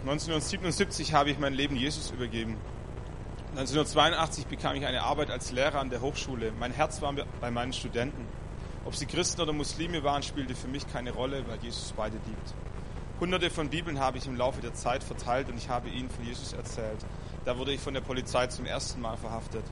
1977 0.00 1.12
habe 1.12 1.30
ich 1.30 1.38
mein 1.38 1.52
Leben 1.52 1.76
Jesus 1.76 2.10
übergeben. 2.10 2.56
1982 3.50 4.46
bekam 4.46 4.74
ich 4.76 4.86
eine 4.86 5.02
Arbeit 5.02 5.30
als 5.30 5.52
Lehrer 5.52 5.78
an 5.78 5.90
der 5.90 6.00
Hochschule. 6.00 6.52
Mein 6.58 6.72
Herz 6.72 7.02
war 7.02 7.14
bei 7.40 7.50
meinen 7.50 7.74
Studenten. 7.74 8.24
Ob 8.86 8.94
sie 8.94 9.04
Christen 9.04 9.42
oder 9.42 9.52
Muslime 9.52 10.02
waren, 10.02 10.22
spielte 10.22 10.54
für 10.54 10.68
mich 10.68 10.90
keine 10.90 11.10
Rolle, 11.10 11.44
weil 11.46 11.58
Jesus 11.58 11.92
beide 11.94 12.16
liebt. 12.26 12.54
Hunderte 13.20 13.50
von 13.50 13.68
Bibeln 13.68 14.00
habe 14.00 14.16
ich 14.16 14.26
im 14.26 14.36
Laufe 14.36 14.62
der 14.62 14.72
Zeit 14.72 15.04
verteilt 15.04 15.50
und 15.50 15.58
ich 15.58 15.68
habe 15.68 15.90
ihnen 15.90 16.08
von 16.08 16.24
Jesus 16.24 16.54
erzählt. 16.54 17.04
Da 17.44 17.58
wurde 17.58 17.72
ich 17.72 17.80
von 17.80 17.92
der 17.92 18.00
Polizei 18.00 18.46
zum 18.46 18.64
ersten 18.64 19.02
Mal 19.02 19.18
verhaftet. 19.18 19.64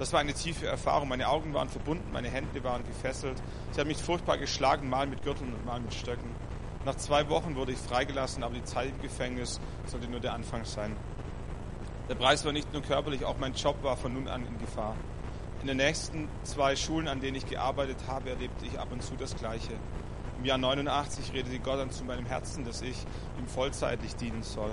Das 0.00 0.12
war 0.12 0.18
eine 0.18 0.34
tiefe 0.34 0.66
Erfahrung. 0.66 1.08
Meine 1.08 1.28
Augen 1.28 1.54
waren 1.54 1.68
verbunden, 1.68 2.10
meine 2.12 2.30
Hände 2.30 2.64
waren 2.64 2.84
gefesselt. 2.84 3.40
Sie 3.70 3.80
haben 3.80 3.86
mich 3.86 3.98
furchtbar 3.98 4.38
geschlagen, 4.38 4.88
mal 4.88 5.06
mit 5.06 5.22
Gürteln 5.22 5.54
und 5.54 5.64
mal 5.64 5.78
mit 5.78 5.94
Stöcken. 5.94 6.30
Nach 6.88 6.96
zwei 6.96 7.28
Wochen 7.28 7.54
wurde 7.54 7.72
ich 7.72 7.78
freigelassen, 7.78 8.42
aber 8.42 8.54
die 8.54 8.64
Zeit 8.64 8.88
im 8.88 9.02
Gefängnis 9.02 9.60
sollte 9.84 10.08
nur 10.08 10.20
der 10.20 10.32
Anfang 10.32 10.64
sein. 10.64 10.96
Der 12.08 12.14
Preis 12.14 12.46
war 12.46 12.52
nicht 12.52 12.72
nur 12.72 12.80
körperlich, 12.80 13.26
auch 13.26 13.36
mein 13.36 13.52
Job 13.52 13.82
war 13.82 13.98
von 13.98 14.14
nun 14.14 14.26
an 14.26 14.46
in 14.46 14.58
Gefahr. 14.58 14.96
In 15.60 15.66
den 15.66 15.76
nächsten 15.76 16.30
zwei 16.44 16.76
Schulen, 16.76 17.06
an 17.06 17.20
denen 17.20 17.36
ich 17.36 17.44
gearbeitet 17.44 17.98
habe, 18.08 18.30
erlebte 18.30 18.64
ich 18.64 18.80
ab 18.80 18.88
und 18.90 19.02
zu 19.02 19.16
das 19.16 19.36
Gleiche. 19.36 19.74
Im 20.38 20.46
Jahr 20.46 20.56
89 20.56 21.34
redete 21.34 21.58
Gott 21.58 21.78
dann 21.78 21.90
zu 21.90 22.04
meinem 22.04 22.24
Herzen, 22.24 22.64
dass 22.64 22.80
ich 22.80 22.96
ihm 23.38 23.46
vollzeitlich 23.46 24.16
dienen 24.16 24.42
soll. 24.42 24.70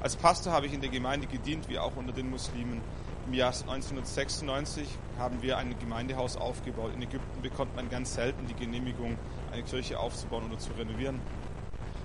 Als 0.00 0.14
Pastor 0.14 0.52
habe 0.52 0.66
ich 0.66 0.72
in 0.72 0.80
der 0.80 0.90
Gemeinde 0.90 1.26
gedient, 1.26 1.68
wie 1.68 1.80
auch 1.80 1.96
unter 1.96 2.12
den 2.12 2.30
Muslimen. 2.30 2.80
Im 3.26 3.34
Jahr 3.34 3.48
1996 3.48 4.88
haben 5.18 5.42
wir 5.42 5.58
ein 5.58 5.76
Gemeindehaus 5.80 6.36
aufgebaut. 6.36 6.92
In 6.94 7.02
Ägypten 7.02 7.42
bekommt 7.42 7.74
man 7.74 7.90
ganz 7.90 8.14
selten 8.14 8.46
die 8.46 8.54
Genehmigung, 8.54 9.18
eine 9.52 9.64
Kirche 9.64 9.98
aufzubauen 9.98 10.44
oder 10.46 10.58
zu 10.58 10.72
renovieren. 10.74 11.20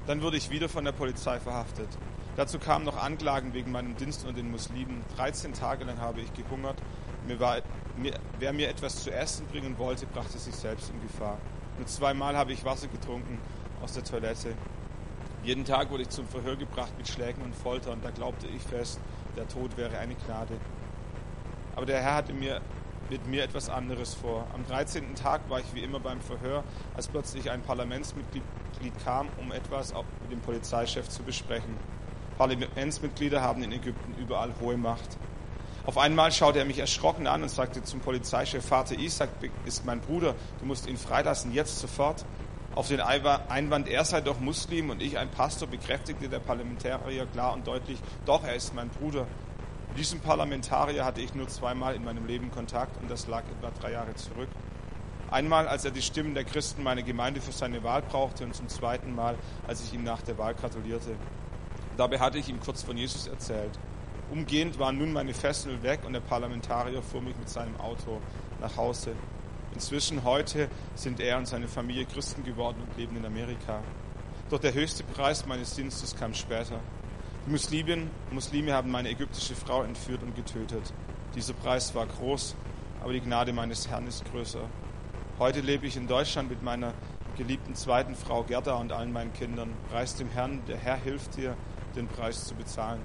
Dann 0.08 0.22
wurde 0.22 0.38
ich 0.38 0.50
wieder 0.50 0.68
von 0.68 0.84
der 0.84 0.92
Polizei 0.92 1.40
verhaftet. 1.40 1.88
Dazu 2.36 2.60
kamen 2.60 2.84
noch 2.84 2.98
Anklagen 2.98 3.54
wegen 3.54 3.72
meinem 3.72 3.96
Dienst 3.96 4.24
unter 4.24 4.36
den 4.36 4.52
Muslimen. 4.52 5.04
13 5.16 5.54
Tage 5.54 5.86
lang 5.86 6.00
habe 6.00 6.22
ich 6.22 6.34
gehungert. 6.34 6.82
Mir 7.28 7.40
war, 7.40 7.62
mir, 7.96 8.14
wer 8.40 8.52
mir 8.54 8.70
etwas 8.70 9.04
zu 9.04 9.14
essen 9.14 9.46
bringen 9.48 9.78
wollte, 9.78 10.06
brachte 10.08 10.38
sich 10.38 10.56
selbst 10.56 10.90
in 10.90 11.02
Gefahr. 11.02 11.38
Nur 11.78 11.88
zweimal 11.88 12.36
habe 12.36 12.52
ich 12.52 12.66
Wasser 12.66 12.88
getrunken 12.88 13.40
aus 13.82 13.94
der 13.94 14.04
Toilette. 14.04 14.56
Jeden 15.44 15.64
Tag 15.64 15.90
wurde 15.90 16.04
ich 16.04 16.10
zum 16.10 16.28
Verhör 16.28 16.56
gebracht 16.56 16.92
mit 16.98 17.08
Schlägen 17.08 17.42
und 17.44 17.56
Folter 17.56 17.92
und 17.92 18.04
da 18.04 18.10
glaubte 18.12 18.48
ich 18.48 18.62
fest, 18.62 19.00
der 19.38 19.48
Tod 19.48 19.78
wäre 19.78 19.98
eine 19.98 20.16
Gnade. 20.16 20.58
Aber 21.76 21.86
der 21.86 22.02
Herr 22.02 22.16
hatte 22.16 22.34
mir 22.34 22.62
mit 23.10 23.28
mir 23.28 23.44
etwas 23.44 23.70
anderes 23.70 24.14
vor. 24.14 24.48
Am 24.54 24.66
13. 24.66 25.16
Tag 25.16 25.50
war 25.50 25.60
ich 25.60 25.74
wie 25.74 25.82
immer 25.82 26.00
beim 26.00 26.22
Verhör, 26.22 26.64
als 26.96 27.08
plötzlich 27.08 27.52
ein 27.52 27.62
Parlamentsmitglied 27.62 28.44
kam, 29.04 29.28
um 29.40 29.52
etwas 29.52 29.94
mit 30.22 30.32
dem 30.32 30.40
Polizeichef 30.40 31.10
zu 31.10 31.24
besprechen. 31.24 31.76
Parlamentsmitglieder 32.38 33.42
haben 33.42 33.64
in 33.64 33.72
Ägypten 33.72 34.16
überall 34.20 34.54
hohe 34.60 34.78
Macht. 34.78 35.18
Auf 35.86 35.98
einmal 35.98 36.32
schaute 36.32 36.60
er 36.60 36.66
mich 36.66 36.80
erschrocken 36.80 37.28
an 37.28 37.44
und 37.44 37.50
sagte 37.50 37.84
zum 37.84 38.00
Polizeichef, 38.00 38.66
Vater 38.66 38.98
Isaac 38.98 39.30
ist 39.66 39.86
mein 39.86 40.00
Bruder, 40.00 40.34
du 40.60 40.66
musst 40.66 40.88
ihn 40.88 40.98
freilassen, 40.98 41.54
jetzt 41.54 41.80
sofort. 41.80 42.26
Auf 42.74 42.88
den 42.88 43.02
Einwand, 43.02 43.88
er 43.88 44.04
sei 44.04 44.22
doch 44.22 44.40
Muslim 44.40 44.90
und 44.90 45.02
ich 45.02 45.20
ein 45.20 45.30
Pastor, 45.30 45.68
bekräftigte 45.68 46.28
der 46.30 46.40
Parlamentarier 46.40 47.28
klar 47.28 47.54
und 47.54 47.68
deutlich, 47.68 48.00
doch, 48.26 48.44
er 48.44 48.56
ist 48.56 48.74
mein 48.74 48.90
Bruder. 48.90 49.28
Mit 49.94 50.00
diesem 50.00 50.22
Parlamentarier 50.22 51.06
hatte 51.06 51.22
ich 51.22 51.36
nur 51.36 51.48
zweimal 51.50 51.94
in 51.94 52.04
meinem 52.04 52.26
Leben 52.26 52.50
Kontakt 52.50 53.00
und 53.00 53.12
das 53.12 53.28
lag 53.28 53.44
etwa 53.44 53.70
drei 53.80 53.92
Jahre 53.92 54.16
zurück. 54.16 54.50
Einmal, 55.30 55.68
als 55.68 55.86
er 55.86 55.92
die 55.92 56.02
Stimmen 56.02 56.34
der 56.34 56.46
Christen 56.46 56.82
meiner 56.82 57.04
Gemeinde 57.04 57.42
für 57.42 57.52
seine 57.52 57.84
Wahl 57.84 58.02
brauchte 58.02 58.44
und 58.44 58.56
zum 58.56 58.68
zweiten 58.70 59.14
Mal, 59.14 59.36
als 59.68 59.84
ich 59.84 59.94
ihm 59.94 60.04
nach 60.04 60.24
der 60.24 60.40
Wahl 60.40 60.56
gratulierte. 60.56 61.16
Dabei 61.96 62.18
hatte 62.18 62.40
ich 62.40 62.50
ihm 62.50 62.60
kurz 62.60 62.82
von 62.82 62.98
Jesus 62.98 63.28
erzählt. 63.28 63.78
Umgehend 64.32 64.80
waren 64.80 64.98
nun 64.98 65.14
meine 65.14 65.36
Fesseln 65.36 65.84
weg 65.84 66.00
und 66.08 66.14
der 66.14 66.22
Parlamentarier 66.22 67.04
fuhr 67.04 67.22
mich 67.22 67.38
mit 67.38 67.50
seinem 67.50 67.80
Auto 67.80 68.20
nach 68.62 68.76
Hause. 68.76 69.12
Inzwischen 69.76 70.24
heute 70.24 70.70
sind 70.96 71.20
er 71.20 71.38
und 71.38 71.46
seine 71.46 71.68
Familie 71.68 72.06
Christen 72.06 72.44
geworden 72.44 72.78
und 72.82 72.98
leben 72.98 73.16
in 73.16 73.28
Amerika. 73.28 73.84
Doch 74.50 74.60
der 74.60 74.74
höchste 74.74 75.04
Preis 75.04 75.46
meines 75.46 75.76
Dienstes 75.76 76.16
kam 76.16 76.34
später. 76.34 76.80
Die 77.46 77.52
Muslimen, 77.52 78.10
Muslime 78.32 78.72
haben 78.72 78.90
meine 78.90 79.10
ägyptische 79.10 79.54
Frau 79.54 79.84
entführt 79.84 80.24
und 80.24 80.34
getötet. 80.34 80.94
Dieser 81.36 81.52
Preis 81.52 81.94
war 81.94 82.06
groß, 82.06 82.56
aber 83.04 83.12
die 83.12 83.20
Gnade 83.20 83.52
meines 83.52 83.90
Herrn 83.90 84.08
ist 84.08 84.24
größer. 84.32 84.62
Heute 85.40 85.60
lebe 85.60 85.86
ich 85.86 85.98
in 85.98 86.08
Deutschland 86.08 86.50
mit 86.50 86.64
meiner 86.64 86.94
geliebten 87.36 87.76
zweiten 87.76 88.16
Frau 88.16 88.44
Gerda 88.44 88.76
und 88.76 88.94
allen 88.94 89.12
meinen 89.12 89.34
Kindern. 89.34 89.74
Preis 89.92 90.16
dem 90.16 90.30
Herrn, 90.30 90.62
der 90.70 90.78
Herr 90.78 90.96
hilft 90.96 91.36
dir, 91.36 91.58
den 91.98 92.08
Preis 92.08 92.46
zu 92.46 92.56
bezahlen. 92.56 93.02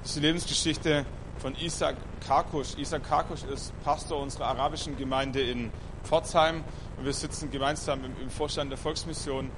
Das 0.00 0.10
ist 0.10 0.16
die 0.16 0.26
Lebensgeschichte 0.26 1.06
von 1.38 1.54
Isaac 1.54 1.94
Karkusch. 2.26 2.76
Isaac 2.76 3.04
Karkusch 3.04 3.44
ist 3.44 3.72
Pastor 3.84 4.20
unserer 4.20 4.46
arabischen 4.46 4.96
Gemeinde 4.96 5.42
in 5.42 5.70
Pforzheim 6.02 6.64
und 6.96 7.04
wir 7.04 7.12
sitzen 7.12 7.52
gemeinsam 7.52 8.04
im, 8.04 8.20
im 8.20 8.30
Vorstand 8.30 8.72
der 8.72 8.78
Volksmission. 8.78 9.48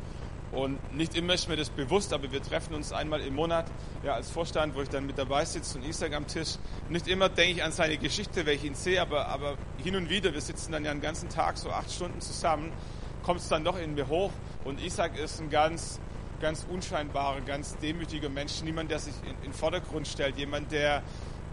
Und 0.53 0.95
nicht 0.95 1.15
immer 1.15 1.35
ist 1.35 1.49
mir 1.49 1.57
das 1.57 1.71
bewusst, 1.71 2.13
aber 2.13 2.33
wir 2.33 2.43
treffen 2.43 2.75
uns 2.75 2.93
einmal 2.93 3.21
im 3.21 3.35
Monat 3.35 3.67
ja, 4.03 4.15
als 4.15 4.31
Vorstand, 4.31 4.75
wo 4.75 4.83
ich 4.83 4.89
dann 4.89 5.07
mit 5.07 5.17
dabei 5.17 5.45
sitze 5.45 5.79
und 5.79 5.85
Isaac 5.85 6.13
am 6.13 6.27
Tisch. 6.27 6.57
Nicht 6.89 7.07
immer 7.07 7.29
denke 7.29 7.59
ich 7.59 7.63
an 7.63 7.71
seine 7.71 7.99
Geschichte, 7.99 8.45
wenn 8.47 8.57
ich 8.57 8.65
ihn 8.65 8.75
sehe, 8.75 9.01
aber, 9.01 9.29
aber 9.29 9.57
hin 9.79 9.95
und 9.95 10.11
wieder, 10.11 10.35
wir 10.35 10.41
sitzen 10.41 10.73
dann 10.73 10.85
ja 10.85 10.93
den 10.93 11.01
ganzen 11.01 11.29
Tag, 11.29 11.57
so 11.57 11.71
acht 11.71 11.93
Stunden 11.93 12.21
zusammen, 12.21 12.73
kommt 13.23 13.41
es 13.41 13.49
dann 13.49 13.63
doch 13.63 13.79
in 13.79 13.95
mir 13.95 14.09
hoch. 14.09 14.33
Und 14.65 14.83
Isaac 14.83 15.17
ist 15.19 15.41
ein 15.41 15.51
ganz 15.51 16.01
ganz 16.41 16.67
unscheinbarer, 16.71 17.43
ganz 17.43 17.77
demütiger 17.77 18.31
Mensch, 18.31 18.63
niemand, 18.63 18.91
der 18.91 18.99
sich 18.99 19.15
in, 19.23 19.31
in 19.31 19.43
den 19.43 19.53
Vordergrund 19.53 20.09
stellt, 20.09 20.39
jemand, 20.39 20.73
der, 20.73 21.03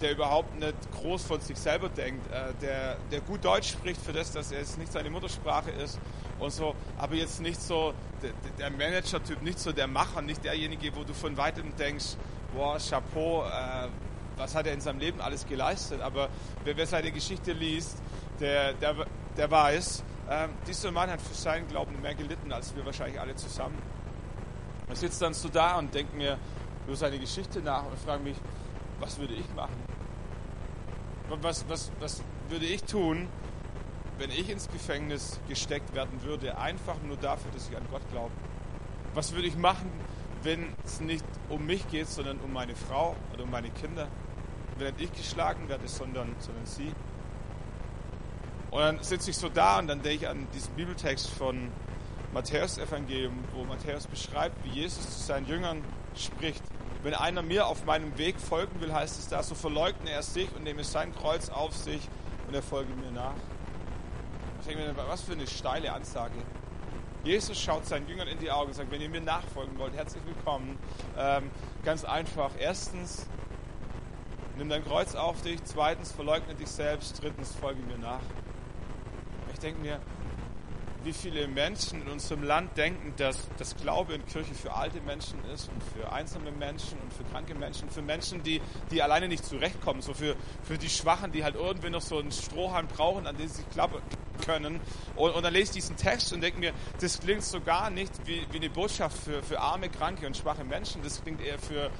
der 0.01 0.13
überhaupt 0.13 0.57
nicht 0.57 0.75
groß 0.93 1.25
von 1.25 1.41
sich 1.41 1.57
selber 1.57 1.89
denkt, 1.89 2.25
äh, 2.31 2.53
der, 2.61 2.97
der 3.11 3.21
gut 3.21 3.43
Deutsch 3.43 3.69
spricht 3.69 4.01
für 4.01 4.13
das, 4.13 4.31
dass 4.31 4.51
er 4.51 4.61
es 4.61 4.77
nicht 4.77 4.91
seine 4.91 5.09
Muttersprache 5.09 5.71
ist 5.71 5.99
und 6.39 6.51
so, 6.51 6.75
aber 6.97 7.15
jetzt 7.15 7.41
nicht 7.41 7.61
so 7.61 7.93
der, 8.21 8.31
der 8.57 8.71
Manager-Typ, 8.71 9.41
nicht 9.41 9.59
so 9.59 9.71
der 9.71 9.87
Macher, 9.87 10.21
nicht 10.21 10.43
derjenige, 10.43 10.95
wo 10.95 11.03
du 11.03 11.13
von 11.13 11.35
weitem 11.37 11.75
denkst, 11.75 12.15
boah, 12.53 12.77
Chapeau, 12.77 13.45
äh, 13.45 13.87
was 14.37 14.55
hat 14.55 14.67
er 14.67 14.73
in 14.73 14.81
seinem 14.81 14.99
Leben 14.99 15.19
alles 15.21 15.45
geleistet, 15.47 16.01
aber 16.01 16.29
wer, 16.63 16.77
wer 16.77 16.85
seine 16.85 17.11
Geschichte 17.11 17.53
liest, 17.53 17.97
der, 18.39 18.73
der, 18.73 18.95
der 19.35 19.51
weiß, 19.51 20.03
äh, 20.29 20.47
dieser 20.67 20.91
Mann 20.91 21.09
hat 21.09 21.21
für 21.21 21.33
seinen 21.33 21.67
Glauben 21.67 21.99
mehr 22.01 22.15
gelitten 22.15 22.51
als 22.51 22.75
wir 22.75 22.85
wahrscheinlich 22.85 23.19
alle 23.19 23.35
zusammen. 23.35 23.77
Ich 24.91 24.99
sitze 24.99 25.19
dann 25.21 25.33
so 25.33 25.49
da 25.49 25.77
und 25.77 25.93
denke 25.93 26.15
mir 26.15 26.37
über 26.85 26.95
seine 26.95 27.19
Geschichte 27.19 27.59
nach 27.59 27.85
und 27.85 27.99
frage 27.99 28.23
mich, 28.23 28.37
was 28.99 29.19
würde 29.19 29.33
ich 29.33 29.53
machen? 29.55 29.75
Was, 31.41 31.67
was, 31.67 31.91
was 31.99 32.23
würde 32.49 32.65
ich 32.65 32.83
tun, 32.83 33.27
wenn 34.17 34.31
ich 34.31 34.49
ins 34.49 34.67
Gefängnis 34.69 35.39
gesteckt 35.47 35.93
werden 35.93 36.23
würde, 36.23 36.57
einfach 36.57 36.95
nur 37.05 37.17
dafür, 37.17 37.51
dass 37.53 37.69
ich 37.69 37.77
an 37.77 37.83
Gott 37.91 38.01
glaube? 38.11 38.31
Was 39.13 39.33
würde 39.33 39.47
ich 39.47 39.57
machen, 39.57 39.91
wenn 40.43 40.73
es 40.85 40.99
nicht 41.01 41.25
um 41.49 41.65
mich 41.65 41.87
geht, 41.89 42.07
sondern 42.07 42.39
um 42.39 42.53
meine 42.53 42.75
Frau 42.75 43.15
oder 43.33 43.43
um 43.43 43.51
meine 43.51 43.69
Kinder? 43.69 44.07
Wenn 44.77 44.93
nicht 44.95 45.11
ich 45.11 45.13
geschlagen 45.13 45.69
werde, 45.69 45.87
sondern, 45.87 46.35
sondern 46.39 46.65
sie? 46.65 46.93
Und 48.69 48.81
dann 48.81 49.03
sitze 49.03 49.31
ich 49.31 49.37
so 49.37 49.49
da 49.49 49.79
und 49.79 49.87
dann 49.87 50.01
denke 50.01 50.25
ich 50.25 50.29
an 50.29 50.47
diesen 50.53 50.73
Bibeltext 50.75 51.29
von 51.29 51.71
Matthäus-Evangelium, 52.33 53.33
wo 53.53 53.63
Matthäus 53.63 54.05
beschreibt, 54.07 54.63
wie 54.65 54.81
Jesus 54.81 55.17
zu 55.17 55.25
seinen 55.25 55.47
Jüngern 55.47 55.83
spricht. 56.15 56.61
Wenn 57.01 57.13
einer 57.13 57.41
mir 57.41 57.67
auf 57.67 57.85
meinem 57.85 58.17
Weg 58.17 58.39
folgen 58.39 58.81
will, 58.81 58.93
heißt 58.93 59.17
es 59.19 59.29
da, 59.29 59.41
so 59.41 59.55
verleugne 59.55 60.09
er 60.09 60.23
sich 60.23 60.53
und 60.55 60.63
nehme 60.63 60.83
sein 60.83 61.15
Kreuz 61.15 61.49
auf 61.49 61.75
sich 61.75 62.01
und 62.47 62.53
er 62.53 62.61
folge 62.61 62.93
mir 62.95 63.11
nach. 63.11 63.35
Denke 64.67 64.83
mir, 64.83 64.97
was 65.07 65.21
für 65.21 65.31
eine 65.31 65.47
steile 65.47 65.93
Ansage. 65.93 66.35
Jesus 67.23 67.57
schaut 67.57 67.85
seinen 67.85 68.05
Jüngern 68.09 68.27
in 68.27 68.37
die 68.37 68.51
Augen 68.51 68.67
und 68.67 68.73
sagt, 68.73 68.91
wenn 68.91 68.99
ihr 68.99 69.07
mir 69.07 69.21
nachfolgen 69.21 69.77
wollt, 69.77 69.93
herzlich 69.93 70.25
willkommen. 70.25 70.77
Ähm, 71.17 71.49
ganz 71.85 72.03
einfach. 72.03 72.51
Erstens, 72.59 73.27
nimm 74.57 74.67
dein 74.67 74.83
Kreuz 74.83 75.15
auf 75.15 75.41
dich. 75.41 75.63
Zweitens, 75.63 76.11
verleugne 76.11 76.53
dich 76.53 76.67
selbst. 76.67 77.23
Drittens, 77.23 77.55
folge 77.55 77.81
mir 77.83 77.97
nach. 77.97 78.19
Ich 79.53 79.59
denke 79.59 79.79
mir, 79.79 80.01
wie 81.05 81.13
viele 81.13 81.47
Menschen 81.47 82.01
in 82.01 82.09
unserem 82.09 82.43
Land 82.43 82.75
denken, 82.75 83.13
dass 83.15 83.47
das 83.57 83.77
Glaube 83.77 84.15
in 84.15 84.25
Kirche 84.25 84.53
für 84.53 84.73
alte 84.73 84.99
Menschen 84.99 85.39
ist 85.53 85.69
und 85.69 85.81
für 85.81 86.11
einsame 86.11 86.51
Menschen 86.51 86.99
und 86.99 87.13
für 87.13 87.23
kranke 87.23 87.55
Menschen, 87.55 87.89
für 87.89 88.01
Menschen, 88.01 88.43
die, 88.43 88.61
die 88.91 89.01
alleine 89.01 89.29
nicht 89.29 89.45
zurechtkommen, 89.45 90.01
so 90.01 90.13
für, 90.13 90.35
für 90.63 90.77
die 90.77 90.89
Schwachen, 90.89 91.31
die 91.31 91.45
halt 91.45 91.55
irgendwie 91.55 91.89
noch 91.89 92.01
so 92.01 92.19
einen 92.19 92.33
Strohhalm 92.33 92.87
brauchen, 92.87 93.27
an 93.27 93.37
den 93.37 93.47
sie 93.47 93.55
sich 93.55 93.69
können. 94.47 94.79
Und, 95.15 95.31
und 95.35 95.43
dann 95.43 95.53
lese 95.53 95.65
ich 95.65 95.83
diesen 95.83 95.97
Text 95.97 96.33
und 96.33 96.41
denke 96.41 96.59
mir, 96.59 96.73
das 97.01 97.19
klingt 97.19 97.43
so 97.43 97.61
gar 97.61 97.89
nicht 97.89 98.11
wie, 98.25 98.45
wie 98.51 98.57
eine 98.57 98.69
Botschaft 98.69 99.17
für, 99.17 99.43
für 99.43 99.59
arme, 99.59 99.89
kranke 99.89 100.25
und 100.25 100.37
schwache 100.37 100.63
Menschen. 100.63 101.03
Das 101.03 101.21
klingt 101.21 101.41
eher 101.41 101.59
für, 101.59 101.91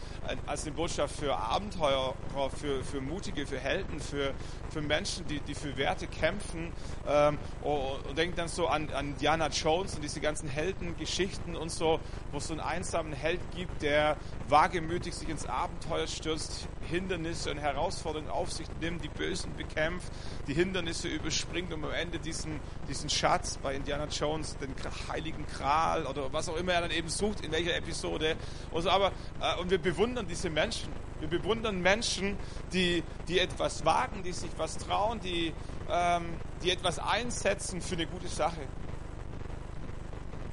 als 0.45 0.63
eine 0.63 0.71
Botschaft 0.75 1.15
für 1.15 1.35
Abenteurer, 1.35 2.15
für, 2.59 2.83
für 2.83 3.01
Mutige, 3.01 3.45
für 3.45 3.59
Helden, 3.59 3.99
für, 3.99 4.33
für 4.69 4.81
Menschen, 4.81 5.27
die, 5.27 5.39
die 5.41 5.53
für 5.53 5.77
Werte 5.77 6.07
kämpfen. 6.07 6.71
Ähm, 7.07 7.37
und, 7.61 8.09
und 8.09 8.17
denke 8.17 8.35
dann 8.35 8.47
so 8.47 8.67
an, 8.67 8.89
an 8.91 9.15
Diana 9.17 9.49
Jones 9.49 9.95
und 9.95 10.03
diese 10.03 10.21
ganzen 10.21 10.47
Heldengeschichten 10.47 11.55
und 11.55 11.71
so, 11.71 11.99
wo 12.31 12.37
es 12.37 12.47
so 12.47 12.53
einen 12.53 12.61
einsamen 12.61 13.13
Held 13.13 13.41
gibt, 13.55 13.81
der 13.81 14.17
wagemütig 14.47 15.13
sich 15.13 15.29
ins 15.29 15.45
Abenteuer 15.45 16.07
stürzt, 16.07 16.67
Hindernisse 16.87 17.51
und 17.51 17.57
Herausforderungen 17.57 18.29
auf 18.29 18.51
sich 18.51 18.67
nimmt, 18.81 19.03
die 19.03 19.09
Bösen 19.09 19.55
bekämpft, 19.55 20.11
die 20.47 20.53
Hindernisse 20.53 21.07
überspringt 21.07 21.73
und 21.73 21.83
am 21.83 21.91
Ende 21.91 22.19
diesen, 22.19 22.59
diesen 22.87 23.09
Schatz 23.09 23.57
bei 23.61 23.75
Indiana 23.75 24.05
Jones, 24.05 24.57
den 24.57 24.73
heiligen 25.11 25.45
Kral 25.47 26.05
oder 26.05 26.31
was 26.33 26.49
auch 26.49 26.57
immer 26.57 26.73
er 26.73 26.81
dann 26.81 26.91
eben 26.91 27.09
sucht, 27.09 27.41
in 27.41 27.51
welcher 27.51 27.75
Episode. 27.75 28.35
Und, 28.71 28.81
so, 28.81 28.89
aber, 28.89 29.11
äh, 29.41 29.59
und 29.59 29.69
wir 29.69 29.77
bewundern 29.77 30.27
diese 30.27 30.49
Menschen. 30.49 30.91
Wir 31.19 31.27
bewundern 31.27 31.81
Menschen, 31.81 32.37
die, 32.73 33.03
die 33.27 33.39
etwas 33.39 33.83
wagen, 33.85 34.21
die 34.23 34.33
sich 34.33 34.51
was 34.57 34.77
trauen, 34.77 35.19
die, 35.19 35.53
ähm, 35.89 36.25
die 36.63 36.71
etwas 36.71 36.99
einsetzen 36.99 37.81
für 37.81 37.95
eine 37.95 38.05
gute 38.05 38.27
Sache. 38.27 38.61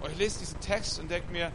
Und 0.01 0.13
ich 0.13 0.19
lese 0.19 0.41
diesen 0.41 0.61
Text 0.61 0.99
und 1.01 1.11
denke 1.11 1.31
mir, 1.33 1.53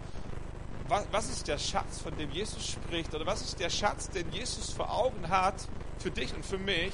was, 0.89 1.06
was 1.12 1.30
ist 1.30 1.47
der 1.47 1.57
Schatz, 1.57 2.01
von 2.01 2.15
dem 2.18 2.31
Jesus 2.31 2.68
spricht? 2.68 3.13
Oder 3.13 3.25
was 3.25 3.41
ist 3.41 3.59
der 3.59 3.69
Schatz, 3.69 4.09
den 4.09 4.31
Jesus 4.31 4.71
vor 4.71 4.91
Augen 4.91 5.30
hat 5.30 5.56
für 6.00 6.12
dich 6.12 6.33
und 6.33 6.45
für 6.45 6.57
mich, 6.57 6.94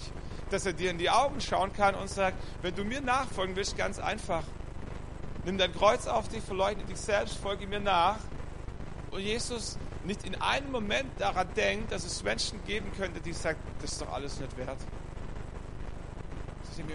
dass 0.49 0.65
er 0.65 0.73
dir 0.73 0.91
in 0.91 0.97
die 0.97 1.09
Augen 1.09 1.41
schauen 1.41 1.73
kann 1.73 1.95
und 1.95 2.09
sagt, 2.09 2.37
wenn 2.61 2.75
du 2.75 2.83
mir 2.83 3.01
nachfolgen 3.01 3.55
willst, 3.55 3.77
ganz 3.77 3.99
einfach, 3.99 4.43
nimm 5.45 5.57
dein 5.57 5.73
Kreuz 5.73 6.07
auf 6.07 6.27
dich, 6.27 6.43
verleugne 6.43 6.83
dich 6.83 6.97
selbst, 6.97 7.37
folge 7.37 7.67
mir 7.67 7.79
nach. 7.79 8.17
Und 9.11 9.21
Jesus 9.21 9.77
nicht 10.03 10.25
in 10.25 10.35
einem 10.35 10.71
Moment 10.71 11.09
daran 11.19 11.47
denkt, 11.55 11.91
dass 11.91 12.05
es 12.05 12.23
Menschen 12.23 12.63
geben 12.65 12.91
könnte, 12.97 13.21
die 13.21 13.33
sagen, 13.33 13.59
das 13.81 13.93
ist 13.93 14.01
doch 14.01 14.11
alles 14.11 14.39
nicht 14.39 14.55
wert. 14.57 14.77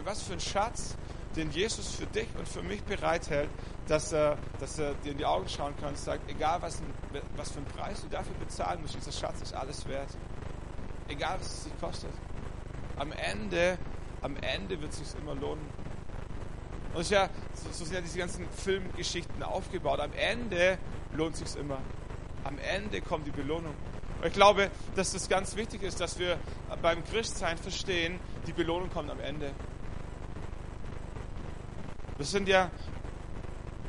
Was 0.04 0.22
für 0.22 0.34
ein 0.34 0.40
Schatz, 0.40 0.96
den 1.36 1.50
Jesus 1.50 1.94
für 1.94 2.06
dich 2.06 2.28
und 2.38 2.46
für 2.46 2.62
mich 2.62 2.82
bereithält, 2.82 3.48
dass 3.90 4.12
er, 4.12 4.38
dass 4.60 4.78
er 4.78 4.94
dir 4.94 5.10
in 5.10 5.18
die 5.18 5.26
Augen 5.26 5.48
schauen 5.48 5.74
kann 5.80 5.88
und 5.88 5.98
sagt, 5.98 6.30
egal 6.30 6.62
was, 6.62 6.80
was 7.36 7.50
für 7.50 7.58
einen 7.58 7.66
Preis 7.66 8.00
du 8.00 8.08
dafür 8.08 8.36
bezahlen 8.36 8.80
musst, 8.82 8.94
dieser 8.94 9.10
Schatz 9.10 9.42
ist 9.42 9.52
alles 9.52 9.86
wert. 9.88 10.08
Egal 11.08 11.40
was 11.40 11.52
es 11.52 11.64
dich 11.64 11.80
kostet. 11.80 12.12
Am 12.96 13.10
Ende, 13.10 13.78
am 14.22 14.36
Ende 14.36 14.80
wird 14.80 14.92
es 14.92 14.98
sich 14.98 15.20
immer 15.20 15.34
lohnen. 15.34 15.66
Und 16.94 17.10
ja, 17.10 17.28
so, 17.52 17.68
so 17.72 17.84
sind 17.84 17.94
ja 17.94 18.00
diese 18.00 18.18
ganzen 18.18 18.48
Filmgeschichten 18.50 19.42
aufgebaut. 19.42 19.98
Am 19.98 20.12
Ende 20.12 20.78
lohnt 21.12 21.34
sich 21.34 21.56
immer. 21.56 21.78
Am 22.44 22.58
Ende 22.58 23.00
kommt 23.00 23.26
die 23.26 23.32
Belohnung. 23.32 23.74
Und 24.20 24.26
ich 24.28 24.32
glaube, 24.32 24.70
dass 24.94 25.14
das 25.14 25.28
ganz 25.28 25.56
wichtig 25.56 25.82
ist, 25.82 25.98
dass 25.98 26.16
wir 26.16 26.38
beim 26.80 27.02
Christsein 27.06 27.58
verstehen, 27.58 28.20
die 28.46 28.52
Belohnung 28.52 28.88
kommt 28.90 29.10
am 29.10 29.18
Ende. 29.18 29.50
Wir 32.18 32.26
sind 32.26 32.46
ja 32.48 32.70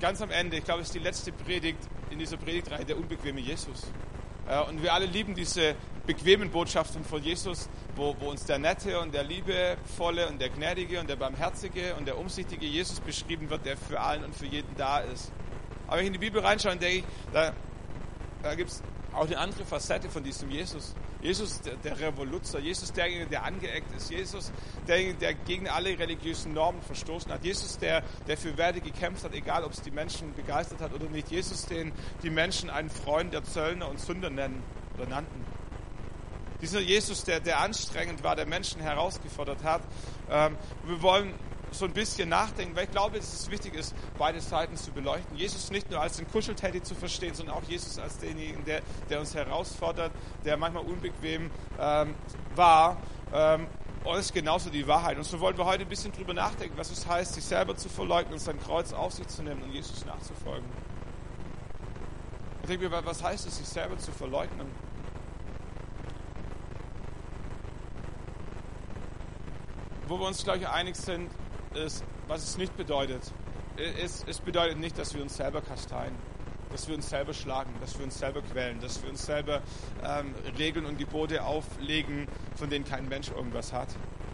ganz 0.02 0.22
am 0.22 0.32
Ende, 0.32 0.58
ich 0.58 0.64
glaube, 0.66 0.82
es 0.82 0.88
ist 0.88 0.96
die 0.96 1.00
letzte 1.00 1.32
Predigt 1.32 1.80
in 2.10 2.20
dieser 2.20 2.38
Predigtreihe, 2.38 2.84
der 2.84 2.98
unbequeme 2.98 3.40
Jesus. 3.40 3.84
Und 4.68 4.82
wir 4.82 4.94
alle 4.94 5.06
lieben 5.06 5.36
diese 5.36 5.76
bequemen 6.08 6.50
Botschaften 6.50 7.06
von 7.06 7.24
Jesus, 7.24 7.70
wo, 7.96 8.16
wo, 8.20 8.32
uns 8.32 8.44
der 8.44 8.58
nette 8.58 9.00
und 9.00 9.14
der 9.14 9.24
liebevolle 9.24 10.28
und 10.28 10.42
der 10.42 10.50
gnädige 10.50 11.00
und 11.00 11.08
der 11.08 11.16
barmherzige 11.16 11.96
und 11.96 12.06
der 12.08 12.18
umsichtige 12.18 12.66
Jesus 12.66 13.00
beschrieben 13.00 13.50
wird, 13.50 13.66
der 13.66 13.78
für 13.78 14.00
allen 14.02 14.26
und 14.26 14.36
für 14.36 14.48
jeden 14.48 14.76
da 14.76 15.00
ist. 15.00 15.32
Aber 15.88 15.98
wenn 15.98 16.06
ich 16.06 16.08
in 16.08 16.14
die 16.14 16.20
Bibel 16.20 16.42
reinschaue, 16.42 16.76
denke 16.76 16.98
ich, 16.98 17.04
da, 17.32 17.54
da 18.42 18.56
gibt 18.56 18.72
es 18.72 18.82
auch 19.14 19.28
eine 19.28 19.38
andere 19.38 19.64
Facette 19.64 20.10
von 20.10 20.24
diesem 20.24 20.50
Jesus. 20.50 20.96
Jesus, 21.22 21.62
der, 21.62 21.76
der 21.76 22.00
Revoluzer, 22.00 22.60
Jesus, 22.60 22.92
derjenige, 22.94 23.30
der 23.30 23.44
angeeckt 23.44 23.96
ist, 23.96 24.10
Jesus, 24.10 24.52
derjenige, 24.88 25.18
der 25.20 25.34
gegen 25.34 25.68
alle 25.68 25.98
religiösen 25.98 26.54
Normen 26.54 26.82
verstoßen 26.82 27.32
hat, 27.32 27.44
Jesus, 27.44 27.78
der, 27.78 28.04
der 28.28 28.38
für 28.38 28.58
Werte 28.58 28.82
gekämpft 28.82 29.24
hat, 29.24 29.34
egal 29.34 29.64
ob 29.64 29.74
es 29.74 29.82
die 29.82 29.92
Menschen 29.92 30.34
begeistert 30.34 30.82
hat 30.82 30.94
oder 30.94 31.06
nicht, 31.06 31.30
Jesus, 31.30 31.66
den 31.66 31.92
die 32.24 32.30
Menschen 32.30 32.70
einen 32.70 32.90
Freund 32.90 33.34
der 33.34 33.44
Zöllner 33.44 33.90
und 33.90 34.00
Sünder 34.00 34.30
nennen 34.30 34.64
oder 34.98 35.08
nannten. 35.08 35.46
Dieser 36.62 36.80
Jesus, 36.80 37.24
der, 37.24 37.40
der 37.40 37.60
anstrengend 37.60 38.24
war, 38.24 38.36
der 38.36 38.46
Menschen 38.46 38.82
herausgefordert 38.82 39.64
hat. 39.64 39.82
Ähm, 40.30 40.58
wir 40.86 41.02
wollen 41.02 41.34
so 41.72 41.86
ein 41.86 41.94
bisschen 41.94 42.30
nachdenken, 42.30 42.76
weil 42.76 42.86
ich 42.86 42.92
glaube, 42.92 43.18
dass 43.18 43.34
es 43.34 43.50
wichtig 43.50 43.74
ist, 43.76 43.96
beide 44.18 44.42
Seiten 44.42 44.76
zu 44.76 44.92
beleuchten. 44.92 45.36
Jesus 45.38 45.72
nicht 45.72 45.90
nur 45.90 46.02
als 46.02 46.18
den 46.18 46.30
Kuschelteddy 46.30 46.84
zu 46.84 46.96
verstehen, 46.96 47.34
sondern 47.34 47.56
auch 47.56 47.64
Jesus 47.64 47.98
als 47.98 48.18
denjenigen, 48.20 48.64
der, 48.66 48.82
der 49.10 49.20
uns 49.20 49.34
herausfordert, 49.34 50.12
der 50.46 50.58
manchmal 50.58 50.84
unbequem 50.84 51.50
ähm, 51.80 52.16
war. 52.56 52.98
Ähm, 53.34 53.68
und 54.04 54.16
das 54.16 54.26
ist 54.26 54.34
genauso 54.34 54.70
die 54.70 54.88
Wahrheit. 54.88 55.18
Und 55.18 55.24
so 55.24 55.40
wollen 55.40 55.58
wir 55.58 55.66
heute 55.66 55.84
ein 55.84 55.90
bisschen 55.90 56.12
drüber 56.12 56.34
nachdenken, 56.34 56.76
was 56.78 56.92
es 56.92 57.08
heißt, 57.08 57.34
sich 57.34 57.44
selber 57.44 57.78
zu 57.78 57.88
verleugnen 57.88 58.34
und 58.34 58.40
sein 58.40 58.60
Kreuz 58.60 58.94
auf 58.94 59.14
sich 59.14 59.28
zu 59.28 59.44
nehmen 59.44 59.62
und 59.62 59.72
Jesus 59.72 60.06
nachzufolgen. 60.06 60.68
Ich 62.64 62.68
denke 62.68 62.90
mir, 62.90 63.06
was 63.06 63.24
heißt 63.24 63.48
es, 63.48 63.58
sich 63.58 63.68
selber 63.68 63.98
zu 63.98 64.12
verleugnen? 64.12 64.68
Wo 70.08 70.20
wir 70.20 70.28
uns, 70.28 70.44
glaube 70.44 70.60
ich, 70.60 70.68
einig 70.68 70.96
sind, 70.96 71.32
ist, 71.76 72.04
was 72.28 72.44
es 72.44 72.58
nicht 72.58 72.76
bedeutet. 72.78 73.32
Es, 73.78 74.24
es 74.28 74.40
bedeutet 74.40 74.78
nicht, 74.78 74.98
dass 74.98 75.14
wir 75.14 75.22
uns 75.22 75.38
selber 75.38 75.62
kasteien, 75.62 76.14
dass 76.72 76.88
wir 76.88 76.96
uns 76.96 77.10
selber 77.10 77.34
schlagen, 77.34 77.74
dass 77.80 77.98
wir 77.98 78.06
uns 78.06 78.20
selber 78.20 78.42
quälen, 78.42 78.80
dass 78.82 79.02
wir 79.02 79.10
uns 79.10 79.26
selber 79.26 79.62
ähm, 80.04 80.36
Regeln 80.58 80.86
und 80.86 80.98
Gebote 80.98 81.44
auflegen, 81.44 82.28
von 82.56 82.70
denen 82.70 82.86
kein 82.86 83.08
Mensch 83.08 83.30
irgendwas 83.30 83.74
hat. 83.74 83.88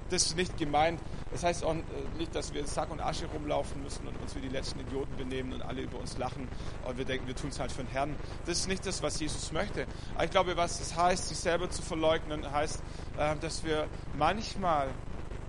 Das 0.10 0.24
ist 0.24 0.38
nicht 0.38 0.58
gemeint. 0.58 1.02
Das 1.32 1.44
heißt 1.44 1.66
auch 1.66 1.76
nicht, 2.18 2.34
dass 2.34 2.54
wir 2.54 2.62
in 2.62 2.68
Sack 2.68 2.90
und 2.90 3.02
Asche 3.02 3.26
rumlaufen 3.26 3.84
müssen 3.84 4.08
und 4.08 4.18
uns 4.22 4.36
wie 4.36 4.40
die 4.40 4.48
letzten 4.48 4.80
Idioten 4.80 5.16
benehmen 5.18 5.54
und 5.54 5.62
alle 5.62 5.82
über 5.82 6.00
uns 6.00 6.18
lachen 6.18 6.48
und 6.88 6.98
wir 6.98 7.04
denken, 7.04 7.28
wir 7.28 7.36
tun 7.36 7.50
es 7.50 7.60
halt 7.60 7.72
für 7.72 7.84
den 7.84 7.92
Herrn. 7.92 8.16
Das 8.46 8.60
ist 8.60 8.68
nicht 8.68 8.86
das, 8.86 9.04
was 9.04 9.20
Jesus 9.20 9.52
möchte. 9.52 9.86
Aber 10.16 10.24
ich 10.24 10.32
glaube, 10.32 10.56
was 10.56 10.80
es 10.80 10.96
heißt, 10.96 11.28
sich 11.28 11.38
selber 11.38 11.70
zu 11.70 11.82
verleugnen, 11.82 12.50
heißt, 12.50 12.82
äh, 13.18 13.36
dass 13.42 13.66
wir 13.66 13.88
manchmal 14.18 14.88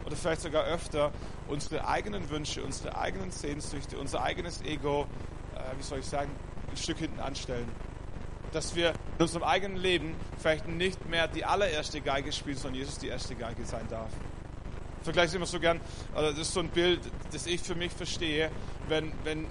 oder 0.09 0.17
vielleicht 0.17 0.41
sogar 0.41 0.65
öfter 0.65 1.13
unsere 1.49 1.87
eigenen 1.87 2.31
Wünsche, 2.31 2.65
unsere 2.65 2.97
eigenen 2.97 3.31
Sehnsüchte, 3.31 3.99
unser 3.99 4.23
eigenes 4.23 4.63
Ego, 4.63 5.07
äh, 5.55 5.77
wie 5.77 5.83
soll 5.83 5.99
ich 5.99 6.07
sagen, 6.07 6.31
ein 6.71 6.77
Stück 6.79 6.97
hinten 6.97 7.21
anstellen. 7.21 7.69
Dass 8.53 8.75
wir 8.75 8.95
in 9.19 9.23
unserem 9.23 9.43
eigenen 9.43 9.77
Leben 9.77 10.15
vielleicht 10.39 10.67
nicht 10.67 11.07
mehr 11.11 11.29
die 11.29 11.45
allererste 11.45 12.01
Geige 12.01 12.33
spielen, 12.33 12.57
sondern 12.57 12.81
Jesus 12.81 12.97
die 12.97 13.09
erste 13.09 13.35
Geige 13.35 13.67
sein 13.67 13.87
darf. 13.91 14.09
Ich 15.01 15.05
vergleiche 15.05 15.37
immer 15.37 15.45
so 15.45 15.61
gern, 15.61 15.79
also 16.15 16.31
das 16.31 16.41
ist 16.41 16.55
so 16.55 16.61
ein 16.61 16.71
Bild, 16.71 17.01
das 17.33 17.47
ich 17.47 17.61
für 17.61 17.75
mich 17.75 17.93
verstehe, 17.93 18.51
wenn, 18.89 19.13
wenn, 19.25 19.47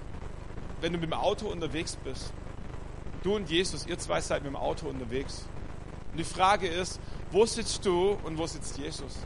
wenn 0.80 0.92
du 0.92 0.98
mit 0.98 1.08
dem 1.08 1.18
Auto 1.18 1.46
unterwegs 1.46 1.96
bist. 2.02 2.32
Du 3.22 3.36
und 3.36 3.48
Jesus, 3.48 3.86
ihr 3.86 3.98
zwei 3.98 4.20
seid 4.20 4.42
mit 4.42 4.50
dem 4.50 4.56
Auto 4.56 4.88
unterwegs. 4.88 5.44
Und 6.10 6.18
die 6.18 6.24
Frage 6.24 6.66
ist, 6.66 6.98
wo 7.30 7.46
sitzt 7.46 7.86
du 7.86 8.18
und 8.24 8.38
wo 8.38 8.46
sitzt 8.48 8.76
Jesus? 8.76 9.18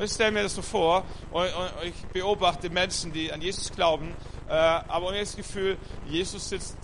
Ich 0.00 0.12
stelle 0.12 0.30
mir 0.30 0.44
das 0.44 0.54
so 0.54 0.62
vor 0.62 1.04
und, 1.32 1.42
und, 1.42 1.72
ich 1.82 2.06
beobachte 2.12 2.70
Menschen, 2.70 3.12
die 3.12 3.32
an 3.32 3.42
Jesus 3.42 3.72
glauben, 3.72 4.14
äh, 4.48 4.52
aber 4.52 5.08
habe 5.08 5.18
das 5.18 5.34
Gefühl, 5.34 5.76
Jesus 6.06 6.48
sitzt, 6.48 6.76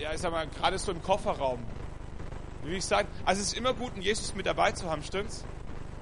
ja, 0.00 0.14
ich 0.14 0.20
sag 0.20 0.32
mal, 0.32 0.46
gerade 0.46 0.78
so 0.78 0.90
im 0.92 1.02
Kofferraum. 1.02 1.62
Wie 2.64 2.76
ich 2.76 2.84
sage, 2.84 3.08
also 3.26 3.42
es 3.42 3.48
ist 3.48 3.58
immer 3.58 3.74
gut, 3.74 3.92
einen 3.92 4.02
Jesus 4.02 4.34
mit 4.34 4.46
dabei 4.46 4.72
zu 4.72 4.90
haben, 4.90 5.02
stimmt's? 5.02 5.44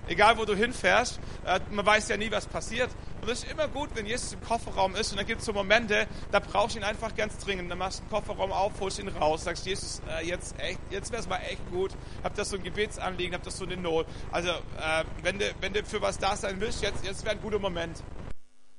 Egal, 0.07 0.38
wo 0.38 0.45
du 0.45 0.54
hinfährst, 0.54 1.21
äh, 1.45 1.59
man 1.71 1.85
weiß 1.85 2.09
ja 2.09 2.16
nie, 2.16 2.31
was 2.31 2.47
passiert. 2.47 2.90
Und 3.23 3.29
es 3.29 3.45
ist 3.45 3.52
immer 3.52 3.69
gut, 3.69 3.91
wenn 3.95 4.05
Jesus 4.05 4.33
im 4.33 4.41
Kofferraum 4.41 4.97
ist 4.97 5.12
und 5.12 5.17
dann 5.17 5.26
gibt 5.26 5.43
es 5.43 5.47
so 5.47 5.52
Momente, 5.52 6.09
da 6.33 6.41
brauchst 6.41 6.75
du 6.75 6.81
ihn 6.81 6.85
einfach 6.85 7.14
ganz 7.14 7.38
dringend. 7.38 7.71
Dann 7.71 7.79
machst 7.79 8.00
du 8.00 8.02
den 8.02 8.11
Kofferraum 8.11 8.50
auf, 8.50 8.73
holst 8.81 8.99
ihn 8.99 9.07
raus, 9.07 9.45
sagst, 9.45 9.64
Jesus, 9.64 10.02
äh, 10.11 10.26
jetzt 10.26 10.57
jetzt 10.91 11.12
wäre 11.12 11.23
es 11.23 11.29
mal 11.29 11.38
echt 11.38 11.64
gut. 11.71 11.93
Hab 12.25 12.35
das 12.35 12.50
so 12.50 12.57
ein 12.57 12.64
Gebetsanliegen, 12.64 13.33
hab 13.33 13.45
das 13.45 13.59
so 13.59 13.64
eine 13.64 13.76
Not. 13.76 14.09
Also, 14.33 14.49
äh, 14.50 15.05
wenn, 15.23 15.38
du, 15.38 15.55
wenn 15.61 15.73
du 15.73 15.85
für 15.85 16.02
was 16.02 16.19
da 16.19 16.35
sein 16.35 16.61
willst, 16.61 16.83
jetzt, 16.83 17.05
jetzt 17.05 17.25
wäre 17.25 17.37
ein 17.37 17.41
guter 17.41 17.61
Moment. 17.61 18.02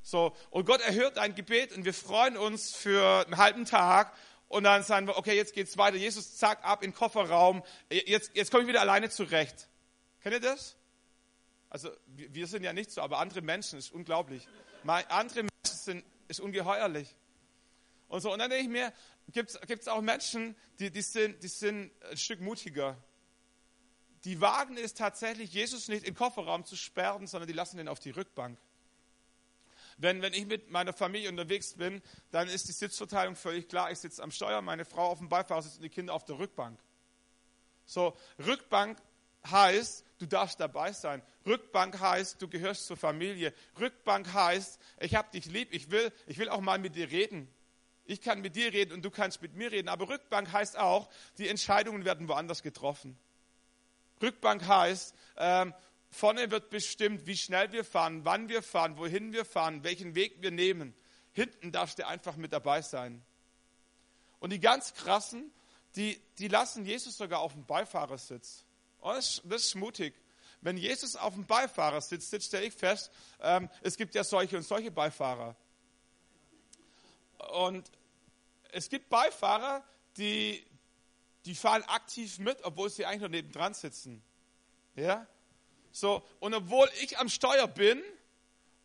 So, 0.02 0.34
und 0.50 0.66
Gott 0.66 0.82
erhört 0.82 1.16
dein 1.16 1.36
Gebet 1.36 1.72
und 1.72 1.86
wir 1.86 1.94
freuen 1.94 2.36
uns 2.36 2.76
für 2.76 3.26
einen 3.26 3.38
halben 3.38 3.64
Tag 3.64 4.12
und 4.50 4.66
dann 4.66 4.84
sagen 4.84 5.08
wir, 5.08 5.18
okay, 5.18 5.38
jetzt 5.38 5.54
geht's 5.54 5.78
weiter. 5.78 5.96
Jesus, 5.96 6.36
zack, 6.36 6.66
ab 6.66 6.84
in 6.84 6.92
den 6.92 6.98
Kofferraum. 6.98 7.64
Jetzt, 7.90 8.32
jetzt 8.34 8.52
komme 8.52 8.64
ich 8.64 8.68
wieder 8.68 8.82
alleine 8.82 9.10
zurecht. 9.10 9.70
Kennt 10.22 10.36
ihr 10.36 10.42
das? 10.42 10.76
Also 11.74 11.89
wir 12.06 12.46
sind 12.46 12.62
ja 12.62 12.72
nicht 12.72 12.92
so, 12.92 13.01
aber 13.01 13.18
andere 13.18 13.42
Menschen 13.42 13.80
ist 13.80 13.92
unglaublich. 13.92 14.48
Andere 14.86 15.39
Menschen 15.39 15.51
sind 15.63 16.06
ist 16.27 16.39
ungeheuerlich. 16.39 17.15
Und 18.10 18.22
so 18.22 18.32
und 18.32 18.38
dann 18.38 18.51
denke 18.51 18.65
ich 18.65 18.70
mir, 18.70 18.94
gibt 19.32 19.50
es 19.82 19.88
auch 19.88 20.01
Menschen, 20.01 20.56
die, 20.77 20.92
die, 20.92 21.01
sind, 21.01 21.42
die 21.42 21.48
sind 21.48 21.92
ein 22.12 22.18
Stück 22.18 22.42
mutiger. 22.42 22.96
Die 24.24 24.39
wagen 24.39 24.77
es 24.77 24.94
tatsächlich, 24.94 25.51
Jesus 25.51 25.88
nicht 25.88 26.06
den 26.06 26.13
Kofferraum 26.13 26.63
zu 26.63 26.75
sperren, 26.75 27.25
sondern 27.25 27.48
die 27.48 27.53
lassen 27.53 27.80
ihn 27.80 27.88
auf 27.88 28.00
die 28.00 28.12
Rückbank. 28.12 28.60
Wenn, 29.98 30.22
wenn 30.22 30.34
ich 30.34 30.46
mit 30.46 30.70
meiner 30.70 30.94
Familie 30.94 31.30
unterwegs 31.30 31.74
bin, 31.74 32.03
dann 32.30 32.50
ist 32.50 32.68
die 32.68 32.72
Sitzverteilung 32.72 33.36
völlig 33.36 33.68
klar. 33.68 33.92
Ich 33.92 33.98
sitze 33.98 34.22
am 34.22 34.30
Steuer, 34.30 34.62
meine 34.62 34.86
Frau 34.86 35.08
auf 35.08 35.18
dem 35.18 35.27
Beifahrersitz 35.27 35.77
und 35.77 35.82
die 35.82 35.89
Kinder 35.89 36.13
auf 36.13 36.24
der 36.24 36.38
Rückbank. 36.38 36.80
So, 37.86 38.15
Rückbank 38.46 39.00
heißt, 39.46 40.06
du 40.20 40.26
darfst 40.26 40.60
dabei 40.60 40.94
sein. 40.94 41.22
Rückbank 41.46 42.00
heißt, 42.00 42.42
du 42.42 42.48
gehörst 42.48 42.88
zur 42.88 42.98
Familie. 42.98 43.54
Rückbank 43.80 44.34
heißt, 44.34 44.80
ich 45.02 45.16
habe 45.16 45.32
dich 45.32 45.46
lieb, 45.46 45.70
ich 45.72 45.92
will, 45.92 46.12
ich 46.28 46.38
will 46.38 46.50
auch 46.50 46.62
mal 46.62 46.80
mit 46.80 46.96
dir 46.96 47.12
reden. 47.12 47.48
Ich 48.06 48.22
kann 48.22 48.42
mit 48.42 48.56
dir 48.56 48.74
reden 48.74 48.94
und 48.94 49.04
du 49.04 49.12
kannst 49.12 49.42
mit 49.42 49.56
mir 49.56 49.72
reden. 49.72 49.90
Aber 49.90 50.10
Rückbank 50.10 50.52
heißt 50.52 50.78
auch, 50.78 51.10
die 51.38 51.48
Entscheidungen 51.48 52.06
werden 52.06 52.28
woanders 52.28 52.62
getroffen. 52.62 53.18
Rückbank 54.22 54.66
heißt, 54.68 55.16
ähm, 55.38 55.74
vorne 56.10 56.52
wird 56.52 56.70
bestimmt, 56.70 57.26
wie 57.28 57.38
schnell 57.38 57.72
wir 57.72 57.84
fahren, 57.84 58.26
wann 58.26 58.50
wir 58.50 58.62
fahren, 58.62 58.98
wohin 58.98 59.34
wir 59.34 59.46
fahren, 59.46 59.84
welchen 59.84 60.16
Weg 60.16 60.42
wir 60.42 60.52
nehmen. 60.52 60.94
Hinten 61.34 61.72
darfst 61.72 62.00
du 62.00 62.08
einfach 62.08 62.36
mit 62.36 62.54
dabei 62.54 62.82
sein. 62.82 63.24
Und 64.40 64.52
die 64.52 64.60
ganz 64.60 64.94
krassen, 64.94 65.52
die, 65.96 66.20
die 66.38 66.48
lassen 66.48 66.86
Jesus 66.86 67.18
sogar 67.18 67.40
auf 67.40 67.54
dem 67.54 67.66
Beifahrersitz. 67.66 68.66
Das, 69.04 69.42
ist 69.44 69.76
mutig. 69.76 70.14
Wenn 70.62 70.78
Jesus 70.78 71.16
auf 71.16 71.34
dem 71.34 71.46
Beifahrersitz 71.46 72.30
sitzt, 72.30 72.48
stelle 72.48 72.66
ich 72.66 72.74
fest, 72.74 73.12
ähm, 73.42 73.70
es 73.82 73.98
gibt 73.98 74.16
ja 74.16 74.24
solche 74.24 74.56
und 74.58 74.64
solche 74.64 74.92
Beifahrer. 74.92 75.56
Und 77.52 77.92
es 78.72 78.90
gibt 78.90 79.10
Beifahrer, 79.10 79.84
die, 80.18 80.66
die 81.46 81.54
fahren 81.54 81.84
aktiv 81.84 82.40
mit, 82.40 82.64
obwohl 82.64 82.90
sie 82.90 83.06
eigentlich 83.06 83.22
nur 83.22 83.30
nebendran 83.30 83.74
sitzen. 83.74 84.24
Ja? 84.96 85.28
So, 85.92 86.24
und 86.40 86.54
obwohl 86.54 86.90
ich 87.02 87.18
am 87.18 87.30
Steuer 87.30 87.68
bin 87.68 88.02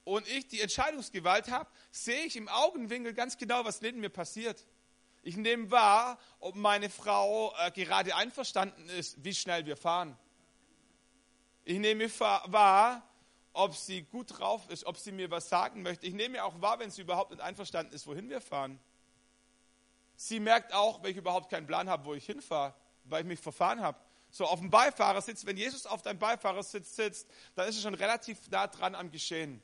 und 0.05 0.27
ich 0.29 0.49
die 0.49 0.61
Entscheidungsgewalt 0.61 1.51
habe, 1.51 1.71
sehe 1.91 2.25
ich 2.25 2.37
im 2.37 2.49
Augenwinkel 2.49 3.15
ganz 3.15 3.39
genau, 3.39 3.65
was 3.65 3.81
neben 3.81 4.01
mir 4.01 4.11
passiert. 4.11 4.67
Ich 5.29 5.37
nehme 5.37 5.71
wahr, 5.71 6.19
ob 6.41 6.55
meine 6.55 6.89
Frau 6.89 7.55
äh, 7.59 7.71
gerade 7.71 8.17
einverstanden 8.17 8.89
ist, 8.89 9.23
wie 9.23 9.35
schnell 9.35 9.67
wir 9.67 9.77
fahren. 9.77 10.17
Ich 11.67 11.79
nehme 11.79 12.09
wahr, 12.19 13.07
ob 13.53 13.77
sie 13.77 14.05
gut 14.05 14.39
drauf 14.39 14.67
ist, 14.71 14.87
ob 14.87 14.97
sie 14.97 15.13
mir 15.13 15.31
was 15.31 15.51
sagen 15.51 15.83
möchte. 15.83 16.07
Ich 16.07 16.15
nehme 16.15 16.43
auch 16.43 16.59
wahr, 16.63 16.79
wenn 16.79 16.91
sie 16.91 17.03
überhaupt 17.03 17.31
nicht 17.31 17.43
einverstanden 17.43 17.93
ist, 17.93 18.07
wohin 18.07 18.31
wir 18.31 18.41
fahren. 18.41 18.81
Sie 20.17 20.41
merkt 20.41 20.73
auch, 20.73 21.03
wenn 21.03 21.11
ich 21.11 21.19
überhaupt 21.19 21.51
keinen 21.51 21.67
Plan 21.67 21.91
habe, 21.91 22.07
wo 22.07 22.15
ich 22.15 22.25
hinfahre, 22.25 22.75
weil 23.05 23.21
ich 23.21 23.29
mich 23.29 23.41
verfahren 23.41 23.83
habe. 23.83 23.99
So 24.31 24.47
auf 24.47 24.61
dem 24.61 24.71
Beifahrersitz, 24.71 25.45
wenn 25.45 25.59
Jesus 25.59 25.85
auf 25.85 26.01
deinem 26.01 26.21
Beifahrersitz 26.21 26.97
sitzt, 26.97 27.29
dann 27.55 27.69
ist 27.69 27.77
er 27.77 27.83
schon 27.83 27.95
relativ 27.95 28.49
nah 28.49 28.67
dran 28.67 28.95
am 28.95 29.11
Geschehen. 29.11 29.61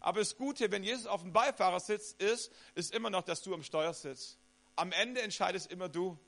Aber 0.00 0.20
das 0.20 0.38
Gute, 0.38 0.70
wenn 0.70 0.82
Jesus 0.82 1.04
auf 1.06 1.20
dem 1.20 1.34
Beifahrersitz 1.34 2.12
ist, 2.12 2.50
ist 2.74 2.94
immer 2.94 3.10
noch, 3.10 3.24
dass 3.24 3.42
du 3.42 3.52
am 3.52 3.62
Steuer 3.62 3.92
sitzt. 3.92 4.38
Am 4.76 4.92
Ende 4.92 5.22
entscheidest 5.22 5.70
immer 5.70 5.88
du. 5.88 6.18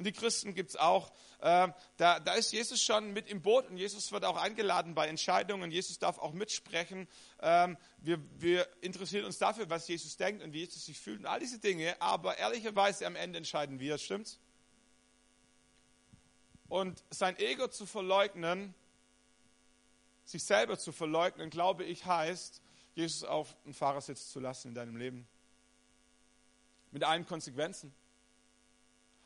Und 0.00 0.04
die 0.06 0.12
Christen 0.12 0.54
gibt 0.54 0.70
es 0.70 0.76
auch. 0.76 1.12
Äh, 1.40 1.68
da, 1.98 2.20
da 2.20 2.32
ist 2.32 2.52
Jesus 2.52 2.82
schon 2.82 3.12
mit 3.12 3.28
im 3.28 3.42
Boot 3.42 3.68
und 3.68 3.76
Jesus 3.76 4.12
wird 4.12 4.24
auch 4.24 4.38
eingeladen 4.38 4.94
bei 4.94 5.06
Entscheidungen. 5.08 5.70
Jesus 5.70 5.98
darf 5.98 6.18
auch 6.18 6.32
mitsprechen. 6.32 7.06
Ähm, 7.40 7.76
wir, 7.98 8.18
wir 8.40 8.66
interessieren 8.80 9.26
uns 9.26 9.36
dafür, 9.36 9.68
was 9.68 9.86
Jesus 9.88 10.16
denkt 10.16 10.42
und 10.42 10.54
wie 10.54 10.60
Jesus 10.60 10.86
sich 10.86 10.98
fühlt 10.98 11.20
und 11.20 11.26
all 11.26 11.38
diese 11.38 11.58
Dinge. 11.58 12.00
Aber 12.00 12.38
ehrlicherweise 12.38 13.06
am 13.06 13.14
Ende 13.14 13.36
entscheiden 13.36 13.78
wir, 13.78 13.98
stimmt's? 13.98 14.38
Und 16.70 17.04
sein 17.10 17.36
Ego 17.38 17.68
zu 17.68 17.84
verleugnen, 17.84 18.74
sich 20.24 20.44
selber 20.44 20.78
zu 20.78 20.92
verleugnen, 20.92 21.50
glaube 21.50 21.84
ich, 21.84 22.06
heißt, 22.06 22.62
Jesus 22.94 23.24
auf 23.24 23.54
den 23.64 23.74
Fahrersitz 23.74 24.30
zu 24.30 24.40
lassen 24.40 24.68
in 24.68 24.74
deinem 24.74 24.96
Leben. 24.96 25.28
Mit 26.90 27.04
allen 27.04 27.26
Konsequenzen. 27.26 27.94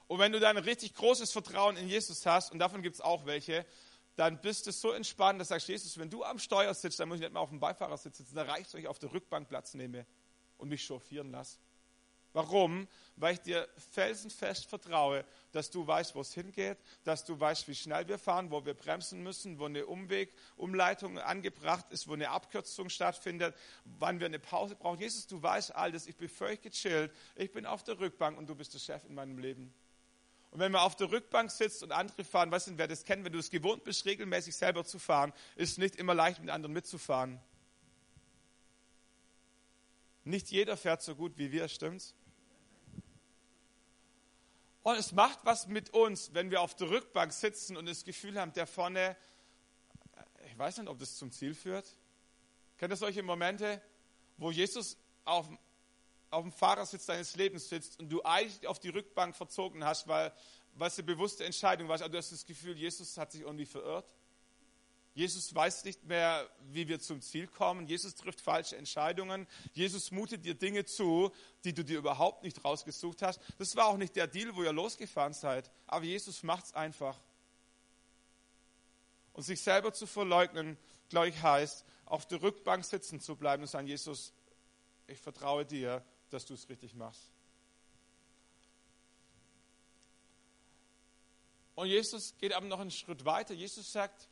Und 0.06 0.18
wenn 0.18 0.32
du 0.32 0.40
dann 0.40 0.56
richtig 0.58 0.94
großes 0.94 1.32
Vertrauen 1.32 1.76
in 1.76 1.88
Jesus 1.88 2.26
hast, 2.26 2.52
und 2.52 2.58
davon 2.58 2.82
gibt 2.82 2.96
es 2.96 3.00
auch 3.00 3.24
welche, 3.26 3.64
dann 4.16 4.40
bist 4.40 4.66
du 4.66 4.72
so 4.72 4.92
entspannt, 4.92 5.40
dass 5.40 5.48
du 5.48 5.54
sagst, 5.54 5.68
Jesus, 5.68 5.98
wenn 5.98 6.10
du 6.10 6.22
am 6.22 6.38
Steuer 6.38 6.72
sitzt, 6.74 7.00
dann 7.00 7.08
muss 7.08 7.16
ich 7.16 7.22
nicht 7.22 7.32
mehr 7.32 7.42
auf 7.42 7.48
dem 7.48 7.60
Beifahrersitz 7.60 8.18
sitzen, 8.18 8.34
dann 8.36 8.48
reicht 8.48 8.68
es, 8.68 8.74
wenn 8.74 8.80
ich 8.82 8.88
auf 8.88 8.98
der 8.98 9.12
Rückbank 9.12 9.48
Platz 9.48 9.74
nehme 9.74 10.06
und 10.56 10.68
mich 10.68 10.84
chauffieren 10.84 11.30
lasse. 11.30 11.58
Warum? 12.34 12.88
Weil 13.16 13.34
ich 13.34 13.40
dir 13.40 13.68
felsenfest 13.92 14.66
vertraue, 14.66 15.24
dass 15.52 15.70
du 15.70 15.86
weißt, 15.86 16.16
wo 16.16 16.20
es 16.20 16.34
hingeht, 16.34 16.76
dass 17.04 17.24
du 17.24 17.38
weißt, 17.38 17.68
wie 17.68 17.76
schnell 17.76 18.08
wir 18.08 18.18
fahren, 18.18 18.50
wo 18.50 18.66
wir 18.66 18.74
bremsen 18.74 19.22
müssen, 19.22 19.60
wo 19.60 19.66
eine 19.66 19.86
Umweg, 19.86 20.34
Umleitung 20.56 21.18
angebracht 21.18 21.86
ist, 21.90 22.08
wo 22.08 22.14
eine 22.14 22.30
Abkürzung 22.30 22.90
stattfindet, 22.90 23.54
wann 23.84 24.18
wir 24.18 24.26
eine 24.26 24.40
Pause 24.40 24.74
brauchen. 24.74 24.98
Jesus, 24.98 25.28
du 25.28 25.40
weißt 25.40 25.76
all 25.76 25.92
das, 25.92 26.08
ich 26.08 26.16
bin 26.16 26.28
völlig 26.28 26.60
gechillt, 26.60 27.12
ich 27.36 27.52
bin 27.52 27.66
auf 27.66 27.84
der 27.84 28.00
Rückbank 28.00 28.36
und 28.36 28.48
du 28.48 28.56
bist 28.56 28.74
der 28.74 28.80
Chef 28.80 29.04
in 29.04 29.14
meinem 29.14 29.38
Leben. 29.38 29.72
Und 30.50 30.58
wenn 30.58 30.72
man 30.72 30.82
auf 30.82 30.96
der 30.96 31.12
Rückbank 31.12 31.52
sitzt 31.52 31.84
und 31.84 31.92
andere 31.92 32.24
fahren, 32.24 32.50
weißt 32.50 32.66
du, 32.66 32.78
wer 32.78 32.88
das 32.88 33.04
kennt, 33.04 33.24
wenn 33.24 33.32
du 33.32 33.38
es 33.38 33.50
gewohnt 33.50 33.84
bist, 33.84 34.06
regelmäßig 34.06 34.56
selber 34.56 34.84
zu 34.84 34.98
fahren, 34.98 35.32
ist 35.54 35.70
es 35.70 35.78
nicht 35.78 35.94
immer 35.96 36.14
leicht, 36.14 36.40
mit 36.40 36.50
anderen 36.50 36.72
mitzufahren. 36.72 37.40
Nicht 40.24 40.50
jeder 40.50 40.76
fährt 40.76 41.02
so 41.02 41.14
gut 41.14 41.38
wie 41.38 41.52
wir, 41.52 41.68
stimmt's? 41.68 42.14
Und 44.84 44.96
es 44.96 45.12
macht 45.12 45.38
was 45.44 45.66
mit 45.66 45.90
uns, 45.94 46.34
wenn 46.34 46.50
wir 46.50 46.60
auf 46.60 46.76
der 46.76 46.90
Rückbank 46.90 47.32
sitzen 47.32 47.78
und 47.78 47.86
das 47.86 48.04
Gefühl 48.04 48.38
haben, 48.38 48.52
der 48.52 48.66
vorne, 48.66 49.16
ich 50.46 50.58
weiß 50.58 50.76
nicht, 50.76 50.88
ob 50.88 50.98
das 50.98 51.16
zum 51.16 51.32
Ziel 51.32 51.54
führt. 51.54 51.88
Kennt 52.76 52.92
ihr 52.92 52.96
solche 52.96 53.22
Momente, 53.22 53.80
wo 54.36 54.50
Jesus 54.50 54.98
auf, 55.24 55.48
auf 56.28 56.42
dem 56.42 56.52
Fahrersitz 56.52 57.06
deines 57.06 57.34
Lebens 57.34 57.70
sitzt 57.70 57.98
und 57.98 58.10
du 58.10 58.22
eigentlich 58.24 58.66
auf 58.66 58.78
die 58.78 58.90
Rückbank 58.90 59.34
verzogen 59.34 59.82
hast, 59.86 60.06
weil, 60.06 60.30
weil 60.74 60.88
es 60.88 60.98
eine 60.98 61.06
bewusste 61.06 61.46
Entscheidung 61.46 61.88
war, 61.88 61.98
aber 61.98 62.10
du 62.10 62.18
hast 62.18 62.32
das 62.32 62.44
Gefühl, 62.44 62.76
Jesus 62.76 63.16
hat 63.16 63.32
sich 63.32 63.40
irgendwie 63.40 63.64
verirrt. 63.64 64.14
Jesus 65.14 65.54
weiß 65.54 65.84
nicht 65.84 66.04
mehr, 66.04 66.50
wie 66.72 66.88
wir 66.88 66.98
zum 66.98 67.20
Ziel 67.20 67.46
kommen. 67.46 67.86
Jesus 67.86 68.16
trifft 68.16 68.40
falsche 68.40 68.76
Entscheidungen. 68.76 69.46
Jesus 69.72 70.10
mutet 70.10 70.44
dir 70.44 70.54
Dinge 70.54 70.84
zu, 70.84 71.30
die 71.62 71.72
du 71.72 71.84
dir 71.84 71.98
überhaupt 71.98 72.42
nicht 72.42 72.64
rausgesucht 72.64 73.22
hast. 73.22 73.40
Das 73.58 73.76
war 73.76 73.86
auch 73.86 73.96
nicht 73.96 74.16
der 74.16 74.26
Deal, 74.26 74.56
wo 74.56 74.64
ihr 74.64 74.72
losgefahren 74.72 75.32
seid. 75.32 75.70
Aber 75.86 76.04
Jesus 76.04 76.42
macht 76.42 76.64
es 76.64 76.74
einfach. 76.74 77.16
Und 79.34 79.44
sich 79.44 79.60
selber 79.60 79.92
zu 79.92 80.06
verleugnen, 80.08 80.76
glaube 81.08 81.28
ich, 81.28 81.40
heißt, 81.40 81.84
auf 82.06 82.26
der 82.26 82.42
Rückbank 82.42 82.84
sitzen 82.84 83.20
zu 83.20 83.36
bleiben 83.36 83.62
und 83.62 83.68
sagen, 83.68 83.86
Jesus, 83.86 84.32
ich 85.06 85.20
vertraue 85.20 85.64
dir, 85.64 86.04
dass 86.30 86.44
du 86.44 86.54
es 86.54 86.68
richtig 86.68 86.94
machst. 86.94 87.30
Und 91.76 91.86
Jesus 91.86 92.34
geht 92.38 92.52
aber 92.52 92.66
noch 92.66 92.80
einen 92.80 92.90
Schritt 92.90 93.24
weiter. 93.24 93.54
Jesus 93.54 93.92
sagt, 93.92 94.28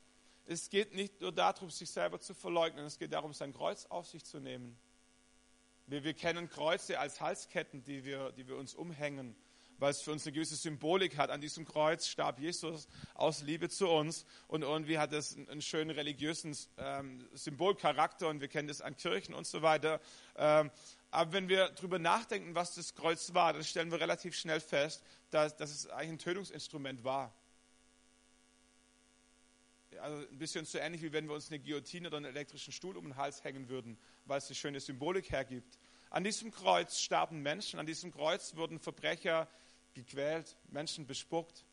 es 0.46 0.70
geht 0.70 0.94
nicht 0.94 1.20
nur 1.20 1.32
darum, 1.32 1.70
sich 1.70 1.90
selber 1.90 2.20
zu 2.20 2.34
verleugnen, 2.34 2.84
es 2.84 2.98
geht 2.98 3.12
darum, 3.12 3.32
sein 3.32 3.52
Kreuz 3.52 3.86
auf 3.86 4.06
sich 4.06 4.24
zu 4.24 4.40
nehmen. 4.40 4.78
Wir, 5.86 6.04
wir 6.04 6.14
kennen 6.14 6.48
Kreuze 6.48 6.98
als 6.98 7.20
Halsketten, 7.20 7.84
die 7.84 8.04
wir, 8.04 8.32
die 8.32 8.46
wir 8.48 8.56
uns 8.56 8.74
umhängen, 8.74 9.36
weil 9.78 9.90
es 9.90 10.00
für 10.00 10.12
uns 10.12 10.24
eine 10.24 10.32
gewisse 10.32 10.56
Symbolik 10.56 11.16
hat. 11.16 11.30
An 11.30 11.40
diesem 11.40 11.64
Kreuz 11.64 12.06
starb 12.06 12.38
Jesus 12.38 12.86
aus 13.14 13.42
Liebe 13.42 13.68
zu 13.68 13.88
uns 13.88 14.24
und 14.46 14.62
irgendwie 14.62 14.98
hat 14.98 15.12
es 15.12 15.36
einen, 15.36 15.60
schönen 15.60 15.90
religiösen 15.90 16.56
ähm, 16.78 17.28
Symbolcharakter 17.32 18.28
und 18.28 18.40
wir 18.40 18.48
kennen 18.48 18.68
das 18.68 18.80
an 18.80 18.96
Kirchen 18.96 19.34
und 19.34 19.46
so 19.46 19.62
weiter. 19.62 20.00
Ähm, 20.36 20.70
aber 21.10 21.32
wenn 21.32 21.48
wir 21.48 21.68
darüber 21.70 21.98
nachdenken, 21.98 22.54
was 22.54 22.74
das 22.74 22.94
Kreuz 22.94 23.34
war, 23.34 23.52
dann 23.52 23.64
stellen 23.64 23.90
wir 23.90 24.00
relativ 24.00 24.34
schnell 24.34 24.60
fest, 24.60 25.04
dass, 25.30 25.56
dass 25.56 25.70
es 25.70 25.88
eigentlich 25.88 26.10
ein 26.10 26.18
Tötungsinstrument 26.18 27.04
war. 27.04 27.34
Also 30.02 30.26
ein 30.26 30.38
bisschen 30.38 30.64
so 30.64 30.78
ähnlich, 30.78 31.00
wie 31.02 31.12
wenn 31.12 31.28
wir 31.28 31.34
uns 31.34 31.48
eine 31.48 31.60
Guillotine 31.60 32.08
oder 32.08 32.16
einen 32.16 32.26
elektrischen 32.26 32.72
Stuhl 32.72 32.96
um 32.96 33.04
den 33.04 33.16
Hals 33.16 33.44
hängen 33.44 33.68
würden, 33.68 33.96
weil 34.24 34.38
es 34.38 34.46
eine 34.46 34.56
schöne 34.56 34.80
Symbolik 34.80 35.30
hergibt. 35.30 35.78
An 36.10 36.24
diesem 36.24 36.50
Kreuz 36.50 36.98
starben 36.98 37.40
Menschen, 37.40 37.78
an 37.78 37.86
diesem 37.86 38.10
Kreuz 38.10 38.56
wurden 38.56 38.80
Verbrecher 38.80 39.48
gequält, 39.94 40.56
Menschen 40.68 41.06
bespuckt. 41.06 41.64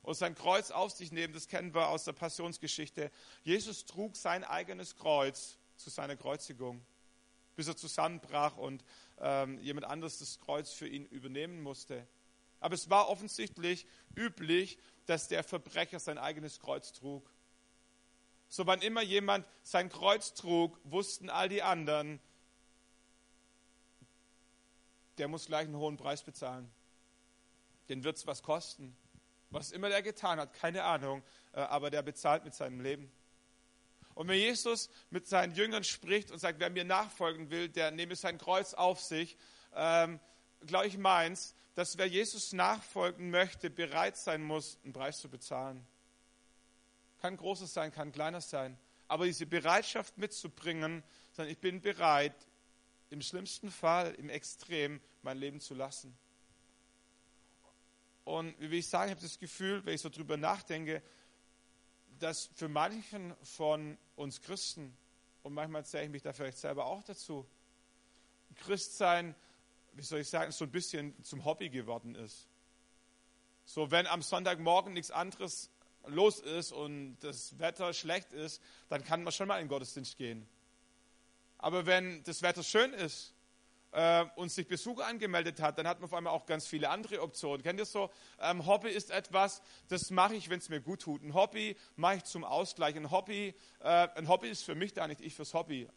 Und 0.00 0.14
sein 0.14 0.34
Kreuz 0.34 0.70
auf 0.70 0.92
sich 0.92 1.12
nehmen, 1.12 1.34
das 1.34 1.46
kennen 1.46 1.74
wir 1.74 1.88
aus 1.88 2.04
der 2.04 2.12
Passionsgeschichte. 2.14 3.10
Jesus 3.42 3.84
trug 3.84 4.16
sein 4.16 4.42
eigenes 4.42 4.96
Kreuz 4.96 5.58
zu 5.76 5.90
seiner 5.90 6.16
Kreuzigung 6.16 6.84
bis 7.56 7.68
er 7.68 7.76
zusammenbrach 7.76 8.56
und 8.56 8.84
ähm, 9.18 9.58
jemand 9.60 9.86
anderes 9.86 10.18
das 10.18 10.40
Kreuz 10.40 10.72
für 10.72 10.88
ihn 10.88 11.06
übernehmen 11.06 11.62
musste. 11.62 12.06
Aber 12.60 12.74
es 12.74 12.90
war 12.90 13.08
offensichtlich 13.08 13.86
üblich, 14.16 14.78
dass 15.06 15.28
der 15.28 15.44
Verbrecher 15.44 16.00
sein 16.00 16.18
eigenes 16.18 16.60
Kreuz 16.60 16.92
trug. 16.92 17.30
So 18.54 18.68
wann 18.68 18.82
immer 18.82 19.02
jemand 19.02 19.48
sein 19.62 19.88
Kreuz 19.88 20.32
trug, 20.32 20.78
wussten 20.84 21.28
all 21.28 21.48
die 21.48 21.64
anderen, 21.64 22.20
der 25.18 25.26
muss 25.26 25.46
gleich 25.46 25.66
einen 25.66 25.76
hohen 25.76 25.96
Preis 25.96 26.22
bezahlen. 26.22 26.70
Den 27.88 28.04
wird 28.04 28.16
es 28.16 28.28
was 28.28 28.44
kosten. 28.44 28.96
Was 29.50 29.72
immer 29.72 29.88
der 29.88 30.02
getan 30.02 30.38
hat, 30.38 30.54
keine 30.54 30.84
Ahnung, 30.84 31.24
äh, 31.52 31.62
aber 31.62 31.90
der 31.90 32.02
bezahlt 32.02 32.44
mit 32.44 32.54
seinem 32.54 32.78
Leben. 32.78 33.10
Und 34.14 34.28
wenn 34.28 34.38
Jesus 34.38 34.88
mit 35.10 35.26
seinen 35.26 35.56
Jüngern 35.56 35.82
spricht 35.82 36.30
und 36.30 36.38
sagt, 36.38 36.60
wer 36.60 36.70
mir 36.70 36.84
nachfolgen 36.84 37.50
will, 37.50 37.68
der 37.68 37.90
nehme 37.90 38.14
sein 38.14 38.38
Kreuz 38.38 38.72
auf 38.72 39.00
sich, 39.00 39.36
ähm, 39.74 40.20
glaube 40.64 40.86
ich, 40.86 40.96
meins, 40.96 41.56
dass 41.74 41.98
wer 41.98 42.06
Jesus 42.06 42.52
nachfolgen 42.52 43.30
möchte, 43.30 43.68
bereit 43.68 44.16
sein 44.16 44.44
muss, 44.44 44.78
einen 44.84 44.92
Preis 44.92 45.18
zu 45.18 45.28
bezahlen. 45.28 45.84
Kann 47.24 47.38
großes 47.38 47.72
sein, 47.72 47.90
kann 47.90 48.12
kleiner 48.12 48.42
sein. 48.42 48.76
Aber 49.08 49.24
diese 49.24 49.46
Bereitschaft 49.46 50.18
mitzubringen, 50.18 51.02
sondern 51.32 51.52
ich 51.52 51.58
bin 51.58 51.80
bereit, 51.80 52.34
im 53.08 53.22
schlimmsten 53.22 53.70
Fall, 53.70 54.12
im 54.16 54.28
Extrem, 54.28 55.00
mein 55.22 55.38
Leben 55.38 55.58
zu 55.58 55.72
lassen. 55.72 56.14
Und 58.24 58.54
wie 58.60 58.70
will 58.70 58.78
ich 58.80 58.88
sagen, 58.88 59.06
ich 59.06 59.16
habe 59.16 59.22
das 59.22 59.38
Gefühl, 59.38 59.82
wenn 59.86 59.94
ich 59.94 60.02
so 60.02 60.10
drüber 60.10 60.36
nachdenke, 60.36 61.00
dass 62.18 62.50
für 62.56 62.68
manchen 62.68 63.34
von 63.42 63.96
uns 64.16 64.42
Christen, 64.42 64.94
und 65.44 65.54
manchmal 65.54 65.86
zähle 65.86 66.04
ich 66.04 66.10
mich 66.10 66.22
da 66.22 66.34
vielleicht 66.34 66.58
selber 66.58 66.84
auch 66.84 67.02
dazu, 67.04 67.48
Christsein, 68.56 69.34
wie 69.94 70.02
soll 70.02 70.20
ich 70.20 70.28
sagen, 70.28 70.52
so 70.52 70.66
ein 70.66 70.70
bisschen 70.70 71.14
zum 71.24 71.46
Hobby 71.46 71.70
geworden 71.70 72.16
ist. 72.16 72.50
So, 73.64 73.90
wenn 73.90 74.06
am 74.08 74.20
Sonntagmorgen 74.20 74.92
nichts 74.92 75.10
anderes 75.10 75.70
los 76.06 76.40
ist 76.40 76.72
und 76.72 77.18
das 77.20 77.58
Wetter 77.58 77.92
schlecht 77.92 78.32
ist, 78.32 78.60
dann 78.88 79.04
kann 79.04 79.22
man 79.22 79.32
schon 79.32 79.48
mal 79.48 79.58
in 79.58 79.64
den 79.64 79.68
Gottesdienst 79.68 80.16
gehen. 80.16 80.46
Aber 81.58 81.86
wenn 81.86 82.22
das 82.24 82.42
Wetter 82.42 82.62
schön 82.62 82.92
ist 82.92 83.34
äh, 83.92 84.24
und 84.36 84.50
sich 84.50 84.66
Besuch 84.68 85.00
angemeldet 85.00 85.60
hat, 85.60 85.78
dann 85.78 85.88
hat 85.88 86.00
man 86.00 86.04
auf 86.04 86.14
einmal 86.14 86.32
auch 86.32 86.46
ganz 86.46 86.66
viele 86.66 86.90
andere 86.90 87.22
Optionen. 87.22 87.62
Kennt 87.62 87.78
ihr 87.78 87.86
so? 87.86 88.10
Ähm, 88.40 88.66
Hobby 88.66 88.90
ist 88.90 89.10
etwas, 89.10 89.62
das 89.88 90.10
mache 90.10 90.34
ich, 90.34 90.50
wenn 90.50 90.58
es 90.58 90.68
mir 90.68 90.80
gut 90.80 91.02
tut. 91.02 91.22
Ein 91.22 91.32
Hobby 91.32 91.76
mache 91.96 92.16
ich 92.16 92.24
zum 92.24 92.44
Ausgleich. 92.44 92.96
Ein 92.96 93.10
Hobby, 93.10 93.54
äh, 93.80 94.08
ein 94.14 94.28
Hobby 94.28 94.48
ist 94.48 94.64
für 94.64 94.74
mich 94.74 94.92
da 94.92 95.06
nicht 95.06 95.20
ich 95.20 95.34
fürs 95.34 95.54
Hobby. 95.54 95.88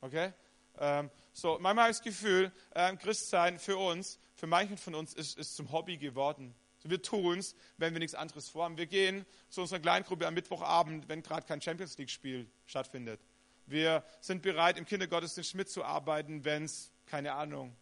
Okay? 0.00 0.32
Ähm, 0.78 1.10
so, 1.32 1.58
manchmal 1.60 1.84
habe 1.84 1.90
ich 1.90 1.98
das 1.98 2.04
Gefühl, 2.04 2.52
äh, 2.70 2.94
Christsein 2.96 3.58
für 3.58 3.76
uns, 3.76 4.18
für 4.34 4.46
manchen 4.46 4.78
von 4.78 4.94
uns 4.94 5.12
ist, 5.14 5.36
ist 5.36 5.56
zum 5.56 5.72
Hobby 5.72 5.98
geworden. 5.98 6.54
Wir 6.84 7.02
tun 7.02 7.38
es, 7.38 7.54
wenn 7.76 7.92
wir 7.92 7.98
nichts 7.98 8.14
anderes 8.14 8.48
vorhaben. 8.48 8.78
Wir 8.78 8.86
gehen 8.86 9.26
zu 9.48 9.62
unserer 9.62 9.80
Kleingruppe 9.80 10.26
am 10.26 10.34
Mittwochabend, 10.34 11.08
wenn 11.08 11.22
gerade 11.22 11.46
kein 11.46 11.60
Champions 11.60 11.98
League-Spiel 11.98 12.48
stattfindet. 12.66 13.20
Wir 13.66 14.04
sind 14.20 14.42
bereit, 14.42 14.78
im 14.78 14.86
Kindergottesdienst 14.86 15.54
mitzuarbeiten, 15.54 16.44
wenn 16.44 16.64
es, 16.64 16.90
keine 17.06 17.34
Ahnung. 17.34 17.76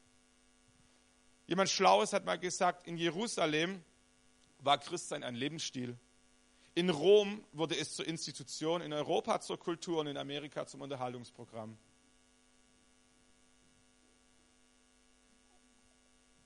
Jemand 1.46 1.70
Schlaues 1.70 2.12
hat 2.12 2.24
mal 2.24 2.38
gesagt, 2.38 2.86
in 2.88 2.96
Jerusalem 2.96 3.84
war 4.58 4.78
Christsein 4.78 5.22
ein 5.22 5.34
Lebensstil. 5.36 5.96
In 6.74 6.90
Rom 6.90 7.44
wurde 7.52 7.76
es 7.76 7.94
zur 7.94 8.06
Institution, 8.06 8.82
in 8.82 8.92
Europa 8.92 9.40
zur 9.40 9.58
Kultur 9.58 10.00
und 10.00 10.08
in 10.08 10.16
Amerika 10.16 10.66
zum 10.66 10.80
Unterhaltungsprogramm. 10.80 11.78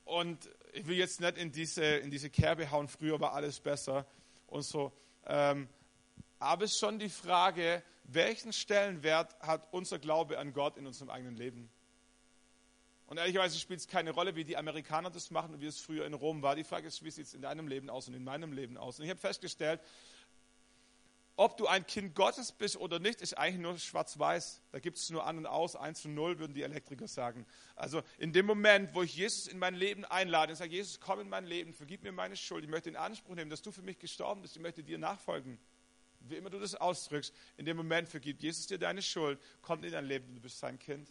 Und 0.05 0.51
ich 0.73 0.87
will 0.87 0.97
jetzt 0.97 1.21
nicht 1.21 1.39
in 1.39 1.53
diese, 1.53 1.85
in 1.85 2.11
diese 2.11 2.31
Kerbe 2.31 2.71
hauen, 2.71 2.89
früher 2.89 3.21
war 3.21 3.33
alles 3.33 3.61
besser 3.61 4.07
und 4.47 4.63
so. 4.63 4.93
Ähm, 5.27 5.69
aber 6.39 6.65
es 6.65 6.73
ist 6.73 6.79
schon 6.79 6.99
die 6.99 7.09
Frage, 7.09 7.83
welchen 8.05 8.53
Stellenwert 8.53 9.39
hat 9.41 9.69
unser 9.73 9.99
Glaube 9.99 10.39
an 10.39 10.53
Gott 10.53 10.77
in 10.77 10.87
unserem 10.87 11.11
eigenen 11.11 11.37
Leben? 11.37 11.71
Und 13.07 13.19
ehrlicherweise 13.19 13.59
spielt 13.59 13.81
es 13.81 13.89
keine 13.89 14.13
Rolle, 14.13 14.37
wie 14.37 14.45
die 14.45 14.57
Amerikaner 14.57 15.11
das 15.11 15.31
machen 15.31 15.55
und 15.55 15.61
wie 15.61 15.67
es 15.67 15.81
früher 15.81 16.07
in 16.07 16.15
Rom 16.15 16.43
war. 16.43 16.55
Die 16.55 16.65
Frage 16.65 16.87
ist, 16.87 17.03
wie 17.03 17.11
sieht 17.11 17.27
es 17.27 17.35
in 17.35 17.43
deinem 17.43 17.67
Leben 17.67 17.91
aus 17.91 18.07
und 18.07 18.15
in 18.15 18.23
meinem 18.23 18.53
Leben 18.53 18.77
aus? 18.77 18.99
Und 18.99 19.05
ich 19.05 19.11
habe 19.11 19.21
festgestellt, 19.21 19.81
ob 21.41 21.57
du 21.57 21.67
ein 21.67 21.87
Kind 21.87 22.15
Gottes 22.15 22.53
bist 22.53 22.77
oder 22.77 22.99
nicht, 22.99 23.23
ist 23.23 23.39
eigentlich 23.39 23.63
nur 23.63 23.79
schwarz-weiß. 23.79 24.61
Da 24.73 24.79
gibt 24.79 24.99
es 24.99 25.09
nur 25.09 25.27
an 25.27 25.39
und 25.39 25.47
aus, 25.47 25.75
eins 25.75 26.05
und 26.05 26.15
null, 26.15 26.39
würden 26.39 26.53
die 26.53 26.61
Elektriker 26.61 27.09
sagen. 27.09 27.47
Also 27.77 28.03
in 28.19 28.35
dem 28.35 28.45
Moment, 28.45 28.95
wo 28.95 29.01
ich 29.01 29.17
Jesus 29.17 29.47
in 29.47 29.59
mein 29.59 29.75
Leben 29.75 30.05
einlade 30.05 30.53
und 30.53 30.57
sage, 30.57 30.71
Jesus, 30.71 31.01
komm 31.01 31.19
in 31.21 31.31
mein 31.31 31.47
Leben, 31.47 31.73
vergib 31.73 32.03
mir 32.03 32.13
meine 32.13 32.37
Schuld, 32.37 32.63
ich 32.63 32.69
möchte 32.69 32.91
in 32.91 32.97
Anspruch 32.97 33.37
nehmen, 33.37 33.49
dass 33.49 33.63
du 33.63 33.73
für 33.73 33.81
mich 33.81 33.99
gestorben 33.99 34.43
bist, 34.43 34.55
ich 34.55 34.61
möchte 34.61 34.83
dir 34.83 34.99
nachfolgen. 34.99 35.59
Wie 36.21 36.37
immer 36.37 36.51
du 36.51 36.59
das 36.59 36.75
ausdrückst, 36.75 37.35
in 37.57 37.65
dem 37.65 37.79
Moment 37.79 38.11
vergibt 38.11 38.43
Jesus 38.43 38.67
dir 38.67 38.77
deine 38.77 39.01
Schuld, 39.01 39.41
kommt 39.63 39.83
in 39.87 39.93
dein 39.93 40.05
Leben 40.05 40.29
und 40.29 40.35
du 40.35 40.43
bist 40.43 40.59
sein 40.59 40.79
Kind. 40.79 41.11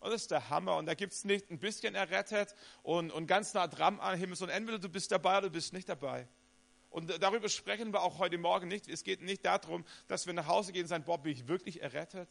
Und 0.00 0.12
das 0.12 0.22
ist 0.22 0.30
der 0.30 0.48
Hammer. 0.48 0.76
Und 0.76 0.86
da 0.86 0.94
gibt 0.94 1.12
es 1.12 1.26
nicht 1.26 1.50
ein 1.50 1.58
bisschen 1.58 1.94
errettet 1.94 2.54
und, 2.82 3.10
und 3.10 3.26
ganz 3.26 3.52
nah 3.52 3.66
dran 3.66 4.00
am 4.00 4.18
Himmel, 4.18 4.36
sondern 4.36 4.56
entweder 4.56 4.78
du 4.78 4.88
bist 4.88 5.12
dabei 5.12 5.36
oder 5.38 5.48
du 5.48 5.52
bist 5.52 5.74
nicht 5.74 5.90
dabei. 5.90 6.26
Und 6.96 7.22
darüber 7.22 7.50
sprechen 7.50 7.92
wir 7.92 8.00
auch 8.00 8.16
heute 8.16 8.38
Morgen 8.38 8.68
nicht. 8.68 8.88
Es 8.88 9.04
geht 9.04 9.20
nicht 9.20 9.44
darum, 9.44 9.84
dass 10.06 10.24
wir 10.24 10.32
nach 10.32 10.46
Hause 10.46 10.72
gehen 10.72 10.84
und 10.84 10.88
sagen, 10.88 11.04
Bob, 11.04 11.24
bin 11.24 11.32
ich 11.32 11.46
wirklich 11.46 11.82
errettet? 11.82 12.26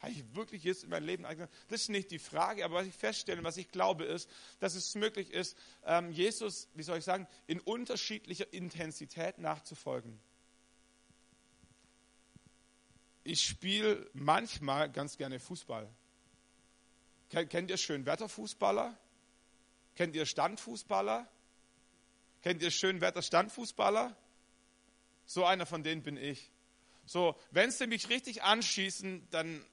Habe 0.00 0.12
ich 0.12 0.34
wirklich 0.34 0.64
jetzt 0.64 0.84
in 0.84 0.90
mein 0.90 1.02
Leben 1.02 1.24
eingegangen? 1.24 1.50
Das 1.68 1.80
ist 1.80 1.88
nicht 1.88 2.10
die 2.10 2.18
Frage, 2.18 2.62
aber 2.62 2.74
was 2.74 2.86
ich 2.86 2.92
feststelle, 2.92 3.42
was 3.42 3.56
ich 3.56 3.70
glaube, 3.70 4.04
ist, 4.04 4.28
dass 4.60 4.74
es 4.74 4.94
möglich 4.96 5.30
ist, 5.30 5.56
ähm, 5.86 6.10
Jesus, 6.10 6.68
wie 6.74 6.82
soll 6.82 6.98
ich 6.98 7.04
sagen, 7.04 7.26
in 7.46 7.58
unterschiedlicher 7.58 8.52
Intensität 8.52 9.38
nachzufolgen. 9.38 10.20
Ich 13.24 13.42
spiele 13.42 14.10
manchmal 14.12 14.92
ganz 14.92 15.16
gerne 15.16 15.40
Fußball. 15.40 15.88
Kennt 17.30 17.70
ihr 17.70 17.78
Schönwetterfußballer? 17.78 18.94
Kennt 19.94 20.14
ihr 20.14 20.26
Standfußballer? 20.26 21.26
Kennt 22.42 22.62
ihr 22.62 22.70
Schönwetter-Standfußballer? 22.70 24.16
So 25.24 25.44
einer 25.44 25.66
von 25.66 25.82
denen 25.82 26.02
bin 26.02 26.16
ich. 26.16 26.50
So, 27.04 27.36
wenn 27.50 27.70
sie 27.70 27.86
mich 27.86 28.08
richtig 28.08 28.42
anschießen, 28.42 29.28
dann 29.30 29.64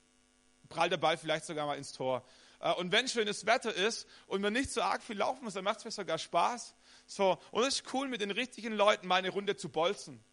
prallt 0.69 0.91
der 0.91 0.97
Ball 0.97 1.17
vielleicht 1.17 1.45
sogar 1.45 1.65
mal 1.65 1.77
ins 1.77 1.91
Tor. 1.91 2.23
Äh, 2.59 2.73
und 2.73 2.91
wenn 2.91 3.07
schönes 3.07 3.45
Wetter 3.45 3.73
ist 3.73 4.07
und 4.27 4.41
man 4.41 4.53
nicht 4.53 4.71
so 4.71 4.81
arg 4.81 5.03
viel 5.03 5.17
laufen 5.17 5.43
muss, 5.43 5.55
dann 5.55 5.63
macht 5.63 5.79
es 5.79 5.85
mir 5.85 5.91
sogar 5.91 6.17
Spaß. 6.17 6.75
So, 7.07 7.39
und 7.51 7.63
es 7.63 7.79
ist 7.79 7.93
cool, 7.93 8.07
mit 8.07 8.21
den 8.21 8.31
richtigen 8.31 8.73
Leuten 8.73 9.07
mal 9.07 9.15
eine 9.15 9.29
Runde 9.29 9.55
zu 9.55 9.69
bolzen. 9.69 10.23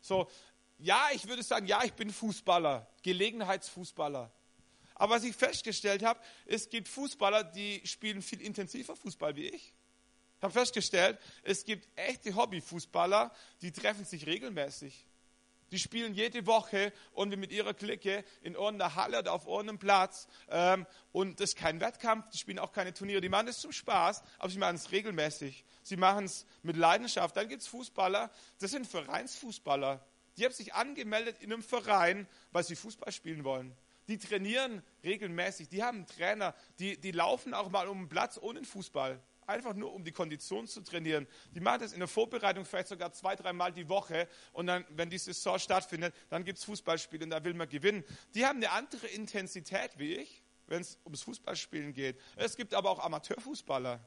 So, 0.00 0.30
ja, 0.78 1.08
ich 1.12 1.28
würde 1.28 1.42
sagen, 1.42 1.66
ja, 1.66 1.84
ich 1.84 1.92
bin 1.92 2.10
Fußballer, 2.10 2.86
Gelegenheitsfußballer. 3.02 4.30
Aber 4.94 5.14
was 5.14 5.24
ich 5.24 5.36
festgestellt 5.36 6.02
habe, 6.02 6.20
es 6.46 6.70
gibt 6.70 6.88
Fußballer, 6.88 7.44
die 7.44 7.82
spielen 7.84 8.22
viel 8.22 8.40
intensiver 8.40 8.96
Fußball 8.96 9.36
wie 9.36 9.48
ich. 9.48 9.74
Ich 10.38 10.42
habe 10.42 10.52
festgestellt, 10.52 11.18
es 11.42 11.64
gibt 11.64 11.88
echte 11.96 12.34
Hobbyfußballer, 12.34 13.32
die 13.62 13.72
treffen 13.72 14.04
sich 14.04 14.26
regelmäßig. 14.26 15.06
Die 15.72 15.78
spielen 15.78 16.14
jede 16.14 16.46
Woche 16.46 16.92
und 17.12 17.36
mit 17.36 17.50
ihrer 17.50 17.74
Clique 17.74 18.24
in 18.42 18.54
irgendeiner 18.54 18.94
Halle 18.94 19.18
oder 19.18 19.32
auf 19.32 19.46
irgendeinem 19.46 19.78
Platz. 19.78 20.28
Ähm, 20.48 20.86
und 21.10 21.40
das 21.40 21.50
ist 21.50 21.56
kein 21.56 21.80
Wettkampf, 21.80 22.28
die 22.30 22.38
spielen 22.38 22.58
auch 22.58 22.70
keine 22.70 22.94
Turniere. 22.94 23.20
Die 23.20 23.28
machen 23.28 23.48
es 23.48 23.58
zum 23.58 23.72
Spaß, 23.72 24.22
aber 24.38 24.50
sie 24.50 24.58
machen 24.58 24.76
es 24.76 24.92
regelmäßig. 24.92 25.64
Sie 25.82 25.96
machen 25.96 26.26
es 26.26 26.46
mit 26.62 26.76
Leidenschaft. 26.76 27.36
Dann 27.36 27.48
gibt 27.48 27.62
es 27.62 27.68
Fußballer, 27.68 28.30
das 28.60 28.70
sind 28.70 28.86
Vereinsfußballer. 28.86 30.04
Die 30.36 30.44
haben 30.44 30.54
sich 30.54 30.74
angemeldet 30.74 31.38
in 31.40 31.52
einem 31.52 31.62
Verein, 31.62 32.28
weil 32.52 32.62
sie 32.62 32.76
Fußball 32.76 33.10
spielen 33.10 33.42
wollen. 33.42 33.74
Die 34.06 34.18
trainieren 34.18 34.84
regelmäßig, 35.02 35.68
die 35.68 35.82
haben 35.82 35.98
einen 35.98 36.06
Trainer, 36.06 36.54
die, 36.78 37.00
die 37.00 37.10
laufen 37.10 37.54
auch 37.54 37.70
mal 37.70 37.88
um 37.88 38.02
den 38.02 38.08
Platz 38.08 38.38
ohne 38.40 38.62
Fußball 38.62 39.20
einfach 39.46 39.74
nur 39.74 39.92
um 39.92 40.04
die 40.04 40.12
Kondition 40.12 40.66
zu 40.66 40.80
trainieren. 40.82 41.26
Die 41.52 41.60
machen 41.60 41.80
das 41.80 41.92
in 41.92 41.98
der 41.98 42.08
Vorbereitung 42.08 42.64
vielleicht 42.64 42.88
sogar 42.88 43.12
zwei, 43.12 43.36
dreimal 43.36 43.72
die 43.72 43.88
Woche 43.88 44.28
und 44.52 44.66
dann, 44.66 44.84
wenn 44.90 45.10
die 45.10 45.18
Saison 45.18 45.58
stattfindet, 45.58 46.14
dann 46.28 46.44
gibt 46.44 46.58
es 46.58 46.64
Fußballspiele 46.64 47.24
und 47.24 47.30
da 47.30 47.42
will 47.44 47.54
man 47.54 47.68
gewinnen. 47.68 48.04
Die 48.34 48.44
haben 48.44 48.56
eine 48.56 48.70
andere 48.72 49.06
Intensität 49.08 49.98
wie 49.98 50.14
ich, 50.14 50.42
wenn 50.66 50.82
es 50.82 50.98
ums 51.04 51.22
Fußballspielen 51.22 51.92
geht. 51.92 52.20
Es 52.36 52.56
gibt 52.56 52.74
aber 52.74 52.90
auch 52.90 52.98
Amateurfußballer. 52.98 54.00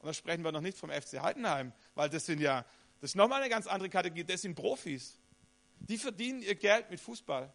Und 0.00 0.06
da 0.06 0.14
sprechen 0.14 0.44
wir 0.44 0.52
noch 0.52 0.60
nicht 0.60 0.78
vom 0.78 0.90
FC 0.90 1.20
Heidenheim, 1.20 1.72
weil 1.94 2.08
das 2.08 2.26
sind 2.26 2.40
ja, 2.40 2.64
das 3.00 3.10
ist 3.10 3.16
nochmal 3.16 3.40
eine 3.40 3.50
ganz 3.50 3.66
andere 3.66 3.90
Kategorie, 3.90 4.24
das 4.24 4.42
sind 4.42 4.54
Profis. 4.54 5.18
Die 5.80 5.98
verdienen 5.98 6.40
ihr 6.42 6.54
Geld 6.54 6.90
mit 6.90 7.00
Fußball. 7.00 7.52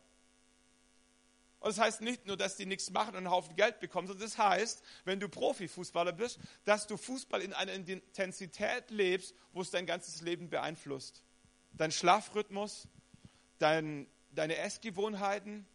Und 1.63 1.69
das 1.69 1.79
heißt 1.79 2.01
nicht 2.01 2.25
nur, 2.25 2.35
dass 2.35 2.57
die 2.57 2.65
nichts 2.65 2.91
machen 2.91 3.11
und 3.11 3.19
einen 3.19 3.29
Haufen 3.29 3.55
Geld 3.55 3.79
bekommen, 3.79 4.05
sondern 4.05 4.27
das 4.27 4.37
heißt, 4.37 4.83
wenn 5.05 5.21
du 5.21 5.29
Profifußballer 5.29 6.11
bist, 6.11 6.37
dass 6.65 6.87
du 6.87 6.97
Fußball 6.97 7.41
in 7.41 7.53
einer 7.53 7.71
Intensität 7.71 8.91
lebst, 8.91 9.33
wo 9.53 9.61
es 9.61 9.71
dein 9.71 9.85
ganzes 9.85 10.19
Leben 10.19 10.49
beeinflusst. 10.49 11.23
Dein 11.71 11.93
Schlafrhythmus, 11.93 12.89
dein, 13.59 14.07
deine 14.31 14.57
Essgewohnheiten, 14.57 15.65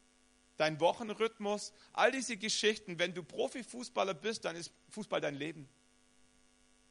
dein 0.59 0.79
Wochenrhythmus, 0.79 1.73
all 1.95 2.13
diese 2.13 2.37
Geschichten. 2.37 2.99
Wenn 2.99 3.15
du 3.15 3.23
Profifußballer 3.23 4.13
bist, 4.13 4.45
dann 4.45 4.57
ist 4.57 4.71
Fußball 4.91 5.23
dein 5.23 5.37
Leben. 5.37 5.71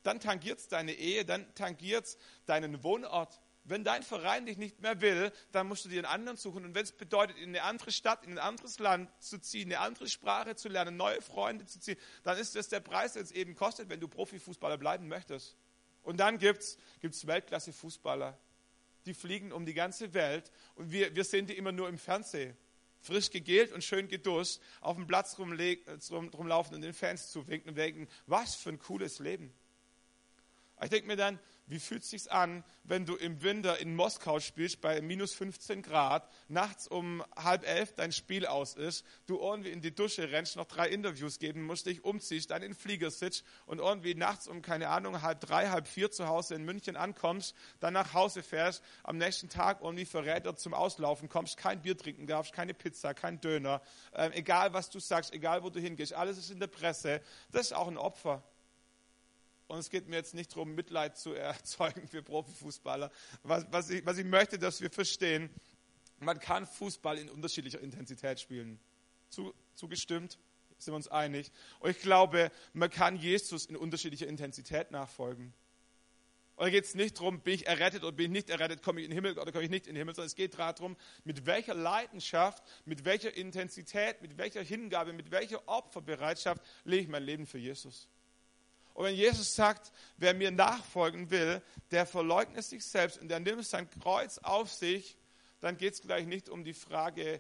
Dann 0.02 0.20
tangiert 0.20 0.58
es 0.58 0.70
deine 0.70 0.94
Ehe, 0.94 1.24
dann 1.24 1.54
tangiert 1.54 2.06
es 2.06 2.18
deinen 2.48 2.82
Wohnort. 2.82 3.40
Wenn 3.70 3.84
dein 3.84 4.02
Verein 4.02 4.46
dich 4.46 4.58
nicht 4.58 4.82
mehr 4.82 5.02
will, 5.02 5.32
dann 5.52 5.68
musst 5.68 5.84
du 5.84 5.90
dir 5.90 5.98
einen 5.98 6.06
anderen 6.06 6.38
suchen. 6.38 6.64
Und 6.64 6.74
wenn 6.74 6.84
es 6.84 6.94
bedeutet, 6.94 7.38
in 7.38 7.50
eine 7.50 7.64
andere 7.64 7.92
Stadt, 7.92 8.24
in 8.24 8.32
ein 8.32 8.40
anderes 8.40 8.80
Land 8.80 9.10
zu 9.22 9.40
ziehen, 9.40 9.68
eine 9.68 9.82
andere 9.82 10.08
Sprache 10.08 10.56
zu 10.56 10.70
lernen, 10.70 10.96
neue 10.96 11.22
Freunde 11.22 11.66
zu 11.66 11.80
ziehen, 11.80 11.98
dann 12.24 12.38
ist 12.38 12.56
das 12.56 12.70
der 12.70 12.80
Preis, 12.80 13.14
den 13.14 13.24
es 13.24 13.32
eben 13.32 13.56
kostet, 13.56 13.90
wenn 13.90 14.00
du 14.00 14.08
Profifußballer 14.08 14.78
bleiben 14.78 15.10
möchtest. 15.10 15.58
Und 16.02 16.18
dann 16.22 16.38
gibt 16.40 16.62
es 16.62 17.28
Weltklasse-Fußballer, 17.28 18.38
die 19.06 19.14
fliegen 19.14 19.52
um 19.52 19.66
die 19.66 19.74
ganze 19.74 20.14
Welt 20.14 20.50
und 20.76 20.90
wir, 20.92 21.14
wir 21.14 21.26
sehen 21.26 21.46
die 21.46 21.58
immer 21.58 21.74
nur 21.74 21.90
im 21.90 21.98
Fernsehen. 21.98 22.56
Frisch 23.02 23.30
gegelt 23.30 23.74
und 23.74 23.84
schön 23.84 24.08
geduscht, 24.08 24.60
auf 24.80 24.96
dem 24.96 25.08
Platz 25.08 25.38
rumlaufen 25.38 26.76
und 26.76 26.82
den 26.82 26.94
Fans 26.94 27.32
zuwinken 27.32 27.70
und 27.70 27.76
denken, 27.76 28.08
was 28.26 28.56
für 28.56 28.70
ein 28.70 28.80
cooles 28.80 29.20
Leben. 29.20 29.54
Ich 30.82 30.90
denke 30.90 31.08
mir 31.08 31.16
dann, 31.18 31.40
wie 31.68 31.80
fühlt 31.80 32.04
es 32.04 32.10
sich 32.10 32.32
an, 32.32 32.64
wenn 32.84 33.06
du 33.06 33.16
im 33.16 33.44
Winter 33.44 33.78
in 33.80 33.96
Moskau 33.96 34.40
spielst 34.40 34.80
bei 34.82 35.02
minus 35.02 35.34
15 35.34 35.82
Grad, 35.82 36.30
nachts 36.48 36.88
um 36.88 37.24
halb 37.36 37.68
elf 37.68 37.94
dein 37.94 38.14
Spiel 38.14 38.46
aus 38.46 38.74
ist, 38.74 39.06
du 39.26 39.38
irgendwie 39.38 39.72
in 39.72 39.82
die 39.82 39.94
Dusche 39.94 40.32
rennst, 40.32 40.56
noch 40.56 40.66
drei 40.66 40.88
Interviews 40.88 41.40
geben 41.40 41.64
musst, 41.64 41.86
dich 41.86 42.04
umziehst, 42.06 42.52
dann 42.52 42.64
in 42.64 42.72
den 42.72 42.78
Flieger 42.78 43.12
sitzt 43.12 43.44
und 43.66 43.80
irgendwie 43.80 44.16
nachts 44.16 44.48
um, 44.48 44.62
keine 44.62 44.88
Ahnung, 44.90 45.22
halb 45.22 45.42
drei, 45.42 45.70
halb 45.70 45.88
vier 45.88 46.10
zu 46.10 46.28
Hause 46.28 46.56
in 46.56 46.64
München 46.64 46.96
ankommst, 46.96 47.54
dann 47.82 47.94
nach 47.94 48.14
Hause 48.14 48.44
fährst, 48.44 48.82
am 49.04 49.18
nächsten 49.18 49.50
Tag 49.50 49.82
irgendwie 49.82 50.06
Verräter 50.06 50.56
zum 50.56 50.74
Auslaufen 50.74 51.28
kommst, 51.28 51.58
kein 51.58 51.82
Bier 51.82 51.98
trinken 51.98 52.28
darfst, 52.28 52.54
keine 52.54 52.74
Pizza, 52.74 53.14
kein 53.14 53.42
Döner, 53.42 53.82
äh, 54.14 54.30
egal 54.34 54.74
was 54.74 54.90
du 54.90 55.00
sagst, 55.00 55.34
egal 55.34 55.64
wo 55.64 55.70
du 55.70 55.80
hingehst, 55.80 56.14
alles 56.14 56.38
ist 56.38 56.50
in 56.50 56.60
der 56.60 56.68
Presse, 56.68 57.22
das 57.52 57.68
ist 57.68 57.74
auch 57.74 57.88
ein 57.88 57.98
Opfer. 57.98 58.42
Und 59.68 59.80
es 59.80 59.90
geht 59.90 60.08
mir 60.08 60.16
jetzt 60.16 60.34
nicht 60.34 60.52
darum, 60.52 60.76
Mitleid 60.76 61.18
zu 61.18 61.34
erzeugen 61.34 62.08
für 62.08 62.24
Profifußballer. 62.24 63.12
Was, 63.44 63.66
was, 63.72 63.90
ich, 63.90 64.06
was 64.06 64.18
ich 64.18 64.26
möchte, 64.26 64.58
dass 64.58 64.82
wir 64.82 64.90
verstehen, 64.90 65.50
man 66.20 66.40
kann 66.40 66.66
Fußball 66.66 67.18
in 67.18 67.30
unterschiedlicher 67.30 67.80
Intensität 67.80 68.40
spielen. 68.40 68.80
Zu, 69.30 69.54
zugestimmt? 69.76 70.40
Sind 70.78 70.94
wir 70.94 70.98
uns 70.98 71.08
einig? 71.08 71.52
Und 71.80 71.90
ich 71.90 72.00
glaube, 72.00 72.52
man 72.74 72.90
kann 72.90 73.16
Jesus 73.16 73.66
in 73.66 73.76
unterschiedlicher 73.76 74.28
Intensität 74.28 74.92
nachfolgen. 74.92 75.54
Und 76.56 76.66
da 76.66 76.70
geht 76.72 76.86
es 76.86 76.96
nicht 76.96 77.20
darum, 77.20 77.42
bin 77.42 77.54
ich 77.54 77.68
errettet 77.68 78.04
oder 78.04 78.14
bin 78.14 78.28
ich 78.28 78.32
nicht 78.32 78.50
errettet, 78.50 78.82
komme 78.82 79.00
ich 79.00 79.06
in 79.06 79.12
den 79.12 79.16
Himmel 79.16 79.38
oder 79.38 79.52
komme 79.52 79.64
ich 79.64 79.70
nicht 79.70 79.86
in 79.86 79.94
den 79.94 80.00
Himmel, 80.00 80.16
sondern 80.16 80.28
es 80.28 80.36
geht 80.36 80.58
darum, 80.58 80.98
mit 81.24 81.46
welcher 81.46 81.76
Leidenschaft, 81.76 82.64
mit 82.86 83.06
welcher 83.06 83.36
Intensität, 83.36 84.22
mit 84.24 84.38
welcher 84.38 84.64
Hingabe, 84.64 85.14
mit 85.14 85.30
welcher 85.30 85.68
Opferbereitschaft 85.68 86.64
lege 86.84 87.04
ich 87.04 87.10
mein 87.10 87.24
Leben 87.24 87.46
für 87.46 87.60
Jesus. 87.60 88.08
Und 88.98 89.04
wenn 89.06 89.16
Jesus 89.16 89.54
sagt, 89.54 89.92
wer 90.18 90.34
mir 90.34 90.50
nachfolgen 90.50 91.30
will, 91.30 91.62
der 91.92 92.08
verleugnet 92.08 92.66
sich 92.66 92.84
selbst 92.84 93.20
und 93.20 93.28
der 93.28 93.40
nimmt 93.40 93.64
sein 93.64 93.88
Kreuz 93.88 94.40
auf 94.40 94.74
sich, 94.74 95.16
dann 95.60 95.78
geht 95.78 95.94
es 95.94 96.02
gleich 96.02 96.26
nicht 96.26 96.50
um 96.50 96.64
die 96.64 96.74
Frage, 96.74 97.40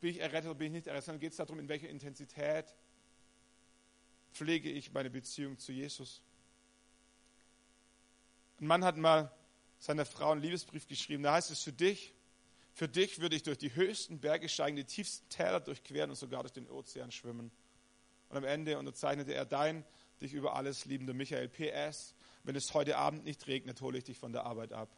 bin 0.00 0.10
ich 0.10 0.20
errettet 0.20 0.50
oder 0.50 0.54
bin 0.54 0.68
ich 0.68 0.72
nicht 0.74 0.86
errettet, 0.86 1.06
sondern 1.06 1.20
geht 1.20 1.32
es 1.32 1.38
darum, 1.38 1.58
in 1.58 1.68
welcher 1.68 1.88
Intensität 1.88 2.76
pflege 4.32 4.70
ich 4.70 4.92
meine 4.92 5.10
Beziehung 5.10 5.58
zu 5.58 5.72
Jesus. 5.72 6.22
Ein 8.60 8.68
Mann 8.68 8.84
hat 8.84 8.96
mal 8.96 9.32
seiner 9.80 10.06
Frau 10.06 10.30
einen 10.30 10.42
Liebesbrief 10.42 10.86
geschrieben, 10.86 11.24
da 11.24 11.32
heißt 11.32 11.50
es 11.50 11.60
für 11.60 11.72
dich, 11.72 12.14
für 12.72 12.86
dich 12.86 13.18
würde 13.18 13.34
ich 13.34 13.42
durch 13.42 13.58
die 13.58 13.74
höchsten 13.74 14.20
Berge 14.20 14.48
steigen, 14.48 14.76
die 14.76 14.84
tiefsten 14.84 15.28
Täler 15.28 15.58
durchqueren 15.58 16.10
und 16.10 16.16
sogar 16.16 16.42
durch 16.44 16.52
den 16.52 16.70
Ozean 16.70 17.10
schwimmen. 17.10 17.50
Und 18.28 18.36
am 18.36 18.44
Ende 18.44 18.78
unterzeichnete 18.78 19.34
er 19.34 19.44
dein 19.44 19.84
dich 20.22 20.34
über 20.34 20.56
alles 20.56 20.84
liebende 20.84 21.14
Michael 21.14 21.48
PS. 21.48 22.14
Wenn 22.44 22.56
es 22.56 22.72
heute 22.74 22.96
Abend 22.96 23.24
nicht 23.24 23.46
regnet, 23.46 23.80
hole 23.80 23.98
ich 23.98 24.04
dich 24.04 24.18
von 24.18 24.32
der 24.32 24.44
Arbeit 24.44 24.72
ab. 24.72 24.88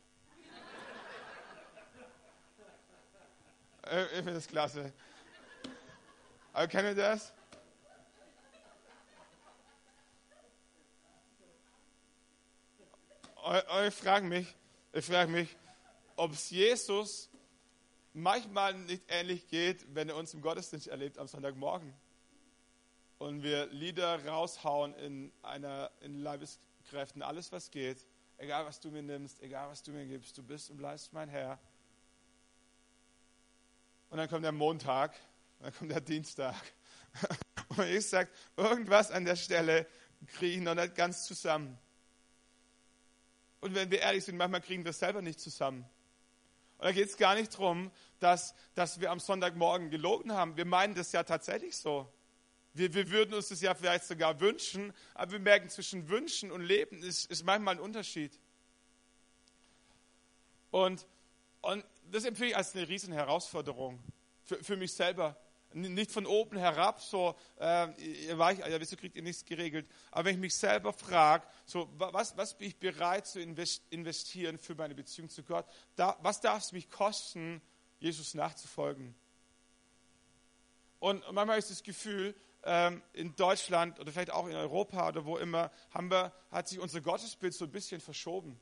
Äh, 3.86 4.04
ich 4.04 4.16
finde 4.16 4.34
das 4.34 4.48
klasse. 4.48 4.92
Aber 6.52 6.68
kennt 6.68 6.84
ihr 6.84 6.94
das? 6.94 7.32
Und 13.44 13.86
ich 13.88 13.94
frage 13.94 14.26
mich, 14.26 14.54
ich 14.92 15.04
frage 15.04 15.30
mich, 15.30 15.54
ob 16.16 16.32
es 16.32 16.48
Jesus 16.48 17.28
manchmal 18.14 18.72
nicht 18.72 19.02
ähnlich 19.08 19.48
geht, 19.48 19.84
wenn 19.94 20.08
er 20.08 20.16
uns 20.16 20.32
im 20.32 20.40
Gottesdienst 20.40 20.86
erlebt 20.86 21.18
am 21.18 21.26
Sonntagmorgen 21.26 21.92
und 23.18 23.42
wir 23.42 23.66
Lieder 23.66 24.26
raushauen 24.26 24.94
in, 24.94 25.32
einer, 25.42 25.90
in 26.00 26.18
Leibeskräften, 26.18 27.22
alles 27.22 27.52
was 27.52 27.70
geht, 27.70 28.06
egal 28.38 28.66
was 28.66 28.80
du 28.80 28.90
mir 28.90 29.02
nimmst, 29.02 29.40
egal 29.42 29.68
was 29.68 29.82
du 29.82 29.92
mir 29.92 30.06
gibst, 30.06 30.36
du 30.36 30.42
bist 30.42 30.70
und 30.70 30.76
bleibst 30.76 31.12
mein 31.12 31.28
Herr. 31.28 31.58
Und 34.10 34.18
dann 34.18 34.28
kommt 34.28 34.44
der 34.44 34.52
Montag, 34.52 35.14
dann 35.60 35.74
kommt 35.74 35.90
der 35.90 36.00
Dienstag. 36.00 36.54
Und 37.76 37.86
ich 37.88 38.06
sage, 38.08 38.30
irgendwas 38.56 39.10
an 39.10 39.24
der 39.24 39.36
Stelle 39.36 39.86
kriege 40.26 40.56
ich 40.56 40.60
noch 40.60 40.74
nicht 40.74 40.94
ganz 40.94 41.24
zusammen. 41.24 41.78
Und 43.60 43.74
wenn 43.74 43.90
wir 43.90 44.00
ehrlich 44.00 44.24
sind, 44.24 44.36
manchmal 44.36 44.60
kriegen 44.60 44.84
wir 44.84 44.90
es 44.90 44.98
selber 44.98 45.22
nicht 45.22 45.40
zusammen. 45.40 45.88
Und 46.78 46.84
da 46.84 46.92
geht 46.92 47.08
es 47.08 47.16
gar 47.16 47.34
nicht 47.34 47.54
darum, 47.54 47.90
dass, 48.20 48.54
dass 48.74 49.00
wir 49.00 49.10
am 49.10 49.20
Sonntagmorgen 49.20 49.90
gelogen 49.90 50.32
haben. 50.32 50.56
Wir 50.56 50.66
meinen 50.66 50.94
das 50.94 51.12
ja 51.12 51.22
tatsächlich 51.22 51.76
so. 51.76 52.12
Wir, 52.74 52.92
wir 52.92 53.08
würden 53.10 53.34
uns 53.34 53.48
das 53.48 53.60
ja 53.60 53.72
vielleicht 53.74 54.04
sogar 54.04 54.40
wünschen, 54.40 54.92
aber 55.14 55.32
wir 55.32 55.38
merken, 55.38 55.68
zwischen 55.68 56.08
Wünschen 56.08 56.50
und 56.50 56.60
Leben 56.60 57.02
ist, 57.02 57.30
ist 57.30 57.44
manchmal 57.44 57.76
ein 57.76 57.80
Unterschied. 57.80 58.38
Und, 60.72 61.06
und 61.62 61.84
das 62.10 62.24
empfehle 62.24 62.50
ich 62.50 62.56
als 62.56 62.74
eine 62.74 62.88
riesen 62.88 63.12
Herausforderung 63.12 64.02
für, 64.42 64.62
für 64.62 64.76
mich 64.76 64.92
selber. 64.92 65.36
Nicht 65.72 66.10
von 66.10 66.26
oben 66.26 66.56
herab, 66.56 67.00
so, 67.00 67.36
äh, 67.60 68.26
ihr 68.26 68.38
weich, 68.38 68.58
ja, 68.58 68.80
wieso 68.80 68.96
kriegt 68.96 69.14
ihr 69.16 69.22
nichts 69.22 69.44
geregelt? 69.44 69.88
Aber 70.10 70.24
wenn 70.24 70.34
ich 70.34 70.40
mich 70.40 70.54
selber 70.54 70.92
frage, 70.92 71.46
so, 71.66 71.88
was, 71.96 72.36
was 72.36 72.58
bin 72.58 72.68
ich 72.68 72.76
bereit 72.76 73.26
zu 73.26 73.40
investieren 73.40 74.58
für 74.58 74.74
meine 74.74 74.94
Beziehung 74.96 75.28
zu 75.28 75.44
Gott? 75.44 75.66
Da, 75.94 76.16
was 76.22 76.40
darf 76.40 76.62
es 76.62 76.72
mich 76.72 76.90
kosten, 76.90 77.60
Jesus 77.98 78.34
nachzufolgen? 78.34 79.14
Und 81.00 81.24
manchmal 81.32 81.58
ich 81.58 81.66
das 81.66 81.82
Gefühl, 81.82 82.34
ähm, 82.64 83.02
in 83.12 83.36
Deutschland 83.36 84.00
oder 84.00 84.10
vielleicht 84.12 84.32
auch 84.32 84.46
in 84.46 84.54
Europa 84.54 85.08
oder 85.08 85.24
wo 85.24 85.36
immer, 85.36 85.70
haben 85.90 86.10
wir, 86.10 86.32
hat 86.50 86.68
sich 86.68 86.78
unser 86.78 87.00
Gottesbild 87.00 87.54
so 87.54 87.64
ein 87.66 87.70
bisschen 87.70 88.00
verschoben. 88.00 88.58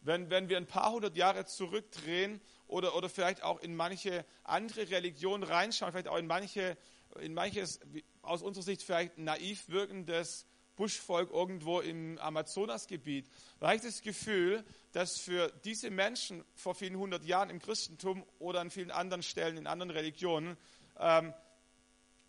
Wenn, 0.00 0.30
wenn 0.30 0.48
wir 0.48 0.56
ein 0.56 0.66
paar 0.66 0.90
hundert 0.92 1.16
Jahre 1.16 1.44
zurückdrehen 1.44 2.40
oder, 2.66 2.96
oder 2.96 3.08
vielleicht 3.08 3.42
auch 3.42 3.60
in 3.60 3.76
manche 3.76 4.24
andere 4.42 4.90
Religionen 4.90 5.44
reinschauen, 5.44 5.92
vielleicht 5.92 6.08
auch 6.08 6.16
in, 6.16 6.26
manche, 6.26 6.76
in 7.20 7.34
manches 7.34 7.80
aus 8.22 8.42
unserer 8.42 8.64
Sicht 8.64 8.82
vielleicht 8.82 9.18
naiv 9.18 9.68
wirkendes 9.68 10.46
Buschvolk 10.74 11.30
irgendwo 11.30 11.80
im 11.80 12.18
Amazonasgebiet, 12.18 13.28
da 13.60 13.66
habe 13.66 13.76
ich 13.76 13.82
das 13.82 14.00
Gefühl, 14.00 14.64
dass 14.92 15.20
für 15.20 15.52
diese 15.64 15.90
Menschen 15.90 16.42
vor 16.54 16.74
vielen 16.74 16.96
hundert 16.96 17.24
Jahren 17.24 17.50
im 17.50 17.60
Christentum 17.60 18.24
oder 18.38 18.60
an 18.60 18.70
vielen 18.70 18.90
anderen 18.90 19.22
Stellen 19.22 19.56
in 19.58 19.66
anderen 19.66 19.90
Religionen 19.90 20.56
ähm, 20.98 21.34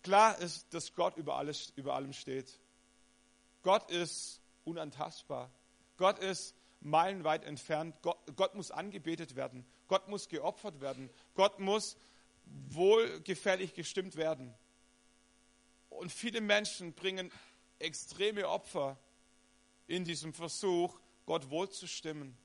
Klar 0.04 0.38
ist, 0.38 0.72
dass 0.74 0.94
Gott 0.94 1.16
über, 1.16 1.36
alles, 1.36 1.72
über 1.76 1.94
allem 1.94 2.12
steht. 2.12 2.60
Gott 3.62 3.90
ist 3.90 4.42
unantastbar. 4.64 5.50
Gott 5.96 6.18
ist 6.18 6.54
meilenweit 6.80 7.44
entfernt. 7.44 7.96
Gott, 8.02 8.18
Gott 8.36 8.54
muss 8.54 8.70
angebetet 8.70 9.34
werden. 9.34 9.66
Gott 9.88 10.06
muss 10.08 10.28
geopfert 10.28 10.82
werden. 10.82 11.08
Gott 11.34 11.58
muss 11.58 11.96
wohlgefällig 12.68 13.72
gestimmt 13.72 14.16
werden. 14.16 14.52
Und 15.88 16.12
viele 16.12 16.42
Menschen 16.42 16.92
bringen 16.92 17.32
extreme 17.78 18.46
Opfer 18.46 18.98
in 19.86 20.04
diesem 20.04 20.34
Versuch, 20.34 21.00
Gott 21.24 21.48
wohlzustimmen. 21.48 22.36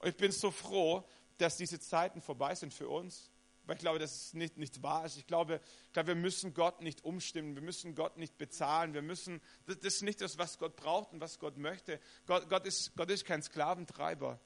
Und 0.00 0.08
ich 0.08 0.16
bin 0.16 0.32
so 0.32 0.50
froh, 0.50 1.02
dass 1.38 1.56
diese 1.56 1.80
Zeiten 1.80 2.20
vorbei 2.20 2.54
sind 2.54 2.74
für 2.74 2.90
uns. 2.90 3.30
Weil 3.70 3.76
ich 3.76 3.82
glaube, 3.82 4.00
dass 4.00 4.12
es 4.16 4.34
nicht, 4.34 4.58
nicht 4.58 4.82
wahr 4.82 5.04
ist. 5.04 5.16
Ich 5.16 5.28
glaube, 5.28 5.60
ich 5.86 5.92
glaube, 5.92 6.08
wir 6.08 6.14
müssen 6.16 6.54
Gott 6.54 6.80
nicht 6.80 7.04
umstimmen, 7.04 7.54
wir 7.54 7.62
müssen 7.62 7.94
Gott 7.94 8.16
nicht 8.16 8.36
bezahlen, 8.36 8.94
wir 8.94 9.02
müssen, 9.02 9.40
das, 9.66 9.78
das 9.78 9.94
ist 9.94 10.02
nicht 10.02 10.20
das, 10.20 10.38
was 10.38 10.58
Gott 10.58 10.74
braucht 10.74 11.12
und 11.12 11.20
was 11.20 11.38
Gott 11.38 11.56
möchte. 11.56 12.00
Gott, 12.26 12.48
Gott, 12.48 12.66
ist, 12.66 12.96
Gott 12.96 13.08
ist 13.10 13.24
kein 13.24 13.44
Sklaventreiber. 13.44 14.40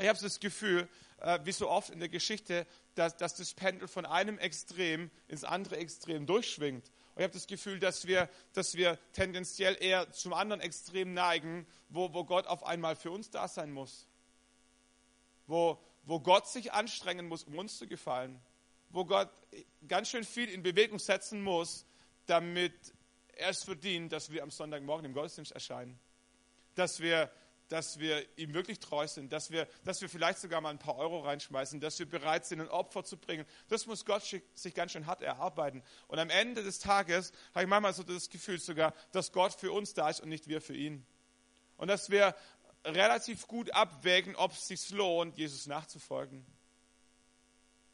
Ich 0.00 0.08
habe 0.08 0.18
das 0.18 0.40
Gefühl, 0.40 0.88
äh, 1.20 1.38
wie 1.44 1.52
so 1.52 1.70
oft 1.70 1.90
in 1.90 2.00
der 2.00 2.08
Geschichte, 2.08 2.66
dass, 2.96 3.16
dass 3.16 3.36
das 3.36 3.54
Pendel 3.54 3.86
von 3.86 4.04
einem 4.04 4.36
Extrem 4.38 5.12
ins 5.28 5.44
andere 5.44 5.76
Extrem 5.76 6.26
durchschwingt. 6.26 6.90
Ich 7.14 7.22
habe 7.22 7.32
das 7.32 7.46
Gefühl, 7.46 7.78
dass 7.78 8.08
wir, 8.08 8.28
dass 8.52 8.74
wir 8.74 8.98
tendenziell 9.12 9.76
eher 9.78 10.10
zum 10.10 10.32
anderen 10.32 10.60
Extrem 10.60 11.14
neigen, 11.14 11.68
wo, 11.88 12.12
wo 12.12 12.24
Gott 12.24 12.48
auf 12.48 12.64
einmal 12.64 12.96
für 12.96 13.12
uns 13.12 13.30
da 13.30 13.46
sein 13.46 13.70
muss. 13.70 14.08
Wo, 15.46 15.80
wo 16.08 16.20
Gott 16.20 16.48
sich 16.48 16.72
anstrengen 16.72 17.28
muss, 17.28 17.44
um 17.44 17.58
uns 17.58 17.76
zu 17.76 17.86
gefallen, 17.86 18.40
wo 18.88 19.04
Gott 19.04 19.28
ganz 19.86 20.08
schön 20.08 20.24
viel 20.24 20.48
in 20.48 20.62
Bewegung 20.62 20.98
setzen 20.98 21.42
muss, 21.42 21.84
damit 22.24 22.72
er 23.34 23.50
es 23.50 23.62
verdient, 23.62 24.10
dass 24.10 24.30
wir 24.30 24.42
am 24.42 24.50
Sonntagmorgen 24.50 25.04
im 25.04 25.12
Gottesdienst 25.12 25.52
erscheinen, 25.52 26.00
dass 26.74 27.00
wir, 27.00 27.30
dass 27.68 27.98
wir 27.98 28.24
ihm 28.38 28.54
wirklich 28.54 28.80
treu 28.80 29.06
sind, 29.06 29.34
dass 29.34 29.50
wir, 29.50 29.68
dass 29.84 30.00
wir 30.00 30.08
vielleicht 30.08 30.38
sogar 30.38 30.62
mal 30.62 30.70
ein 30.70 30.78
paar 30.78 30.96
Euro 30.96 31.20
reinschmeißen, 31.20 31.78
dass 31.78 31.98
wir 31.98 32.08
bereit 32.08 32.46
sind, 32.46 32.62
ein 32.62 32.70
Opfer 32.70 33.04
zu 33.04 33.18
bringen. 33.18 33.44
Das 33.68 33.86
muss 33.86 34.06
Gott 34.06 34.22
sich 34.54 34.74
ganz 34.74 34.92
schön 34.92 35.06
hart 35.06 35.20
erarbeiten. 35.20 35.82
Und 36.06 36.18
am 36.18 36.30
Ende 36.30 36.62
des 36.62 36.78
Tages 36.78 37.32
habe 37.52 37.64
ich 37.64 37.68
manchmal 37.68 37.92
so 37.92 38.02
das 38.02 38.30
Gefühl 38.30 38.58
sogar, 38.58 38.94
dass 39.12 39.30
Gott 39.30 39.52
für 39.52 39.72
uns 39.72 39.92
da 39.92 40.08
ist 40.08 40.20
und 40.20 40.30
nicht 40.30 40.48
wir 40.48 40.62
für 40.62 40.74
ihn. 40.74 41.04
Und 41.76 41.88
dass 41.88 42.08
wir 42.08 42.34
relativ 42.84 43.46
gut 43.46 43.72
abwägen, 43.72 44.36
ob 44.36 44.52
es 44.52 44.68
sich 44.68 44.90
lohnt, 44.90 45.36
Jesus 45.36 45.66
nachzufolgen. 45.66 46.44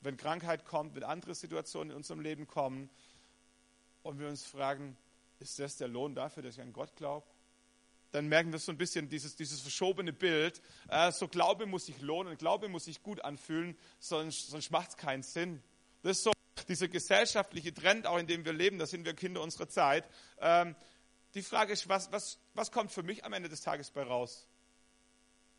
Wenn 0.00 0.16
Krankheit 0.16 0.64
kommt, 0.64 0.94
wenn 0.94 1.02
andere 1.04 1.34
Situationen 1.34 1.90
in 1.90 1.96
unserem 1.96 2.20
Leben 2.20 2.46
kommen 2.46 2.90
und 4.02 4.18
wir 4.18 4.28
uns 4.28 4.44
fragen, 4.44 4.96
ist 5.40 5.58
das 5.58 5.76
der 5.76 5.88
Lohn 5.88 6.14
dafür, 6.14 6.42
dass 6.42 6.56
ich 6.56 6.60
an 6.60 6.72
Gott 6.72 6.94
glaube? 6.96 7.26
Dann 8.12 8.28
merken 8.28 8.52
wir 8.52 8.60
so 8.60 8.70
ein 8.70 8.78
bisschen 8.78 9.08
dieses, 9.08 9.34
dieses 9.34 9.60
verschobene 9.60 10.12
Bild. 10.12 10.62
Äh, 10.88 11.10
so 11.10 11.26
Glaube 11.26 11.66
muss 11.66 11.86
sich 11.86 12.00
lohnen, 12.00 12.36
Glaube 12.36 12.68
muss 12.68 12.84
sich 12.84 13.02
gut 13.02 13.24
anfühlen, 13.24 13.76
sonst, 13.98 14.50
sonst 14.50 14.70
macht 14.70 14.90
es 14.90 14.96
keinen 14.96 15.22
Sinn. 15.22 15.62
Das 16.02 16.18
ist 16.18 16.24
so 16.24 16.32
dieser 16.68 16.88
gesellschaftliche 16.88 17.74
Trend, 17.74 18.06
auch 18.06 18.18
in 18.18 18.26
dem 18.26 18.44
wir 18.44 18.52
leben, 18.52 18.78
da 18.78 18.86
sind 18.86 19.04
wir 19.04 19.14
Kinder 19.14 19.40
unserer 19.40 19.68
Zeit. 19.68 20.08
Ähm, 20.38 20.76
die 21.34 21.42
Frage 21.42 21.72
ist, 21.72 21.88
was, 21.88 22.12
was, 22.12 22.38
was 22.54 22.70
kommt 22.70 22.92
für 22.92 23.02
mich 23.02 23.24
am 23.24 23.32
Ende 23.32 23.48
des 23.48 23.62
Tages 23.62 23.90
bei 23.90 24.02
raus? 24.02 24.46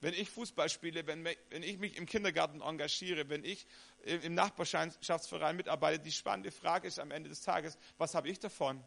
Wenn 0.05 0.13
ich 0.13 0.29
Fußball 0.29 0.69
spiele, 0.69 1.07
wenn, 1.07 1.25
wenn 1.25 1.63
ich 1.63 1.79
mich 1.79 1.97
im 1.97 2.05
Kindergarten 2.05 2.61
engagiere, 2.61 3.27
wenn 3.27 3.43
ich 3.43 3.65
im 4.03 4.35
Nachbarschaftsverein 4.35 5.55
mitarbeite, 5.55 5.97
die 5.97 6.11
spannende 6.11 6.51
Frage 6.51 6.87
ist 6.87 6.99
am 6.99 7.09
Ende 7.09 7.27
des 7.27 7.41
Tages, 7.41 7.75
was 7.97 8.13
habe 8.13 8.29
ich 8.29 8.37
davon? 8.39 8.77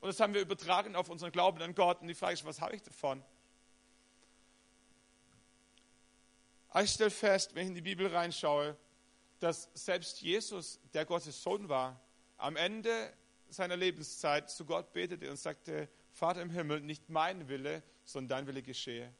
Und 0.00 0.08
das 0.08 0.18
haben 0.18 0.34
wir 0.34 0.40
übertragen 0.40 0.96
auf 0.96 1.08
unseren 1.08 1.30
Glauben 1.30 1.62
an 1.62 1.72
Gott. 1.72 2.00
Und 2.00 2.08
die 2.08 2.16
Frage 2.16 2.34
ist, 2.34 2.44
was 2.44 2.60
habe 2.60 2.74
ich 2.74 2.82
davon? 2.82 3.22
Ich 6.82 6.90
stelle 6.90 7.10
fest, 7.10 7.54
wenn 7.54 7.62
ich 7.62 7.68
in 7.68 7.74
die 7.76 7.80
Bibel 7.80 8.08
reinschaue, 8.08 8.76
dass 9.38 9.70
selbst 9.72 10.20
Jesus, 10.20 10.80
der 10.94 11.04
Gottes 11.04 11.40
Sohn 11.40 11.68
war, 11.68 12.00
am 12.38 12.56
Ende 12.56 13.12
seiner 13.50 13.76
Lebenszeit 13.76 14.50
zu 14.50 14.64
Gott 14.64 14.92
betete 14.92 15.30
und 15.30 15.36
sagte, 15.36 15.88
Vater 16.10 16.42
im 16.42 16.50
Himmel, 16.50 16.80
nicht 16.80 17.08
mein 17.08 17.48
Wille, 17.48 17.84
sondern 18.04 18.38
dein 18.38 18.46
Wille 18.48 18.62
geschehe. 18.64 19.14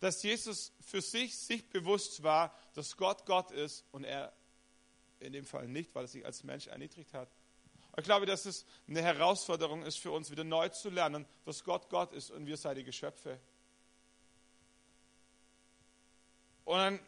Dass 0.00 0.22
Jesus 0.22 0.72
für 0.80 1.00
sich, 1.00 1.36
sich 1.36 1.68
bewusst 1.68 2.22
war, 2.22 2.56
dass 2.74 2.96
Gott 2.96 3.26
Gott 3.26 3.50
ist 3.50 3.84
und 3.92 4.04
er 4.04 4.32
in 5.20 5.32
dem 5.32 5.44
Fall 5.44 5.68
nicht, 5.68 5.94
weil 5.94 6.04
er 6.04 6.08
sich 6.08 6.24
als 6.24 6.44
Mensch 6.44 6.66
erniedrigt 6.66 7.14
hat. 7.14 7.28
Ich 7.96 8.04
glaube, 8.04 8.26
dass 8.26 8.44
es 8.44 8.64
eine 8.88 9.02
Herausforderung 9.02 9.84
ist 9.84 9.98
für 9.98 10.10
uns, 10.10 10.30
wieder 10.30 10.44
neu 10.44 10.68
zu 10.68 10.90
lernen, 10.90 11.26
dass 11.44 11.62
Gott 11.62 11.88
Gott 11.88 12.12
ist 12.12 12.30
und 12.30 12.46
wir 12.46 12.56
seine 12.56 12.82
Geschöpfe. 12.82 13.38
Und 16.64 16.78
dann 16.78 17.00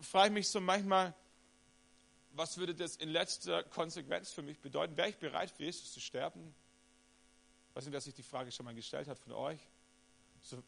frage 0.00 0.28
ich 0.28 0.34
mich 0.34 0.48
so 0.48 0.60
manchmal, 0.60 1.14
was 2.32 2.58
würde 2.58 2.74
das 2.74 2.96
in 2.96 3.08
letzter 3.08 3.62
Konsequenz 3.62 4.32
für 4.32 4.42
mich 4.42 4.58
bedeuten? 4.58 4.96
Wäre 4.96 5.08
ich 5.08 5.16
bereit, 5.16 5.50
für 5.50 5.62
Jesus 5.62 5.92
zu 5.92 6.00
sterben? 6.00 6.54
Ich 7.70 7.76
weiß 7.76 7.84
nicht, 7.86 7.92
wer 7.92 8.00
sich 8.00 8.14
die 8.14 8.22
Frage 8.22 8.50
schon 8.52 8.64
mal 8.64 8.74
gestellt 8.74 9.08
hat 9.08 9.18
von 9.18 9.32
euch. 9.32 9.60
So, 10.42 10.62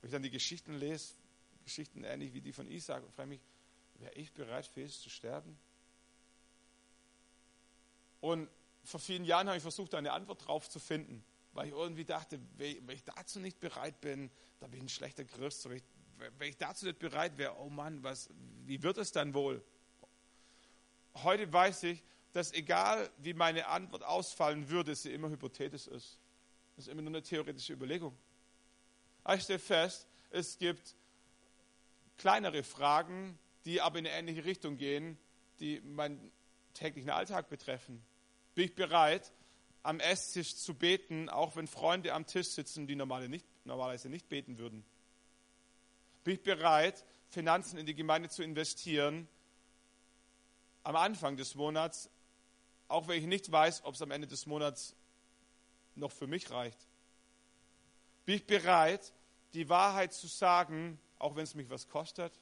wenn 0.00 0.08
ich 0.08 0.12
dann 0.12 0.22
die 0.22 0.30
Geschichten 0.30 0.74
lese, 0.74 1.14
Geschichten 1.64 2.04
ähnlich 2.04 2.32
wie 2.32 2.40
die 2.40 2.52
von 2.52 2.66
Isaac, 2.66 3.04
und 3.04 3.12
frage 3.12 3.28
mich, 3.28 3.40
wäre 3.94 4.12
ich 4.14 4.32
bereit, 4.32 4.66
für 4.66 4.80
Jesus 4.80 5.02
zu 5.02 5.10
sterben? 5.10 5.58
Und 8.20 8.48
vor 8.84 9.00
vielen 9.00 9.24
Jahren 9.24 9.48
habe 9.48 9.56
ich 9.56 9.62
versucht, 9.62 9.94
eine 9.94 10.12
Antwort 10.12 10.42
darauf 10.42 10.68
zu 10.68 10.78
finden, 10.78 11.22
weil 11.52 11.66
ich 11.66 11.72
irgendwie 11.72 12.04
dachte, 12.04 12.40
wenn 12.56 12.88
ich 12.88 13.04
dazu 13.04 13.40
nicht 13.40 13.60
bereit 13.60 14.00
bin, 14.00 14.30
dann 14.60 14.70
bin 14.70 14.78
ich 14.78 14.86
ein 14.86 14.88
schlechter 14.88 15.24
Christ. 15.24 15.68
Wenn 15.68 16.48
ich 16.48 16.56
dazu 16.56 16.86
nicht 16.86 16.98
bereit 16.98 17.36
wäre, 17.38 17.56
oh 17.58 17.68
Mann, 17.68 18.02
was, 18.02 18.30
wie 18.64 18.82
wird 18.82 18.98
es 18.98 19.12
dann 19.12 19.34
wohl? 19.34 19.62
Heute 21.14 21.52
weiß 21.52 21.84
ich, 21.84 22.02
dass 22.32 22.52
egal 22.52 23.10
wie 23.18 23.34
meine 23.34 23.66
Antwort 23.66 24.04
ausfallen 24.04 24.68
würde, 24.68 24.94
sie 24.94 25.12
immer 25.12 25.28
hypothetisch 25.28 25.86
ist. 25.86 26.18
Das 26.76 26.86
ist 26.86 26.92
immer 26.92 27.02
nur 27.02 27.10
eine 27.10 27.22
theoretische 27.22 27.72
Überlegung. 27.72 28.16
Ich 29.34 29.42
stelle 29.42 29.58
fest, 29.58 30.06
es 30.30 30.58
gibt 30.58 30.94
kleinere 32.16 32.62
Fragen, 32.62 33.38
die 33.64 33.80
aber 33.80 33.98
in 33.98 34.06
eine 34.06 34.16
ähnliche 34.16 34.44
Richtung 34.44 34.76
gehen, 34.78 35.18
die 35.60 35.80
meinen 35.80 36.32
täglichen 36.74 37.10
Alltag 37.10 37.48
betreffen. 37.48 38.02
Bin 38.54 38.66
ich 38.66 38.74
bereit, 38.74 39.32
am 39.82 40.00
Esstisch 40.00 40.56
zu 40.56 40.74
beten, 40.74 41.28
auch 41.28 41.56
wenn 41.56 41.66
Freunde 41.66 42.14
am 42.14 42.26
Tisch 42.26 42.48
sitzen, 42.48 42.86
die 42.86 42.96
normalerweise 42.96 44.08
nicht 44.08 44.28
beten 44.28 44.58
würden? 44.58 44.84
Bin 46.24 46.34
ich 46.34 46.42
bereit, 46.42 47.04
Finanzen 47.28 47.78
in 47.78 47.86
die 47.86 47.94
Gemeinde 47.94 48.28
zu 48.28 48.42
investieren, 48.42 49.28
am 50.82 50.96
Anfang 50.96 51.36
des 51.36 51.54
Monats, 51.54 52.10
auch 52.88 53.08
wenn 53.08 53.18
ich 53.18 53.26
nicht 53.26 53.52
weiß, 53.52 53.84
ob 53.84 53.94
es 53.94 54.02
am 54.02 54.10
Ende 54.10 54.26
des 54.26 54.46
Monats 54.46 54.96
noch 55.94 56.12
für 56.12 56.26
mich 56.26 56.50
reicht. 56.50 56.78
Bin 58.24 58.36
ich 58.36 58.46
bereit, 58.46 59.12
die 59.54 59.68
Wahrheit 59.68 60.12
zu 60.12 60.26
sagen, 60.26 61.00
auch 61.18 61.36
wenn 61.36 61.44
es 61.44 61.54
mich 61.54 61.70
was 61.70 61.88
kostet? 61.88 62.32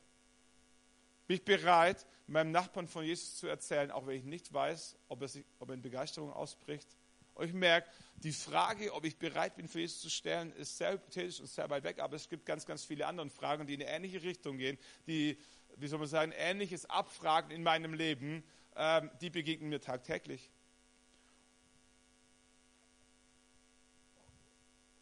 Bin 1.27 1.37
ich 1.37 1.45
bereit, 1.45 2.07
meinem 2.27 2.53
Nachbarn 2.53 2.89
von 2.89 3.05
Jesus 3.05 3.37
zu 3.37 3.47
erzählen, 3.47 3.91
auch 3.91 4.07
wenn 4.07 4.17
ich 4.17 4.25
nicht 4.25 4.53
weiß, 4.53 4.97
ob 5.09 5.23
er, 5.23 5.29
sich, 5.29 5.45
ob 5.59 5.71
er 5.71 5.75
in 5.75 5.83
Begeisterung 5.83 6.33
ausbricht? 6.33 6.89
Und 7.35 7.47
ich 7.47 7.53
merke, 7.53 7.91
die 8.17 8.33
Frage, 8.33 8.95
ob 8.95 9.05
ich 9.05 9.19
bereit 9.19 9.57
bin, 9.57 9.69
für 9.69 9.81
Jesus 9.81 10.01
zu 10.01 10.11
stellen, 10.11 10.53
ist 10.53 10.79
sehr 10.79 10.93
hypothetisch 10.93 11.41
und 11.41 11.49
sehr 11.49 11.69
weit 11.69 11.85
weg, 11.85 11.99
aber 11.99 12.17
es 12.17 12.29
gibt 12.29 12.47
ganz, 12.47 12.65
ganz 12.65 12.85
viele 12.85 13.07
andere 13.07 13.29
Fragen, 13.29 13.67
die 13.67 13.75
in 13.75 13.83
eine 13.83 13.91
ähnliche 13.91 14.23
Richtung 14.23 14.57
gehen, 14.57 14.79
die 15.07 15.39
wie 15.77 15.89
soll 15.89 15.99
man 15.99 16.09
sagen, 16.09 16.33
ähnliches 16.37 16.89
abfragen 16.89 17.51
in 17.51 17.63
meinem 17.63 17.95
Leben, 17.95 18.43
ähm, 18.77 19.11
die 19.21 19.31
begegnen 19.31 19.69
mir 19.69 19.81
tagtäglich. 19.81 20.51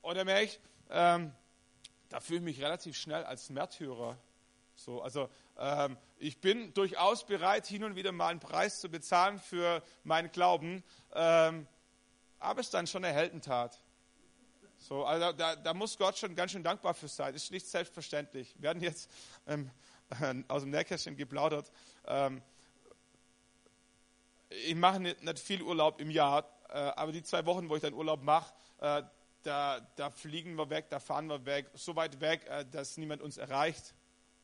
Oder 0.03 0.25
merke 0.25 0.45
ich, 0.45 0.61
ähm, 0.91 1.33
da 2.15 2.21
fühle 2.21 2.39
ich 2.39 2.45
mich 2.45 2.63
relativ 2.63 2.97
schnell 2.97 3.25
als 3.25 3.51
Märtyrer. 3.51 4.17
So, 4.77 5.03
also 5.03 5.29
ähm, 5.59 5.99
ich 6.17 6.41
bin 6.41 6.73
durchaus 6.73 7.27
bereit, 7.27 7.67
hin 7.67 7.83
und 7.83 7.97
wieder 7.97 8.13
mal 8.13 8.29
einen 8.29 8.39
Preis 8.39 8.79
zu 8.79 8.89
bezahlen 8.89 9.41
für 9.41 9.83
meinen 10.05 10.31
Glauben, 10.31 10.85
ähm, 11.13 11.67
aber 12.39 12.61
es 12.61 12.69
ist 12.69 12.75
dann 12.75 12.87
schon 12.87 13.05
eine 13.05 13.13
Heldentat. 13.13 13.81
So, 14.79 15.05
also 15.05 15.33
da, 15.33 15.57
da, 15.57 15.75
muss 15.75 15.99
Gott 15.99 16.17
schon 16.17 16.37
ganz 16.37 16.53
schön 16.53 16.63
dankbar 16.63 16.95
für 16.95 17.09
sein. 17.09 17.35
Ist 17.35 17.51
nicht 17.51 17.67
selbstverständlich. 17.67 18.55
Wir 18.55 18.63
werden 18.63 18.81
jetzt 18.81 19.11
ähm, 19.49 19.69
aus 20.47 20.63
dem 20.63 20.71
Nähkästchen 20.71 21.17
geplaudert. 21.17 21.69
Ähm, 22.07 22.43
ich 24.51 24.77
mache 24.77 25.01
nicht, 25.01 25.21
nicht, 25.21 25.41
viel 25.41 25.63
Urlaub 25.63 26.01
im 26.01 26.11
Jahr, 26.11 26.49
äh, 26.69 26.75
aber 26.75 27.11
die 27.11 27.25
zwei 27.25 27.45
Wochen, 27.45 27.69
wo 27.69 27.75
ich 27.75 27.83
dann 27.83 27.93
Urlaub 27.93 28.23
mache, 28.23 28.55
äh, 28.79 29.03
da, 29.45 29.81
da, 29.97 30.11
fliegen 30.11 30.57
wir 30.57 30.71
weg, 30.71 30.87
da 30.91 30.99
fahren 30.99 31.27
wir 31.29 31.45
weg, 31.47 31.71
so 31.75 31.95
weit 31.97 32.21
weg, 32.21 32.47
äh, 32.49 32.65
dass 32.65 32.97
niemand 32.97 33.23
uns 33.23 33.37
erreicht, 33.37 33.95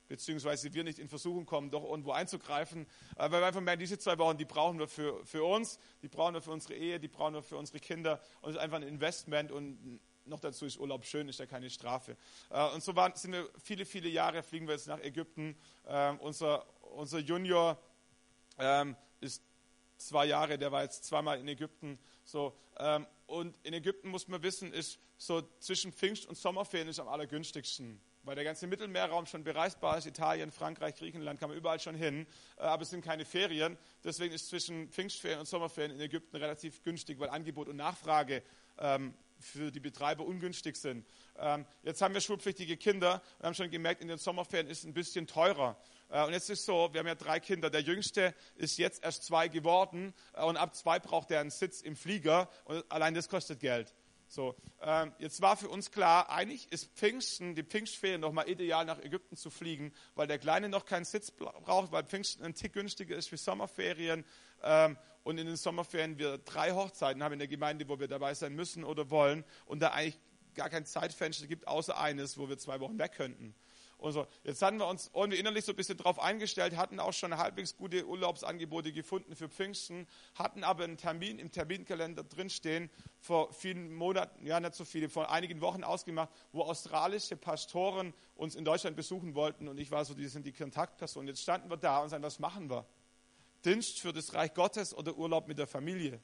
beziehungsweise 0.08 0.72
wir 0.72 0.84
nicht 0.84 0.98
in 0.98 1.08
Versuchung 1.08 1.46
kommen, 1.46 1.70
doch 1.70 1.84
irgendwo 1.84 2.12
einzugreifen. 2.12 2.86
weil 3.16 3.30
wir 3.30 3.46
einfach 3.46 3.60
merken, 3.60 3.80
diese 3.80 3.98
zwei 3.98 4.18
Wochen, 4.18 4.36
die 4.36 4.44
brauchen 4.44 4.78
wir 4.78 4.88
für, 4.88 5.24
für 5.24 5.44
uns, 5.44 5.78
die 6.02 6.08
brauchen 6.08 6.34
wir 6.34 6.42
für 6.42 6.50
unsere 6.50 6.74
Ehe, 6.74 6.98
die 6.98 7.08
brauchen 7.08 7.34
wir 7.34 7.42
für 7.42 7.56
unsere 7.56 7.78
Kinder 7.78 8.20
und 8.40 8.50
es 8.50 8.56
ist 8.56 8.62
einfach 8.62 8.78
ein 8.78 8.82
Investment 8.82 9.52
und 9.52 10.00
noch 10.30 10.40
dazu 10.40 10.64
ist 10.64 10.78
Urlaub 10.78 11.04
schön, 11.04 11.28
ist 11.28 11.38
ja 11.38 11.46
keine 11.46 11.68
Strafe. 11.68 12.16
Äh, 12.48 12.68
und 12.70 12.82
so 12.82 12.96
waren, 12.96 13.14
sind 13.14 13.32
wir 13.32 13.48
viele, 13.62 13.84
viele 13.84 14.08
Jahre, 14.08 14.42
fliegen 14.42 14.66
wir 14.66 14.74
jetzt 14.74 14.86
nach 14.86 15.00
Ägypten. 15.00 15.56
Ähm, 15.86 16.18
unser, 16.20 16.64
unser 16.94 17.18
Junior 17.18 17.78
ähm, 18.58 18.96
ist 19.20 19.42
zwei 19.96 20.26
Jahre, 20.26 20.58
der 20.58 20.72
war 20.72 20.82
jetzt 20.82 21.04
zweimal 21.04 21.38
in 21.38 21.48
Ägypten. 21.48 21.98
So, 22.24 22.56
ähm, 22.78 23.06
und 23.30 23.56
in 23.62 23.72
Ägypten 23.74 24.08
muss 24.08 24.26
man 24.26 24.42
wissen, 24.42 24.72
ist 24.72 24.98
so 25.16 25.42
zwischen 25.60 25.92
Pfingst 25.92 26.26
und 26.26 26.36
Sommerferien 26.36 26.88
ist 26.88 26.98
am 26.98 27.06
allergünstigsten. 27.08 28.00
Weil 28.24 28.34
der 28.34 28.44
ganze 28.44 28.66
Mittelmeerraum 28.66 29.24
schon 29.24 29.44
bereisbar 29.44 29.96
ist, 29.96 30.06
Italien, 30.06 30.50
Frankreich, 30.50 30.96
Griechenland, 30.96 31.40
kann 31.40 31.48
man 31.48 31.56
überall 31.56 31.80
schon 31.80 31.94
hin, 31.94 32.26
äh, 32.58 32.62
aber 32.62 32.82
es 32.82 32.90
sind 32.90 33.02
keine 33.02 33.24
Ferien. 33.24 33.78
Deswegen 34.04 34.34
ist 34.34 34.48
zwischen 34.48 34.88
Pfingstferien 34.88 35.38
und 35.38 35.46
Sommerferien 35.46 35.92
in 35.92 36.00
Ägypten 36.00 36.36
relativ 36.36 36.82
günstig, 36.82 37.18
weil 37.20 37.30
Angebot 37.30 37.68
und 37.68 37.76
Nachfrage 37.76 38.42
ähm, 38.78 39.14
für 39.40 39.70
die 39.70 39.81
Betreiber 39.81 40.24
ungünstig 40.24 40.76
sind. 40.76 41.07
Ähm, 41.38 41.66
jetzt 41.83 42.03
haben 42.03 42.14
wir 42.14 42.20
schulpflichtige 42.20 42.76
Kinder 42.76 43.22
und 43.38 43.46
haben 43.46 43.55
schon 43.55 43.70
gemerkt, 43.70 44.03
in 44.03 44.09
den 44.09 44.18
Sommerferien 44.18 44.68
ist 44.68 44.81
es 44.81 44.85
ein 44.85 44.94
bisschen 44.94 45.26
teurer. 45.26 45.76
Äh, 46.11 46.24
und 46.24 46.33
jetzt 46.33 46.50
ist 46.50 46.64
so, 46.64 46.90
wir 46.92 47.00
haben 47.00 47.07
ja 47.07 47.14
drei 47.14 47.40
Kinder. 47.40 47.70
Der 47.70 47.81
jüngste 47.81 48.35
ist 48.57 48.79
jetzt 48.79 49.03
erst 49.03 49.24
zwei 49.24 49.48
geworden 49.48 50.14
äh, 50.35 50.44
und 50.44 50.57
ab 50.57 50.74
zwei 50.74 50.98
braucht 50.98 51.31
er 51.31 51.40
einen 51.40 51.50
Sitz 51.50 51.81
im 51.81 51.96
Flieger 51.96 52.48
und 52.64 52.85
allein 52.90 53.14
das 53.14 53.29
kostet 53.29 53.61
Geld. 53.61 53.94
So, 54.31 54.55
ähm, 54.81 55.12
jetzt 55.18 55.40
war 55.40 55.57
für 55.57 55.68
uns 55.68 55.90
klar, 55.90 56.31
eigentlich 56.31 56.70
ist 56.70 56.94
Pfingsten, 56.94 57.57
die 57.57 57.64
Pfingstferien 57.64 58.20
nochmal 58.20 58.48
ideal 58.48 58.85
nach 58.85 59.00
Ägypten 59.00 59.37
zu 59.37 59.50
fliegen, 59.50 59.92
weil 60.14 60.29
der 60.29 60.38
Kleine 60.38 60.68
noch 60.68 60.85
keinen 60.85 61.05
Sitz 61.05 61.33
braucht, 61.33 61.90
weil 61.90 62.05
Pfingsten 62.05 62.44
ein 62.44 62.55
Tick 62.55 62.74
günstiger 62.74 63.16
ist 63.16 63.33
wie 63.33 63.37
Sommerferien. 63.37 64.24
Ähm, 64.62 64.96
und 65.23 65.38
in 65.38 65.46
den 65.46 65.57
Sommerferien 65.57 66.18
wir 66.18 66.38
drei 66.38 66.73
Hochzeiten 66.73 67.23
haben 67.23 67.33
in 67.33 67.38
der 67.38 67.49
Gemeinde, 67.49 67.88
wo 67.88 68.01
wir 68.01 68.09
dabei 68.09 68.35
sein 68.35 68.55
müssen 68.55 68.85
oder 68.85 69.11
wollen 69.11 69.44
und 69.66 69.81
da 69.81 69.88
eigentlich 69.88 70.18
gar 70.55 70.70
kein 70.70 70.87
Zeitfenster 70.87 71.46
gibt, 71.46 71.68
außer 71.68 71.99
eines, 71.99 72.38
wo 72.38 72.49
wir 72.49 72.59
zwei 72.59 72.81
Wochen 72.81 72.99
weg 72.99 73.12
könnten. 73.12 73.55
und 73.99 74.12
so. 74.12 74.27
Jetzt 74.44 74.62
hatten 74.62 74.79
wir 74.79 74.88
uns 74.88 75.11
irgendwie 75.14 75.38
innerlich 75.38 75.64
so 75.64 75.73
ein 75.73 75.77
bisschen 75.77 75.99
drauf 75.99 76.18
eingestellt, 76.18 76.77
hatten 76.77 76.99
auch 76.99 77.12
schon 77.12 77.37
halbwegs 77.37 77.77
gute 77.77 78.07
Urlaubsangebote 78.07 78.92
gefunden 78.92 79.37
für 79.37 79.49
Pfingsten, 79.49 80.07
hatten 80.35 80.64
aber 80.64 80.85
einen 80.85 80.96
Termin 80.96 81.38
im 81.38 81.51
Terminkalender 81.51 82.25
drinstehen, 82.25 82.90
vor 83.18 83.53
vielen 83.53 83.94
Monaten, 83.94 84.46
ja 84.46 84.59
nicht 84.59 84.75
so 84.75 84.85
viele, 84.85 85.09
vor 85.09 85.31
einigen 85.31 85.61
Wochen 85.61 85.85
ausgemacht, 85.85 86.31
wo 86.53 86.62
australische 86.62 87.37
Pastoren 87.37 88.14
uns 88.35 88.55
in 88.55 88.64
Deutschland 88.64 88.96
besuchen 88.96 89.35
wollten 89.35 89.68
und 89.68 89.79
ich 89.79 89.90
war 89.90 90.05
so, 90.05 90.14
die 90.14 90.29
sind 90.29 90.46
die 90.46 90.53
Kontaktpersonen. 90.53 91.29
Jetzt 91.29 91.42
standen 91.42 91.68
wir 91.68 91.77
da 91.77 91.99
und 91.99 92.09
sagten, 92.09 92.25
was 92.25 92.38
machen 92.38 92.70
wir? 92.70 92.87
Dienst 93.64 94.01
für 94.01 94.12
das 94.12 94.35
Reich 94.35 94.55
Gottes 94.55 94.94
oder 94.94 95.16
Urlaub 95.16 95.49
mit 95.49 95.59
der 95.59 95.66
Familie? 95.66 96.20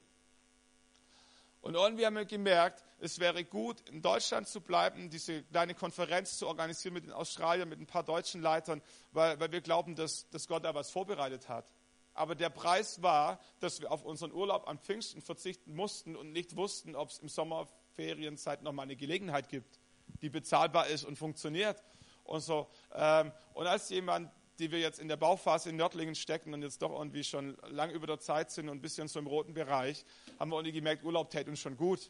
Und 1.61 1.75
irgendwie 1.75 2.05
haben 2.05 2.15
wir 2.15 2.25
gemerkt, 2.25 2.83
es 2.99 3.19
wäre 3.19 3.43
gut, 3.43 3.81
in 3.89 4.01
Deutschland 4.01 4.47
zu 4.47 4.61
bleiben, 4.61 5.09
diese 5.09 5.43
kleine 5.43 5.73
Konferenz 5.73 6.37
zu 6.37 6.47
organisieren 6.47 6.93
mit 6.93 7.03
den 7.03 7.11
Australiern, 7.11 7.67
mit 7.67 7.79
ein 7.79 7.87
paar 7.87 8.03
deutschen 8.03 8.41
Leitern, 8.41 8.81
weil, 9.11 9.39
weil 9.39 9.51
wir 9.51 9.61
glauben, 9.61 9.95
dass, 9.95 10.29
dass 10.29 10.47
Gott 10.47 10.63
da 10.63 10.73
was 10.73 10.91
vorbereitet 10.91 11.49
hat. 11.49 11.65
Aber 12.13 12.35
der 12.35 12.49
Preis 12.49 13.01
war, 13.03 13.39
dass 13.59 13.81
wir 13.81 13.91
auf 13.91 14.03
unseren 14.03 14.31
Urlaub 14.31 14.67
am 14.67 14.79
Pfingsten 14.79 15.21
verzichten 15.21 15.75
mussten 15.75 16.15
und 16.15 16.31
nicht 16.31 16.55
wussten, 16.55 16.95
ob 16.95 17.09
es 17.09 17.19
im 17.19 17.29
Sommerferienzeit 17.29 18.63
nochmal 18.63 18.83
eine 18.83 18.95
Gelegenheit 18.95 19.49
gibt, 19.49 19.79
die 20.21 20.29
bezahlbar 20.29 20.87
ist 20.87 21.03
und 21.03 21.15
funktioniert. 21.15 21.83
Und 22.23 22.41
so. 22.41 22.67
Ähm, 22.93 23.31
und 23.53 23.67
als 23.67 23.89
jemand 23.89 24.31
die 24.59 24.71
wir 24.71 24.79
jetzt 24.79 24.99
in 24.99 25.07
der 25.07 25.17
Bauphase 25.17 25.69
in 25.69 25.75
Nördlingen 25.75 26.15
stecken 26.15 26.53
und 26.53 26.61
jetzt 26.61 26.81
doch 26.81 26.91
irgendwie 26.91 27.23
schon 27.23 27.57
lang 27.69 27.91
über 27.91 28.07
der 28.07 28.19
Zeit 28.19 28.51
sind 28.51 28.69
und 28.69 28.77
ein 28.77 28.81
bisschen 28.81 29.07
so 29.07 29.19
im 29.19 29.27
roten 29.27 29.53
Bereich, 29.53 30.05
haben 30.39 30.49
wir 30.49 30.57
irgendwie 30.57 30.73
gemerkt, 30.73 31.03
Urlaub 31.03 31.29
täte 31.29 31.49
uns 31.49 31.59
schon 31.59 31.77
gut. 31.77 32.09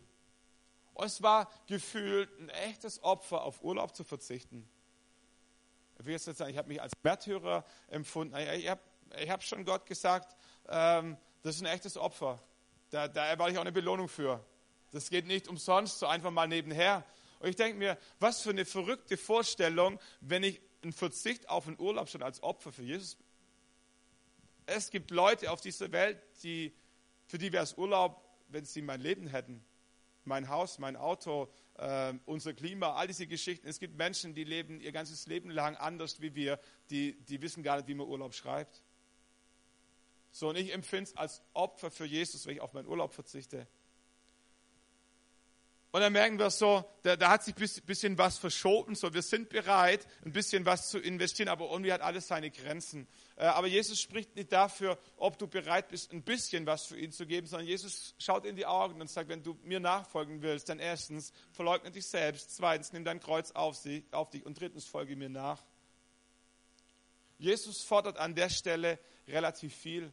Und 0.93 1.05
es 1.05 1.21
war 1.21 1.49
gefühlt 1.67 2.29
ein 2.39 2.49
echtes 2.49 3.03
Opfer, 3.03 3.43
auf 3.43 3.63
Urlaub 3.63 3.95
zu 3.95 4.03
verzichten. 4.03 4.67
Ich 5.99 6.05
will 6.05 6.13
jetzt 6.13 6.27
ich 6.27 6.57
habe 6.57 6.67
mich 6.67 6.81
als 6.81 6.93
Märtyrer 7.03 7.65
empfunden. 7.87 8.35
Ich 8.37 8.69
habe 8.69 8.81
hab 9.27 9.43
schon 9.43 9.65
Gott 9.65 9.85
gesagt, 9.85 10.35
ähm, 10.67 11.17
das 11.43 11.55
ist 11.55 11.61
ein 11.61 11.67
echtes 11.67 11.97
Opfer. 11.97 12.41
Da, 12.89 13.07
da 13.07 13.25
erwarte 13.25 13.51
ich 13.51 13.57
auch 13.57 13.61
eine 13.61 13.71
Belohnung 13.71 14.07
für. 14.07 14.43
Das 14.91 15.09
geht 15.09 15.27
nicht 15.27 15.47
umsonst, 15.47 15.99
so 15.99 16.05
einfach 16.05 16.31
mal 16.31 16.47
nebenher. 16.47 17.03
Und 17.39 17.49
ich 17.49 17.55
denke 17.55 17.77
mir, 17.77 17.97
was 18.19 18.41
für 18.41 18.51
eine 18.51 18.65
verrückte 18.65 19.17
Vorstellung, 19.17 19.99
wenn 20.21 20.43
ich 20.43 20.61
ein 20.83 20.93
Verzicht 20.93 21.49
auf 21.49 21.65
den 21.65 21.79
Urlaub 21.79 22.09
schon 22.09 22.23
als 22.23 22.41
Opfer 22.43 22.71
für 22.71 22.83
Jesus. 22.83 23.17
Es 24.65 24.89
gibt 24.89 25.11
Leute 25.11 25.51
auf 25.51 25.61
dieser 25.61 25.91
Welt, 25.91 26.21
die, 26.43 26.73
für 27.25 27.37
die 27.37 27.51
wäre 27.51 27.63
es 27.63 27.77
Urlaub, 27.77 28.21
wenn 28.49 28.65
sie 28.65 28.81
mein 28.81 29.01
Leben 29.01 29.27
hätten. 29.27 29.63
Mein 30.25 30.49
Haus, 30.49 30.77
mein 30.77 30.97
Auto, 30.97 31.49
äh, 31.77 32.13
unser 32.25 32.53
Klima, 32.53 32.93
all 32.93 33.07
diese 33.07 33.27
Geschichten. 33.27 33.67
Es 33.67 33.79
gibt 33.79 33.97
Menschen, 33.97 34.33
die 34.33 34.43
leben 34.43 34.81
ihr 34.81 34.91
ganzes 34.91 35.25
Leben 35.27 35.49
lang 35.49 35.75
anders 35.77 36.21
wie 36.21 36.35
wir, 36.35 36.59
die, 36.89 37.13
die 37.13 37.41
wissen 37.41 37.63
gar 37.63 37.77
nicht, 37.77 37.87
wie 37.87 37.95
man 37.95 38.07
Urlaub 38.07 38.33
schreibt. 38.33 38.83
So, 40.31 40.49
und 40.49 40.57
ich 40.57 40.73
empfinde 40.73 41.05
es 41.05 41.17
als 41.17 41.41
Opfer 41.53 41.89
für 41.89 42.05
Jesus, 42.05 42.45
wenn 42.45 42.55
ich 42.55 42.61
auf 42.61 42.73
meinen 42.73 42.87
Urlaub 42.87 43.13
verzichte. 43.13 43.67
Und 45.91 46.01
dann 46.01 46.11
merken 46.11 46.37
wir 46.37 46.49
so, 46.49 46.83
da, 47.03 47.15
da 47.15 47.29
hat 47.29 47.43
sich 47.43 47.55
ein 47.55 47.85
bisschen 47.85 48.17
was 48.17 48.37
verschoben. 48.37 48.93
So, 48.95 49.13
wir 49.13 49.21
sind 49.21 49.49
bereit, 49.49 50.05
ein 50.25 50.33
bisschen 50.33 50.65
was 50.65 50.89
zu 50.89 50.99
investieren, 50.99 51.47
aber 51.47 51.71
irgendwie 51.71 51.93
hat 51.93 52.01
alles 52.01 52.27
seine 52.27 52.51
Grenzen. 52.51 53.07
Äh, 53.37 53.45
aber 53.45 53.67
Jesus 53.67 54.01
spricht 54.01 54.35
nicht 54.35 54.51
dafür, 54.51 54.97
ob 55.15 55.37
du 55.37 55.47
bereit 55.47 55.87
bist, 55.87 56.11
ein 56.11 56.23
bisschen 56.23 56.65
was 56.65 56.87
für 56.87 56.99
ihn 56.99 57.13
zu 57.13 57.25
geben, 57.25 57.47
sondern 57.47 57.67
Jesus 57.67 58.15
schaut 58.19 58.45
in 58.45 58.57
die 58.57 58.65
Augen 58.65 58.99
und 58.99 59.09
sagt, 59.09 59.29
wenn 59.29 59.43
du 59.43 59.57
mir 59.63 59.79
nachfolgen 59.79 60.41
willst, 60.41 60.67
dann 60.67 60.79
erstens 60.79 61.31
verleugne 61.51 61.89
dich 61.89 62.07
selbst, 62.07 62.55
zweitens 62.55 62.91
nimm 62.91 63.05
dein 63.05 63.21
Kreuz 63.21 63.51
auf, 63.51 63.77
sie, 63.77 64.05
auf 64.11 64.29
dich 64.29 64.45
und 64.45 64.59
drittens 64.59 64.85
folge 64.85 65.15
mir 65.15 65.29
nach. 65.29 65.63
Jesus 67.39 67.83
fordert 67.83 68.17
an 68.17 68.35
der 68.35 68.49
Stelle 68.49 68.99
relativ 69.27 69.73
viel. 69.73 70.11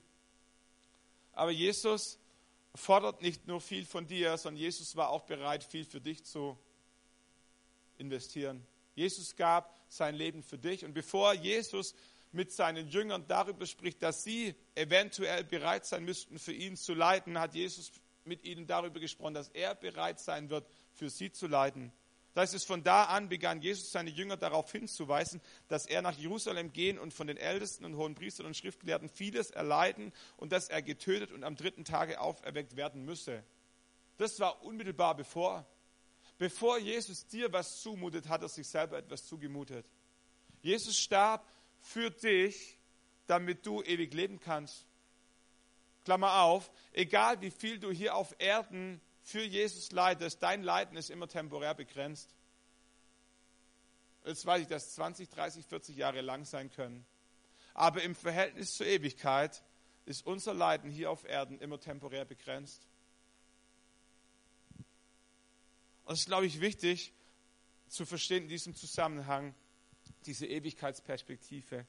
Aber 1.33 1.51
Jesus 1.51 2.19
fordert 2.75 3.23
nicht 3.23 3.47
nur 3.47 3.61
viel 3.61 3.85
von 3.87 4.07
dir, 4.07 4.37
sondern 4.37 4.61
Jesus 4.61 4.97
war 4.97 5.11
auch 5.11 5.23
bereit, 5.23 5.65
viel 5.65 5.85
für 5.85 6.01
dich 6.01 6.25
zu 6.25 6.59
investieren. 7.99 8.67
Jesus 8.95 9.37
gab 9.37 9.79
sein 9.89 10.15
Leben 10.15 10.43
für 10.43 10.59
dich. 10.59 10.85
Und 10.85 10.95
bevor 10.95 11.35
Jesus 11.35 11.95
mit 12.33 12.53
seinen 12.53 12.89
Jüngern 12.89 13.25
darüber 13.29 13.67
spricht, 13.67 14.03
dass 14.03 14.25
sie 14.25 14.55
eventuell 14.75 15.45
bereit 15.45 15.87
sein 15.87 16.05
müssten, 16.05 16.39
für 16.39 16.53
ihn 16.53 16.77
zu 16.77 16.95
leiden, 16.95 17.39
hat 17.39 17.55
Jesus 17.55 17.93
mit 18.25 18.45
ihnen 18.45 18.67
darüber 18.67 18.99
gesprochen, 18.99 19.35
dass 19.35 19.49
er 19.49 19.75
bereit 19.75 20.19
sein 20.19 20.51
wird, 20.51 20.67
für 20.93 21.11
sie 21.11 21.31
zu 21.31 21.47
leiden. 21.47 21.93
Das 22.35 22.53
ist 22.53 22.67
von 22.67 22.83
da 22.83 23.05
an 23.05 23.29
begann 23.29 23.63
Jesus 23.63 23.93
seine 23.93 24.11
Jünger 24.11 24.37
darauf 24.37 24.71
hinzuweisen, 24.71 25.41
dass 25.69 25.87
er 25.87 26.03
nach 26.03 26.19
Jerusalem 26.19 26.73
gehen 26.73 26.99
und 26.99 27.15
von 27.15 27.29
den 27.29 27.37
Ältesten 27.37 27.85
und 27.85 27.97
hohen 27.97 28.17
Priestern 28.17 28.47
und 28.47 28.57
Schriftgelehrten 28.57 29.09
vieles 29.09 29.51
erleiden 29.51 30.13
und 30.37 30.51
dass 30.51 30.69
er 30.69 30.83
getötet 30.83 31.31
und 31.31 31.45
am 31.45 31.55
dritten 31.55 31.85
Tage 31.85 32.21
auferweckt 32.21 32.75
werden 32.75 33.05
müsse. 33.05 33.45
Das 34.17 34.41
war 34.41 34.63
unmittelbar 34.65 35.17
bevor. 35.17 35.65
Bevor 36.37 36.79
Jesus 36.79 37.27
dir 37.29 37.53
was 37.53 37.81
zumutet, 37.81 38.29
hat 38.29 38.43
er 38.43 38.49
sich 38.49 38.67
selber 38.67 38.99
etwas 38.99 39.25
zugemutet. 39.25 39.87
Jesus 40.61 40.99
starb 40.99 41.49
für 41.79 42.11
dich, 42.11 42.79
damit 43.29 43.65
du 43.65 43.81
ewig 43.83 44.13
leben 44.13 44.41
kannst. 44.41 44.87
Klammer 46.05 46.43
auf, 46.43 46.73
egal 46.93 47.41
wie 47.41 47.53
viel 47.53 47.79
du 47.79 47.93
hier 47.93 48.17
auf 48.17 48.35
Erden 48.39 49.01
für 49.25 49.43
Jesus 49.43 49.91
leidest, 49.91 50.43
dein 50.43 50.63
Leiden 50.63 50.99
ist 50.99 51.09
immer 51.09 51.27
temporär 51.27 51.75
begrenzt. 51.75 52.29
Jetzt 54.27 54.45
weiß 54.45 54.63
ich, 54.63 54.69
dass 54.69 54.95
20, 54.95 55.31
30, 55.31 55.65
40 55.65 55.97
Jahre 55.97 56.21
lang 56.21 56.45
sein 56.45 56.71
können. 56.71 57.07
Aber 57.73 58.03
im 58.03 58.15
Verhältnis 58.15 58.75
zur 58.75 58.87
Ewigkeit 58.87 59.65
ist 60.05 60.27
unser 60.27 60.53
Leiden 60.53 60.91
hier 60.91 61.11
auf 61.11 61.25
Erden 61.25 61.59
immer 61.59 61.81
temporär 61.81 62.27
begrenzt. 62.27 62.87
Und 66.05 66.13
es 66.13 66.21
ist, 66.21 66.27
glaube 66.27 66.45
ich, 66.45 66.61
wichtig 66.61 67.15
zu 67.89 68.05
verstehen 68.05 68.43
in 68.43 68.49
diesem 68.51 68.75
Zusammenhang 68.75 69.55
diese 70.27 70.47
Ewigkeitsperspektive. 70.47 71.87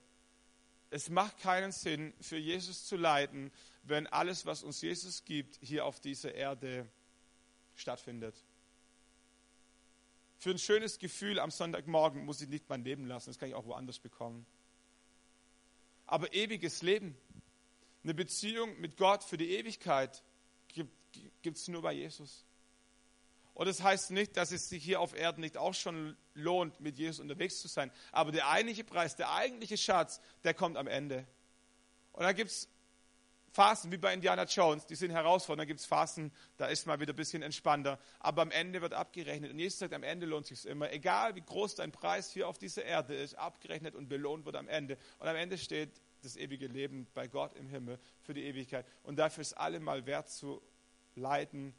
Es 0.89 1.09
macht 1.09 1.39
keinen 1.39 1.73
Sinn, 1.73 2.13
für 2.21 2.37
Jesus 2.37 2.85
zu 2.85 2.95
leiden, 2.95 3.51
wenn 3.83 4.07
alles, 4.07 4.45
was 4.45 4.63
uns 4.63 4.81
Jesus 4.81 5.25
gibt, 5.25 5.57
hier 5.61 5.85
auf 5.85 5.99
dieser 5.99 6.33
Erde 6.33 6.89
stattfindet. 7.75 8.35
Für 10.37 10.51
ein 10.51 10.59
schönes 10.59 10.99
Gefühl 10.99 11.39
am 11.39 11.51
Sonntagmorgen 11.51 12.25
muss 12.25 12.41
ich 12.41 12.49
nicht 12.49 12.69
mein 12.69 12.83
Leben 12.83 13.05
lassen, 13.05 13.29
das 13.29 13.39
kann 13.39 13.49
ich 13.49 13.55
auch 13.55 13.65
woanders 13.65 13.99
bekommen. 13.99 14.45
Aber 16.05 16.33
ewiges 16.33 16.81
Leben, 16.81 17.17
eine 18.03 18.13
Beziehung 18.13 18.79
mit 18.79 18.97
Gott 18.97 19.23
für 19.23 19.37
die 19.37 19.51
Ewigkeit 19.51 20.23
gibt 21.41 21.57
es 21.57 21.67
nur 21.67 21.81
bei 21.81 21.93
Jesus. 21.93 22.45
Und 23.55 23.67
das 23.67 23.81
heißt 23.81 24.11
nicht, 24.11 24.35
dass 24.35 24.51
es 24.51 24.67
sich 24.67 24.83
hier 24.83 24.99
auf 24.99 25.15
Erden 25.15 25.41
nicht 25.41 25.57
auch 25.57 25.73
schon 25.73 26.17
lohnt, 26.33 26.81
mit 26.81 26.97
Jesus 26.97 27.21
unterwegs 27.21 27.61
zu 27.61 27.69
sein. 27.69 27.89
Aber 28.11 28.33
der 28.33 28.49
eigentliche 28.49 28.83
Preis, 28.83 29.15
der 29.15 29.31
eigentliche 29.31 29.77
Schatz, 29.77 30.19
der 30.43 30.53
kommt 30.53 30.75
am 30.75 30.87
Ende. 30.87 31.25
Und 32.11 32.23
da 32.23 32.33
gibt 32.33 32.51
es 32.51 32.67
Phasen 33.55 33.89
wie 33.89 33.97
bei 33.97 34.13
Indiana 34.13 34.43
Jones, 34.43 34.85
die 34.85 34.95
sind 34.95 35.11
herausfordernd. 35.11 35.61
Da 35.61 35.65
gibt 35.65 35.79
es 35.79 35.85
Phasen, 35.85 36.33
da 36.57 36.65
ist 36.65 36.85
mal 36.87 36.99
wieder 36.99 37.13
ein 37.13 37.15
bisschen 37.15 37.41
entspannter. 37.41 37.97
Aber 38.19 38.41
am 38.41 38.51
Ende 38.51 38.81
wird 38.81 38.93
abgerechnet. 38.93 39.49
Und 39.49 39.59
Jesus 39.59 39.79
sagt, 39.79 39.93
am 39.93 40.03
Ende 40.03 40.25
lohnt 40.25 40.45
sich 40.45 40.65
immer. 40.65 40.91
Egal 40.91 41.35
wie 41.35 41.41
groß 41.41 41.75
dein 41.75 41.93
Preis 41.93 42.29
hier 42.29 42.49
auf 42.49 42.57
dieser 42.57 42.83
Erde 42.83 43.15
ist, 43.15 43.35
abgerechnet 43.35 43.95
und 43.95 44.09
belohnt 44.09 44.45
wird 44.45 44.57
am 44.57 44.67
Ende. 44.67 44.97
Und 45.19 45.29
am 45.29 45.37
Ende 45.37 45.57
steht 45.57 46.01
das 46.21 46.35
ewige 46.35 46.67
Leben 46.67 47.07
bei 47.13 47.29
Gott 47.29 47.53
im 47.53 47.69
Himmel 47.69 47.97
für 48.23 48.33
die 48.33 48.43
Ewigkeit. 48.43 48.85
Und 49.03 49.15
dafür 49.15 49.41
ist 49.41 49.53
allemal 49.53 50.05
wert 50.05 50.29
zu 50.29 50.61
leiden, 51.15 51.73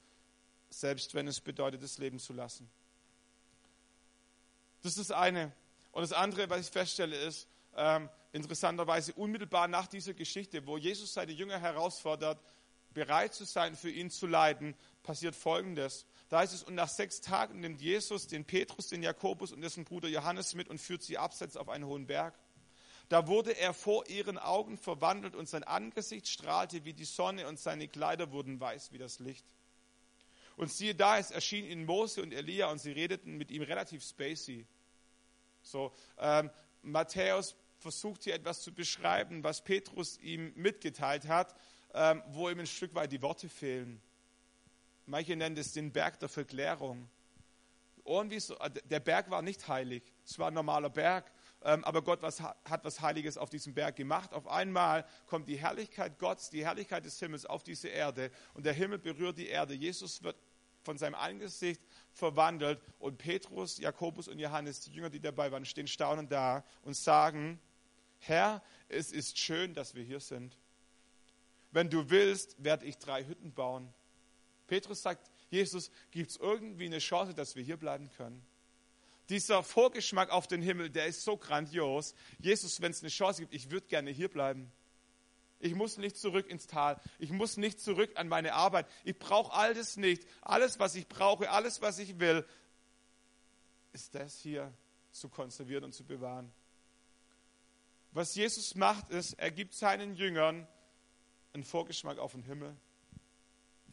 selbst 0.71 1.12
wenn 1.12 1.29
es 1.29 1.43
bedeutet, 1.43 1.83
das 1.83 1.99
Leben 1.99 2.19
zu 2.19 2.33
lassen. 2.33 2.71
Das 4.83 4.97
ist 4.97 5.11
das 5.11 5.15
eine. 5.15 5.53
Und 5.93 6.01
das 6.01 6.15
andere, 6.15 6.49
was 6.49 6.61
ich 6.61 6.71
feststelle, 6.71 7.17
ist, 7.17 7.47
ähm, 7.77 8.09
interessanterweise 8.37 9.12
unmittelbar 9.14 9.68
nach 9.68 9.87
dieser 9.87 10.14
Geschichte, 10.14 10.66
wo 10.66 10.77
Jesus 10.77 11.14
seine 11.14 11.33
Jünger 11.33 11.59
herausfordert, 11.59 12.40
bereit 12.92 13.35
zu 13.35 13.44
sein, 13.44 13.77
für 13.77 13.90
ihn 13.90 14.11
zu 14.11 14.27
leiden, 14.27 14.75
passiert 15.03 15.37
Folgendes. 15.37 16.07
Da 16.29 16.38
heißt 16.38 16.55
es, 16.55 16.62
und 16.62 16.75
nach 16.75 16.88
sechs 16.88 17.20
Tagen 17.20 17.61
nimmt 17.61 17.81
Jesus 17.81 18.27
den 18.27 18.44
Petrus, 18.44 18.88
den 18.88 19.03
Jakobus 19.03 19.53
und 19.53 19.61
dessen 19.61 19.85
Bruder 19.85 20.09
Johannes 20.09 20.55
mit 20.55 20.68
und 20.68 20.81
führt 20.81 21.03
sie 21.03 21.18
abseits 21.18 21.57
auf 21.57 21.68
einen 21.68 21.87
hohen 21.87 22.07
Berg. 22.07 22.35
Da 23.09 23.29
wurde 23.29 23.57
er 23.57 23.72
vor 23.72 24.09
ihren 24.09 24.38
Augen 24.38 24.79
verwandelt 24.79 25.37
und 25.37 25.49
sein 25.49 25.62
Angesicht 25.62 26.27
strahlte 26.27 26.85
wie 26.85 26.92
die 26.92 27.05
Sonne 27.05 27.46
und 27.46 27.59
seine 27.59 27.87
Kleider 27.87 28.33
wurden 28.33 28.59
weiß 28.59 28.92
wie 28.92 28.99
das 28.99 29.20
Licht. 29.20 29.46
Und 30.57 30.72
siehe 30.72 30.94
da, 30.94 31.18
es 31.18 31.31
erschien 31.31 31.66
ihnen 31.66 31.85
Mose 31.85 32.22
und 32.22 32.33
Elia 32.33 32.70
und 32.70 32.79
sie 32.79 32.92
redeten 32.92 33.37
mit 33.37 33.51
ihm 33.51 33.62
relativ 33.62 34.03
spacey. 34.03 34.66
So, 35.62 35.92
ähm, 36.18 36.51
Matthäus 36.83 37.55
versucht 37.87 38.25
hier 38.25 38.35
etwas 38.35 38.62
zu 38.62 38.72
beschreiben, 38.72 39.44
was 39.44 39.62
Petrus 39.62 40.18
ihm 40.18 40.53
mitgeteilt 40.57 41.29
hat, 41.29 41.55
ähm, 41.94 42.20
wo 42.31 42.51
ihm 42.51 42.59
ein 42.59 42.66
Stück 42.66 42.92
weit 42.96 43.12
die 43.12 43.22
Worte 43.22 43.49
fehlen. 43.49 44.03
Manche 45.06 45.37
nennen 45.37 45.56
es 45.56 45.73
den 45.73 45.92
Berg 45.92 46.19
der 46.19 46.29
Verklärung. 46.29 47.08
Irgendwie 48.04 48.40
so, 48.40 48.58
äh, 48.58 48.71
der 48.87 48.98
Berg 48.98 49.31
war 49.31 49.40
nicht 49.40 49.69
heilig, 49.69 50.02
es 50.25 50.37
war 50.37 50.48
ein 50.48 50.54
normaler 50.54 50.90
Berg. 50.90 51.31
ähm, 51.63 51.85
aber 51.85 52.02
Gott 52.02 52.23
hat 52.23 52.85
was 52.85 53.00
Heiliges 53.00 53.38
auf 53.38 53.50
diesem 53.50 53.73
Berg 53.73 53.94
gemacht. 53.94 54.33
Auf 54.35 54.48
einmal 54.48 55.06
kommt 55.27 55.48
die 55.48 55.56
Herrlichkeit 55.56 56.19
Gottes, 56.19 56.50
die 56.50 56.65
Herrlichkeit 56.65 57.04
des 57.04 57.19
Himmels 57.21 57.46
auf 57.46 57.63
diese 57.63 57.88
Erde 57.88 58.33
und 58.54 58.67
der 58.67 58.73
Himmel 58.73 58.98
berührt 58.98 59.38
die 59.38 59.46
Erde. 59.46 59.75
Jesus 59.75 60.25
wird 60.25 60.37
von 60.83 60.98
seinem 60.98 61.17
Angesicht 61.17 61.83
verwandelt 62.13 62.81
und 62.98 63.19
Petrus, 63.19 63.79
Jakobus 63.79 64.29
und 64.29 64.38
Johannes, 64.38 64.81
die 64.81 64.92
Jünger, 64.92 65.11
die 65.11 65.21
dabei 65.21 65.52
waren, 65.52 65.65
stehen 65.65 65.88
staunend 65.88 66.33
da 66.33 66.65
und 66.83 66.96
sagen, 66.96 67.61
Herr, 68.19 68.62
es 68.88 69.12
ist 69.12 69.38
schön, 69.38 69.75
dass 69.75 69.94
wir 69.94 70.02
hier 70.02 70.21
sind. 70.21 70.56
Wenn 71.71 71.90
du 71.90 72.10
willst, 72.10 72.62
werde 72.62 72.87
ich 72.87 72.98
drei 72.98 73.25
Hütten 73.25 73.52
bauen. 73.52 73.92
Petrus 74.67 75.02
sagt, 75.02 75.31
Jesus, 75.50 75.90
gibt 76.10 76.31
es 76.31 76.37
irgendwie 76.37 76.87
eine 76.87 76.98
Chance, 76.98 77.35
dass 77.35 77.54
wir 77.54 77.62
hier 77.62 77.77
bleiben 77.77 78.10
können? 78.17 78.44
Dieser 79.29 79.62
Vorgeschmack 79.62 80.31
auf 80.31 80.46
den 80.46 80.62
Himmel, 80.62 80.90
der 80.90 81.06
ist 81.06 81.25
so 81.25 81.37
grandios. 81.37 82.14
Jesus, 82.38 82.81
wenn 82.81 82.92
es 82.92 83.02
eine 83.02 83.10
Chance 83.10 83.42
gibt, 83.42 83.54
ich 83.54 83.71
würde 83.71 83.87
gerne 83.87 84.10
hier 84.10 84.29
bleiben. 84.29 84.71
Ich 85.58 85.75
muss 85.75 85.96
nicht 85.96 86.17
zurück 86.17 86.48
ins 86.48 86.67
Tal. 86.67 87.00
Ich 87.19 87.31
muss 87.31 87.56
nicht 87.56 87.81
zurück 87.81 88.12
an 88.14 88.29
meine 88.29 88.54
Arbeit. 88.54 88.87
Ich 89.04 89.19
brauche 89.19 89.52
all 89.52 89.75
das 89.75 89.96
nicht. 89.96 90.27
Alles, 90.42 90.79
was 90.79 90.94
ich 90.94 91.08
brauche, 91.08 91.50
alles, 91.50 91.81
was 91.81 91.98
ich 91.98 92.19
will, 92.21 92.44
ist 93.92 94.14
das 94.14 94.38
hier 94.38 94.73
zu 95.10 95.29
konservieren 95.29 95.85
und 95.85 95.92
zu 95.92 96.04
bewahren. 96.04 96.52
Was 98.17 98.35
Jesus 98.35 98.75
macht, 98.77 99.10
ist, 99.10 99.35
er 99.35 99.50
gibt 99.50 99.75
seinen 99.75 100.14
Jüngern 100.14 100.67
einen 101.52 101.64
Vorgeschmack 101.64 102.17
auf 102.17 102.33
den 102.33 102.44
Himmel. 102.44 102.75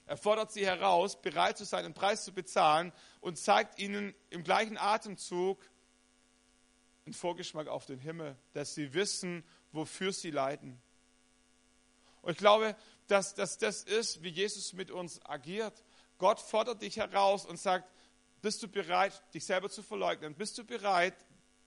Er 0.05 0.15
fordert 0.15 0.53
sie 0.53 0.65
heraus, 0.65 1.21
bereit 1.21 1.57
zu 1.57 1.65
sein, 1.65 1.83
einen 1.83 1.93
Preis 1.93 2.23
zu 2.23 2.31
bezahlen 2.31 2.93
und 3.19 3.37
zeigt 3.37 3.79
ihnen 3.79 4.15
im 4.29 4.45
gleichen 4.45 4.77
Atemzug 4.77 5.61
einen 7.05 7.13
Vorgeschmack 7.13 7.67
auf 7.67 7.85
den 7.85 7.99
Himmel, 7.99 8.37
dass 8.53 8.73
sie 8.75 8.93
wissen, 8.93 9.43
wofür 9.73 10.13
sie 10.13 10.31
leiden. 10.31 10.81
Und 12.21 12.31
ich 12.31 12.37
glaube, 12.37 12.77
dass, 13.07 13.35
dass 13.35 13.57
das 13.57 13.83
ist, 13.83 14.23
wie 14.23 14.29
Jesus 14.29 14.71
mit 14.71 14.89
uns 14.89 15.19
agiert. 15.25 15.83
Gott 16.17 16.39
fordert 16.39 16.81
dich 16.81 16.95
heraus 16.95 17.45
und 17.45 17.59
sagt, 17.59 17.91
bist 18.41 18.63
du 18.63 18.69
bereit, 18.69 19.21
dich 19.33 19.43
selber 19.43 19.69
zu 19.69 19.83
verleugnen? 19.83 20.33
Bist 20.33 20.57
du 20.57 20.63
bereit, 20.63 21.13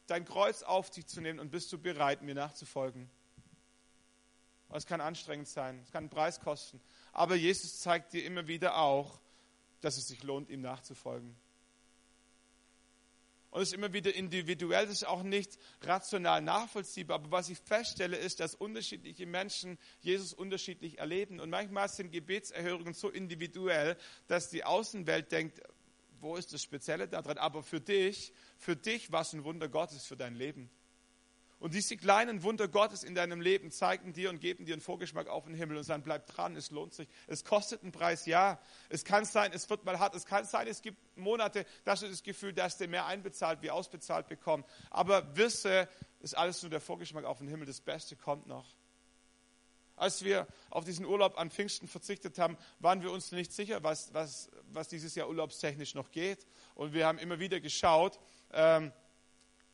dein 0.06 0.24
Kreuz 0.24 0.62
auf 0.62 0.90
dich 0.90 1.06
zu 1.06 1.20
nehmen 1.20 1.38
und 1.38 1.50
bist 1.50 1.72
du 1.72 1.78
bereit, 1.78 2.22
mir 2.22 2.34
nachzufolgen? 2.34 3.10
Es 4.70 4.86
kann 4.86 5.00
anstrengend 5.00 5.48
sein, 5.48 5.80
es 5.82 5.92
kann 5.92 6.04
einen 6.04 6.10
Preis 6.10 6.40
kosten. 6.40 6.80
Aber 7.12 7.34
Jesus 7.36 7.78
zeigt 7.80 8.12
dir 8.12 8.24
immer 8.24 8.46
wieder 8.46 8.76
auch, 8.78 9.20
dass 9.80 9.96
es 9.96 10.08
sich 10.08 10.22
lohnt, 10.22 10.50
ihm 10.50 10.60
nachzufolgen. 10.60 11.36
Und 13.50 13.62
es 13.62 13.68
ist 13.68 13.74
immer 13.74 13.94
wieder 13.94 14.14
individuell, 14.14 14.84
das 14.84 14.96
ist 14.96 15.06
auch 15.06 15.22
nicht 15.22 15.58
rational 15.80 16.42
nachvollziehbar. 16.42 17.14
Aber 17.14 17.30
was 17.30 17.48
ich 17.48 17.58
feststelle, 17.58 18.16
ist, 18.16 18.40
dass 18.40 18.54
unterschiedliche 18.54 19.24
Menschen 19.24 19.78
Jesus 20.00 20.34
unterschiedlich 20.34 20.98
erleben. 20.98 21.40
Und 21.40 21.48
manchmal 21.48 21.88
sind 21.88 22.10
Gebetserhörungen 22.10 22.92
so 22.92 23.08
individuell, 23.08 23.96
dass 24.26 24.50
die 24.50 24.64
Außenwelt 24.64 25.32
denkt, 25.32 25.62
wo 26.20 26.36
ist 26.36 26.52
das 26.52 26.62
Spezielle 26.62 27.08
daran? 27.08 27.38
Aber 27.38 27.62
für 27.62 27.80
dich, 27.80 28.32
für 28.58 28.76
dich 28.76 29.12
war 29.12 29.22
es 29.22 29.32
ein 29.32 29.44
Wunder 29.44 29.68
Gottes 29.68 30.06
für 30.06 30.16
dein 30.16 30.34
Leben. 30.34 30.70
Und 31.58 31.72
diese 31.72 31.96
kleinen 31.96 32.42
Wunder 32.42 32.68
Gottes 32.68 33.02
in 33.02 33.14
deinem 33.14 33.40
Leben 33.40 33.70
zeigen 33.70 34.12
dir 34.12 34.28
und 34.28 34.40
geben 34.40 34.66
dir 34.66 34.74
einen 34.74 34.82
Vorgeschmack 34.82 35.28
auf 35.28 35.44
den 35.44 35.54
Himmel 35.54 35.78
und 35.78 35.84
sagen, 35.84 36.02
bleib 36.02 36.26
dran, 36.26 36.54
es 36.54 36.70
lohnt 36.70 36.92
sich. 36.92 37.08
Es 37.26 37.44
kostet 37.44 37.82
einen 37.82 37.92
Preis, 37.92 38.26
ja. 38.26 38.60
Es 38.90 39.04
kann 39.04 39.24
sein, 39.24 39.52
es 39.54 39.68
wird 39.70 39.84
mal 39.84 39.98
hart. 39.98 40.14
Es 40.14 40.26
kann 40.26 40.44
sein, 40.44 40.68
es 40.68 40.82
gibt 40.82 40.98
Monate, 41.16 41.64
da 41.84 41.92
hast 41.92 42.02
du 42.02 42.08
das 42.08 42.22
Gefühl, 42.22 42.52
dass 42.52 42.76
du 42.76 42.86
mehr 42.88 43.06
einbezahlt 43.06 43.62
wie 43.62 43.70
ausbezahlt 43.70 44.28
bekommen. 44.28 44.64
Aber 44.90 45.34
wisse, 45.34 45.88
ist 46.20 46.36
alles 46.36 46.62
nur 46.62 46.68
der 46.70 46.80
Vorgeschmack 46.80 47.24
auf 47.24 47.38
den 47.38 47.48
Himmel. 47.48 47.66
Das 47.66 47.80
Beste 47.80 48.16
kommt 48.16 48.46
noch. 48.46 48.75
Als 49.96 50.22
wir 50.22 50.46
auf 50.70 50.84
diesen 50.84 51.06
Urlaub 51.06 51.38
an 51.38 51.50
Pfingsten 51.50 51.88
verzichtet 51.88 52.38
haben, 52.38 52.58
waren 52.80 53.02
wir 53.02 53.10
uns 53.10 53.32
nicht 53.32 53.52
sicher, 53.52 53.82
was, 53.82 54.12
was, 54.12 54.50
was 54.70 54.88
dieses 54.88 55.14
Jahr 55.14 55.28
urlaubstechnisch 55.28 55.94
noch 55.94 56.10
geht. 56.10 56.46
Und 56.74 56.92
wir 56.92 57.06
haben 57.06 57.18
immer 57.18 57.38
wieder 57.40 57.60
geschaut, 57.60 58.18
ähm, 58.52 58.92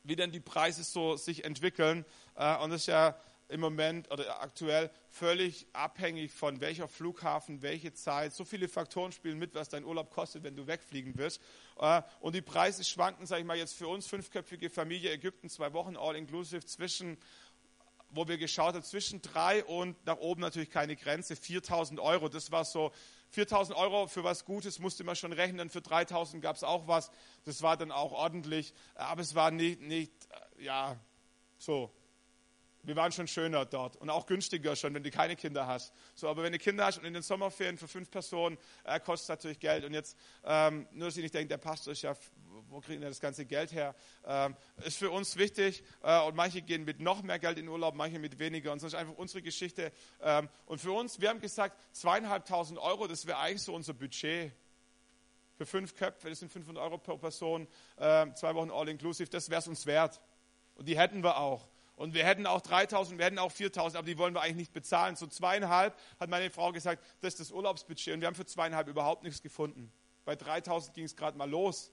wie 0.03 0.15
denn 0.15 0.31
die 0.31 0.39
Preise 0.39 0.83
so 0.83 1.17
sich 1.17 1.43
entwickeln. 1.43 2.05
Äh, 2.35 2.57
und 2.57 2.69
das 2.69 2.81
ist 2.81 2.87
ja 2.87 3.17
im 3.49 3.59
Moment 3.59 4.09
oder 4.11 4.41
aktuell 4.41 4.89
völlig 5.09 5.67
abhängig 5.73 6.31
von 6.31 6.61
welcher 6.61 6.87
Flughafen, 6.87 7.61
welche 7.61 7.93
Zeit. 7.93 8.33
So 8.33 8.45
viele 8.45 8.67
Faktoren 8.67 9.11
spielen 9.11 9.37
mit, 9.37 9.53
was 9.53 9.69
dein 9.69 9.83
Urlaub 9.83 10.09
kostet, 10.09 10.43
wenn 10.43 10.55
du 10.55 10.65
wegfliegen 10.67 11.17
wirst. 11.17 11.41
Äh, 11.79 12.01
und 12.19 12.33
die 12.33 12.41
Preise 12.41 12.83
schwanken, 12.83 13.25
sage 13.25 13.41
ich 13.41 13.47
mal, 13.47 13.57
jetzt 13.57 13.75
für 13.75 13.87
uns 13.87 14.07
fünfköpfige 14.07 14.69
Familie 14.69 15.11
Ägypten, 15.11 15.49
zwei 15.49 15.73
Wochen 15.73 15.97
all 15.97 16.15
inclusive 16.15 16.65
zwischen 16.65 17.17
wo 18.15 18.27
wir 18.27 18.37
geschaut 18.37 18.75
haben, 18.75 18.83
zwischen 18.83 19.21
drei 19.21 19.63
und 19.65 20.05
nach 20.05 20.17
oben 20.17 20.41
natürlich 20.41 20.69
keine 20.69 20.95
Grenze, 20.95 21.35
4000 21.35 21.99
Euro. 21.99 22.29
Das 22.29 22.51
war 22.51 22.65
so 22.65 22.91
4000 23.31 23.77
Euro 23.77 24.07
für 24.07 24.23
was 24.23 24.45
Gutes 24.45 24.79
musste 24.79 25.03
man 25.03 25.15
schon 25.15 25.33
rechnen, 25.33 25.69
für 25.69 25.81
3000 25.81 26.41
gab 26.41 26.55
es 26.55 26.63
auch 26.63 26.87
was. 26.87 27.09
Das 27.45 27.61
war 27.63 27.77
dann 27.77 27.91
auch 27.91 28.11
ordentlich, 28.11 28.73
aber 28.95 29.21
es 29.21 29.33
war 29.33 29.49
nicht, 29.49 29.81
nicht 29.81 30.11
äh, 30.57 30.65
ja, 30.65 30.95
so. 31.57 31.91
Wir 32.83 32.95
waren 32.95 33.11
schon 33.11 33.27
schöner 33.27 33.65
dort 33.65 33.95
und 33.95 34.09
auch 34.09 34.25
günstiger 34.25 34.75
schon, 34.75 34.93
wenn 34.93 35.03
du 35.03 35.09
keine 35.09 35.35
Kinder 35.35 35.67
hast. 35.67 35.93
So, 36.15 36.27
aber 36.27 36.43
wenn 36.43 36.51
du 36.51 36.59
Kinder 36.59 36.85
hast 36.85 36.97
und 36.97 37.05
in 37.05 37.13
den 37.13 37.23
Sommerferien 37.23 37.77
für 37.77 37.87
fünf 37.87 38.11
Personen, 38.11 38.57
äh, 38.83 38.99
kostet 38.99 39.23
es 39.23 39.29
natürlich 39.29 39.59
Geld. 39.59 39.85
Und 39.85 39.93
jetzt, 39.93 40.17
ähm, 40.43 40.87
nur 40.91 41.07
dass 41.07 41.17
ich 41.17 41.23
nicht 41.23 41.33
denke, 41.33 41.47
der 41.47 41.57
Pastor 41.57 41.93
ist 41.93 42.01
ja 42.01 42.13
wo 42.69 42.81
kriegen 42.81 43.01
wir 43.01 43.09
das 43.09 43.19
ganze 43.19 43.45
Geld 43.45 43.71
her? 43.71 43.95
Ähm, 44.25 44.55
ist 44.83 44.97
für 44.97 45.11
uns 45.11 45.37
wichtig 45.37 45.83
äh, 46.01 46.21
und 46.21 46.35
manche 46.35 46.61
gehen 46.61 46.85
mit 46.85 46.99
noch 46.99 47.21
mehr 47.23 47.39
Geld 47.39 47.57
in 47.57 47.67
Urlaub, 47.67 47.95
manche 47.95 48.19
mit 48.19 48.39
weniger 48.39 48.71
und 48.71 48.81
das 48.81 48.93
ist 48.93 48.99
einfach 48.99 49.15
unsere 49.15 49.41
Geschichte. 49.41 49.91
Ähm, 50.21 50.49
und 50.65 50.79
für 50.79 50.91
uns, 50.91 51.21
wir 51.21 51.29
haben 51.29 51.39
gesagt, 51.39 51.77
zweieinhalbtausend 51.95 52.79
Euro, 52.79 53.07
das 53.07 53.25
wäre 53.25 53.37
eigentlich 53.37 53.63
so 53.63 53.73
unser 53.73 53.93
Budget. 53.93 54.51
Für 55.55 55.67
fünf 55.67 55.95
Köpfe, 55.95 56.29
das 56.29 56.39
sind 56.39 56.51
500 56.51 56.83
Euro 56.83 56.97
pro 56.97 57.17
Person, 57.17 57.67
äh, 57.97 58.25
zwei 58.33 58.55
Wochen 58.55 58.71
all-inclusive, 58.71 59.29
das 59.29 59.51
wäre 59.51 59.59
es 59.59 59.67
uns 59.67 59.85
wert. 59.85 60.19
Und 60.75 60.87
die 60.87 60.97
hätten 60.97 61.23
wir 61.23 61.37
auch. 61.37 61.67
Und 61.95 62.13
wir 62.13 62.25
hätten 62.25 62.47
auch 62.47 62.61
3000, 62.61 63.19
wir 63.19 63.25
hätten 63.25 63.39
auch 63.39 63.51
4000, 63.51 63.97
aber 63.97 64.05
die 64.07 64.17
wollen 64.17 64.33
wir 64.33 64.41
eigentlich 64.41 64.57
nicht 64.57 64.73
bezahlen. 64.73 65.15
So 65.15 65.27
zweieinhalb 65.27 65.95
hat 66.19 66.29
meine 66.29 66.49
Frau 66.49 66.71
gesagt, 66.71 67.03
das 67.21 67.33
ist 67.33 67.39
das 67.39 67.51
Urlaubsbudget. 67.51 68.15
Und 68.15 68.21
wir 68.21 68.27
haben 68.27 68.35
für 68.35 68.45
zweieinhalb 68.45 68.87
überhaupt 68.87 69.23
nichts 69.23 69.41
gefunden. 69.41 69.91
Bei 70.25 70.35
3000 70.35 70.93
ging 70.95 71.05
es 71.05 71.15
gerade 71.15 71.37
mal 71.37 71.49
los. 71.49 71.91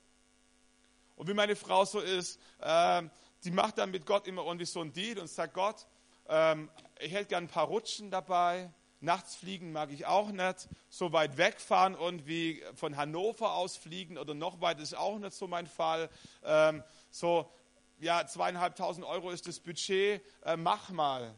Und 1.16 1.28
wie 1.28 1.34
meine 1.34 1.54
Frau 1.54 1.84
so 1.84 2.00
ist, 2.00 2.40
äh, 2.60 3.02
die 3.44 3.50
macht 3.50 3.76
dann 3.76 3.90
mit 3.90 4.06
Gott 4.06 4.26
immer 4.26 4.44
irgendwie 4.44 4.64
so 4.64 4.80
ein 4.80 4.92
Deal 4.92 5.18
und 5.18 5.28
sagt, 5.28 5.52
Gott, 5.52 5.86
ähm, 6.28 6.70
ich 6.98 7.12
hätte 7.12 7.26
gern 7.26 7.44
ein 7.44 7.48
paar 7.48 7.66
Rutschen 7.66 8.10
dabei. 8.10 8.70
Nachts 9.00 9.34
fliegen 9.34 9.72
mag 9.72 9.90
ich 9.90 10.06
auch 10.06 10.30
nicht. 10.30 10.68
So 10.88 11.12
weit 11.12 11.36
wegfahren 11.36 11.94
und 11.94 12.26
wie 12.26 12.62
von 12.74 12.96
Hannover 12.96 13.54
aus 13.54 13.76
fliegen 13.76 14.16
oder 14.18 14.34
noch 14.34 14.60
weit 14.60 14.78
ist 14.78 14.94
auch 14.94 15.18
nicht 15.18 15.32
so 15.32 15.46
mein 15.46 15.66
Fall. 15.66 16.08
Ähm, 16.44 16.82
so, 17.10 17.50
ja, 18.00 18.26
zweieinhalbtausend 18.26 19.06
Euro 19.06 19.30
ist 19.30 19.46
das 19.46 19.60
Budget, 19.60 20.22
äh, 20.44 20.56
mach 20.56 20.90
mal. 20.90 21.34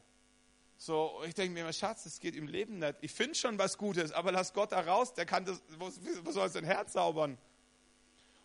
So, 0.77 1.23
ich 1.27 1.35
denke 1.35 1.55
mir 1.55 1.61
immer, 1.61 1.73
Schatz, 1.73 2.05
das 2.05 2.19
geht 2.19 2.35
im 2.35 2.47
Leben 2.49 2.79
nicht. 2.79 2.95
Ich 3.03 3.13
finde 3.13 3.35
schon 3.35 3.59
was 3.59 3.79
Gutes, 3.79 4.11
aber 4.13 4.33
lass 4.33 4.53
Gott 4.53 4.73
da 4.73 4.81
raus, 4.81 5.15
der 5.15 5.27
kann 5.27 5.45
das, 5.45 5.63
wo, 5.79 5.91
wo 6.25 6.31
soll 6.33 6.49
sein 6.49 6.65
Herz 6.65 6.93
zaubern? 6.93 7.39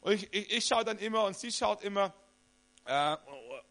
Und 0.02 0.14
ich, 0.14 0.32
ich, 0.34 0.52
ich 0.58 0.66
schaue 0.66 0.84
dann 0.84 1.00
immer 1.00 1.24
und 1.24 1.38
sie 1.38 1.52
schaut 1.52 1.82
immer. 1.82 2.14
Äh, 2.86 3.18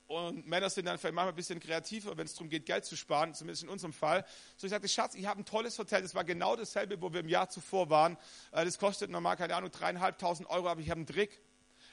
und 0.09 0.47
Männer 0.47 0.71
sind 0.71 0.87
dann 0.87 0.99
vielleicht 0.99 1.15
manchmal 1.15 1.33
ein 1.33 1.37
bisschen 1.37 1.59
kreativer, 1.59 2.17
wenn 2.17 2.27
es 2.27 2.35
darum 2.35 2.49
geht, 2.49 2.67
Geld 2.67 2.85
zu 2.85 2.97
sparen, 2.97 3.35
zumindest 3.35 3.65
in 3.65 3.69
unserem 3.69 3.93
Fall. 3.93 4.25
So 4.57 4.67
ich 4.67 4.71
sagte, 4.71 4.89
Schatz, 4.89 5.15
ich 5.15 5.27
habe 5.27 5.41
ein 5.41 5.45
tolles 5.45 5.79
Hotel, 5.79 6.03
das 6.03 6.15
war 6.15 6.25
genau 6.25 6.55
dasselbe, 6.55 7.01
wo 7.01 7.13
wir 7.13 7.21
im 7.21 7.29
Jahr 7.29 7.49
zuvor 7.49 7.91
waren. 7.91 8.17
Äh, 8.53 8.65
das 8.65 8.79
kostet 8.79 9.11
normal, 9.11 9.37
keine 9.37 9.57
Ahnung, 9.57 9.71
dreieinhalbtausend 9.71 10.49
Euro, 10.49 10.69
aber 10.69 10.81
ich 10.81 10.91
habe 10.91 10.99
einen 10.99 11.07
Trick. 11.07 11.41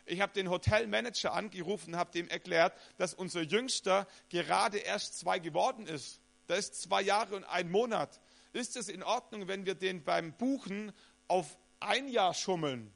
Ich 0.06 0.22
habe 0.22 0.34
den 0.34 0.50
Hotelmanager 0.50 1.34
angerufen 1.34 1.94
und 1.94 2.00
habe 2.00 2.12
dem 2.12 2.28
erklärt, 2.28 2.74
dass 2.98 3.14
unser 3.14 3.42
Jüngster 3.42 4.08
gerade 4.30 4.78
erst 4.78 5.20
zwei 5.20 5.40
geworden 5.40 5.88
ist. 5.88 6.20
Da 6.48 6.56
ist 6.56 6.82
zwei 6.82 7.02
Jahre 7.02 7.36
und 7.36 7.46
ein 7.46 7.72
Monat. 7.72 8.20
Ist 8.52 8.76
es 8.76 8.90
in 8.90 9.02
Ordnung, 9.04 9.48
wenn 9.48 9.66
wir 9.66 9.76
den 9.76 10.04
beim 10.04 10.34
Buchen 10.34 10.92
auf 11.28 11.58
ein 11.80 12.08
Jahr 12.08 12.34
schummeln? 12.34 12.94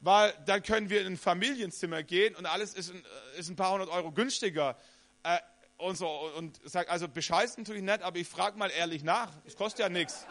weil 0.00 0.34
dann 0.46 0.62
können 0.62 0.90
wir 0.90 1.02
in 1.02 1.08
ein 1.08 1.16
Familienzimmer 1.16 2.02
gehen 2.02 2.34
und 2.34 2.46
alles 2.46 2.74
ist 2.74 2.90
ein, 2.90 3.04
ist 3.36 3.48
ein 3.48 3.56
paar 3.56 3.72
hundert 3.72 3.90
Euro 3.90 4.10
günstiger. 4.10 4.76
Äh, 5.22 5.38
und 5.76 5.96
so 5.96 6.08
und 6.36 6.60
sag 6.64 6.90
also 6.90 7.08
bescheißen 7.08 7.64
tue 7.64 7.76
ich 7.76 7.82
nicht, 7.82 8.02
aber 8.02 8.18
ich 8.18 8.28
frage 8.28 8.58
mal 8.58 8.70
ehrlich 8.70 9.02
nach. 9.02 9.32
Es 9.46 9.56
kostet 9.56 9.80
ja 9.80 9.88
nichts. 9.88 10.26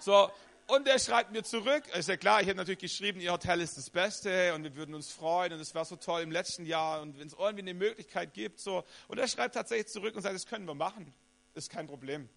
So 0.00 0.30
und 0.68 0.86
er 0.86 0.98
schreibt 0.98 1.32
mir 1.32 1.42
zurück. 1.42 1.82
Ist 1.96 2.08
ja 2.08 2.16
klar, 2.16 2.40
ich 2.40 2.46
hätte 2.46 2.56
natürlich 2.56 2.78
geschrieben, 2.78 3.20
ihr 3.20 3.32
Hotel 3.32 3.60
ist 3.60 3.76
das 3.76 3.90
Beste 3.90 4.54
und 4.54 4.62
wir 4.62 4.76
würden 4.76 4.94
uns 4.94 5.10
freuen 5.10 5.52
und 5.52 5.60
es 5.60 5.74
war 5.74 5.84
so 5.84 5.96
toll 5.96 6.22
im 6.22 6.30
letzten 6.30 6.64
Jahr 6.64 7.02
und 7.02 7.18
wenn 7.18 7.26
es 7.26 7.34
irgendwie 7.34 7.62
eine 7.62 7.74
Möglichkeit 7.74 8.32
gibt 8.32 8.60
so 8.60 8.84
und 9.08 9.18
er 9.18 9.28
schreibt 9.28 9.54
tatsächlich 9.54 9.88
zurück 9.88 10.14
und 10.14 10.22
sagt, 10.22 10.34
das 10.34 10.46
können 10.46 10.66
wir 10.66 10.74
machen, 10.74 11.12
ist 11.54 11.70
kein 11.70 11.86
Problem. 11.86 12.28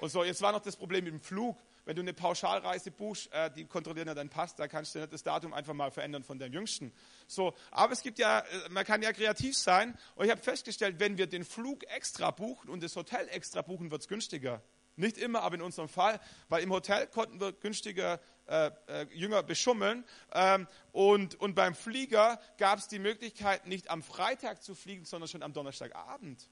Und 0.00 0.10
so 0.10 0.22
jetzt 0.22 0.42
war 0.42 0.52
noch 0.52 0.60
das 0.60 0.76
Problem 0.76 1.04
mit 1.04 1.14
dem 1.14 1.20
Flug 1.20 1.56
wenn 1.84 1.96
du 1.96 2.02
eine 2.02 2.14
Pauschalreise 2.14 2.90
buchst, 2.90 3.32
äh, 3.32 3.50
die 3.50 3.64
kontrollieren 3.66 4.08
ja 4.08 4.14
deinen 4.14 4.30
Pass, 4.30 4.54
da 4.54 4.68
kannst 4.68 4.94
du 4.94 5.00
nicht 5.00 5.12
das 5.12 5.22
Datum 5.22 5.52
einfach 5.52 5.74
mal 5.74 5.90
verändern 5.90 6.22
von 6.22 6.38
deinem 6.38 6.54
Jüngsten. 6.54 6.92
So, 7.26 7.54
aber 7.70 7.92
es 7.92 8.02
gibt 8.02 8.18
ja, 8.18 8.40
äh, 8.40 8.68
man 8.70 8.84
kann 8.84 9.02
ja 9.02 9.12
kreativ 9.12 9.56
sein. 9.56 9.96
Und 10.14 10.24
ich 10.24 10.30
habe 10.30 10.40
festgestellt, 10.40 10.98
wenn 10.98 11.18
wir 11.18 11.26
den 11.26 11.44
Flug 11.44 11.84
extra 11.88 12.30
buchen 12.30 12.70
und 12.70 12.82
das 12.82 12.96
Hotel 12.96 13.28
extra 13.28 13.62
buchen, 13.62 13.90
wird 13.90 14.02
es 14.02 14.08
günstiger. 14.08 14.62
Nicht 14.96 15.18
immer, 15.18 15.42
aber 15.42 15.56
in 15.56 15.62
unserem 15.62 15.88
Fall, 15.88 16.20
weil 16.48 16.62
im 16.62 16.70
Hotel 16.70 17.06
konnten 17.08 17.40
wir 17.40 17.52
günstiger 17.52 18.20
äh, 18.46 18.70
äh, 18.86 19.06
Jünger 19.12 19.42
beschummeln. 19.42 20.04
Ähm, 20.32 20.68
und, 20.92 21.34
und 21.40 21.54
beim 21.54 21.74
Flieger 21.74 22.40
gab 22.58 22.78
es 22.78 22.88
die 22.88 22.98
Möglichkeit, 22.98 23.66
nicht 23.66 23.90
am 23.90 24.02
Freitag 24.02 24.62
zu 24.62 24.74
fliegen, 24.74 25.04
sondern 25.04 25.28
schon 25.28 25.42
am 25.42 25.52
Donnerstagabend. 25.52 26.48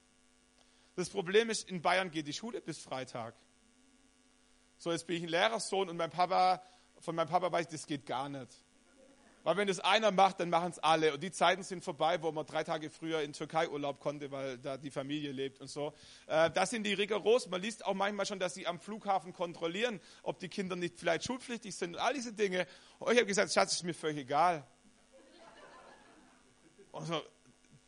Das 0.97 1.09
Problem 1.09 1.51
ist, 1.51 1.69
in 1.69 1.83
Bayern 1.83 2.11
geht 2.11 2.27
die 2.27 2.33
Schule 2.33 2.61
bis 2.61 2.79
Freitag. 2.79 3.35
So, 4.79 4.91
jetzt 4.91 5.07
bin 5.07 5.17
ich 5.17 5.23
ein 5.23 5.29
Lehrersohn 5.29 5.89
und 5.89 5.97
mein 5.97 6.11
Papa, 6.11 6.63
von 6.99 7.15
meinem 7.15 7.29
Papa 7.29 7.53
weiß 7.53 7.67
ich, 7.67 7.73
das 7.73 7.87
geht 7.87 8.07
gar 8.07 8.29
nicht. 8.29 8.51
Weil 9.45 9.57
wenn 9.57 9.67
das 9.67 9.81
einer 9.81 10.13
macht, 10.13 10.39
dann 10.39 10.51
machen 10.51 10.71
es 10.71 10.79
alle. 10.79 11.15
Und 11.15 11.23
die 11.23 11.33
Zeiten 11.33 11.65
sind 11.65 11.83
vorbei, 11.83 12.23
wo 12.23 12.31
man 12.31 12.47
drei 12.47 12.63
Tage 12.63 12.91
früher 12.91 13.23
in 13.23 13.33
Türkei 13.33 13.69
Urlaub 13.69 13.99
konnte, 13.99 14.31
weil 14.31 14.59
da 14.59 14.77
die 14.77 14.91
Familie 14.91 15.33
lebt 15.33 15.61
und 15.61 15.69
so. 15.69 15.93
Äh, 16.29 16.51
das 16.51 16.71
sind 16.71 16.85
die 16.85 16.95
rigoros. 16.95 17.49
Man 17.49 17.61
liest 17.61 17.85
auch 17.85 17.95
manchmal 17.95 18.25
schon, 18.27 18.39
dass 18.39 18.55
sie 18.55 18.67
am 18.67 18.79
Flughafen 18.79 19.33
kontrollieren, 19.33 20.01
ob 20.23 20.39
die 20.39 20.49
Kinder 20.49 20.77
nicht 20.77 20.99
vielleicht 20.99 21.25
schulpflichtig 21.25 21.75
sind 21.75 21.95
und 21.95 22.01
all 22.01 22.15
diese 22.15 22.33
Dinge. 22.33 22.67
Und 23.01 23.13
ich 23.13 23.19
habe 23.19 23.27
gesagt, 23.27 23.53
Schatz, 23.53 23.73
ist 23.73 23.83
mir 23.83 23.95
völlig 23.95 24.19
egal. 24.19 24.65
Also, 26.93 27.23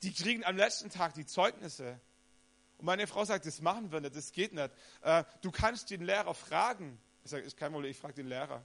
die 0.02 0.12
kriegen 0.12 0.44
am 0.44 0.56
letzten 0.56 0.90
Tag 0.90 1.14
die 1.14 1.26
Zeugnisse. 1.26 2.00
Und 2.78 2.86
meine 2.86 3.06
Frau 3.06 3.24
sagt, 3.24 3.46
das 3.46 3.60
machen 3.60 3.92
wir 3.92 4.00
nicht, 4.00 4.16
das 4.16 4.32
geht 4.32 4.52
nicht. 4.52 4.70
Äh, 5.02 5.22
du 5.40 5.52
kannst 5.52 5.90
den 5.90 6.02
Lehrer 6.02 6.34
fragen. 6.34 6.98
Ich 7.22 7.30
sage, 7.30 7.44
ist 7.44 7.56
kein 7.56 7.70
Problem, 7.70 7.92
ich 7.92 7.98
frage 7.98 8.14
den 8.14 8.26
Lehrer. 8.26 8.64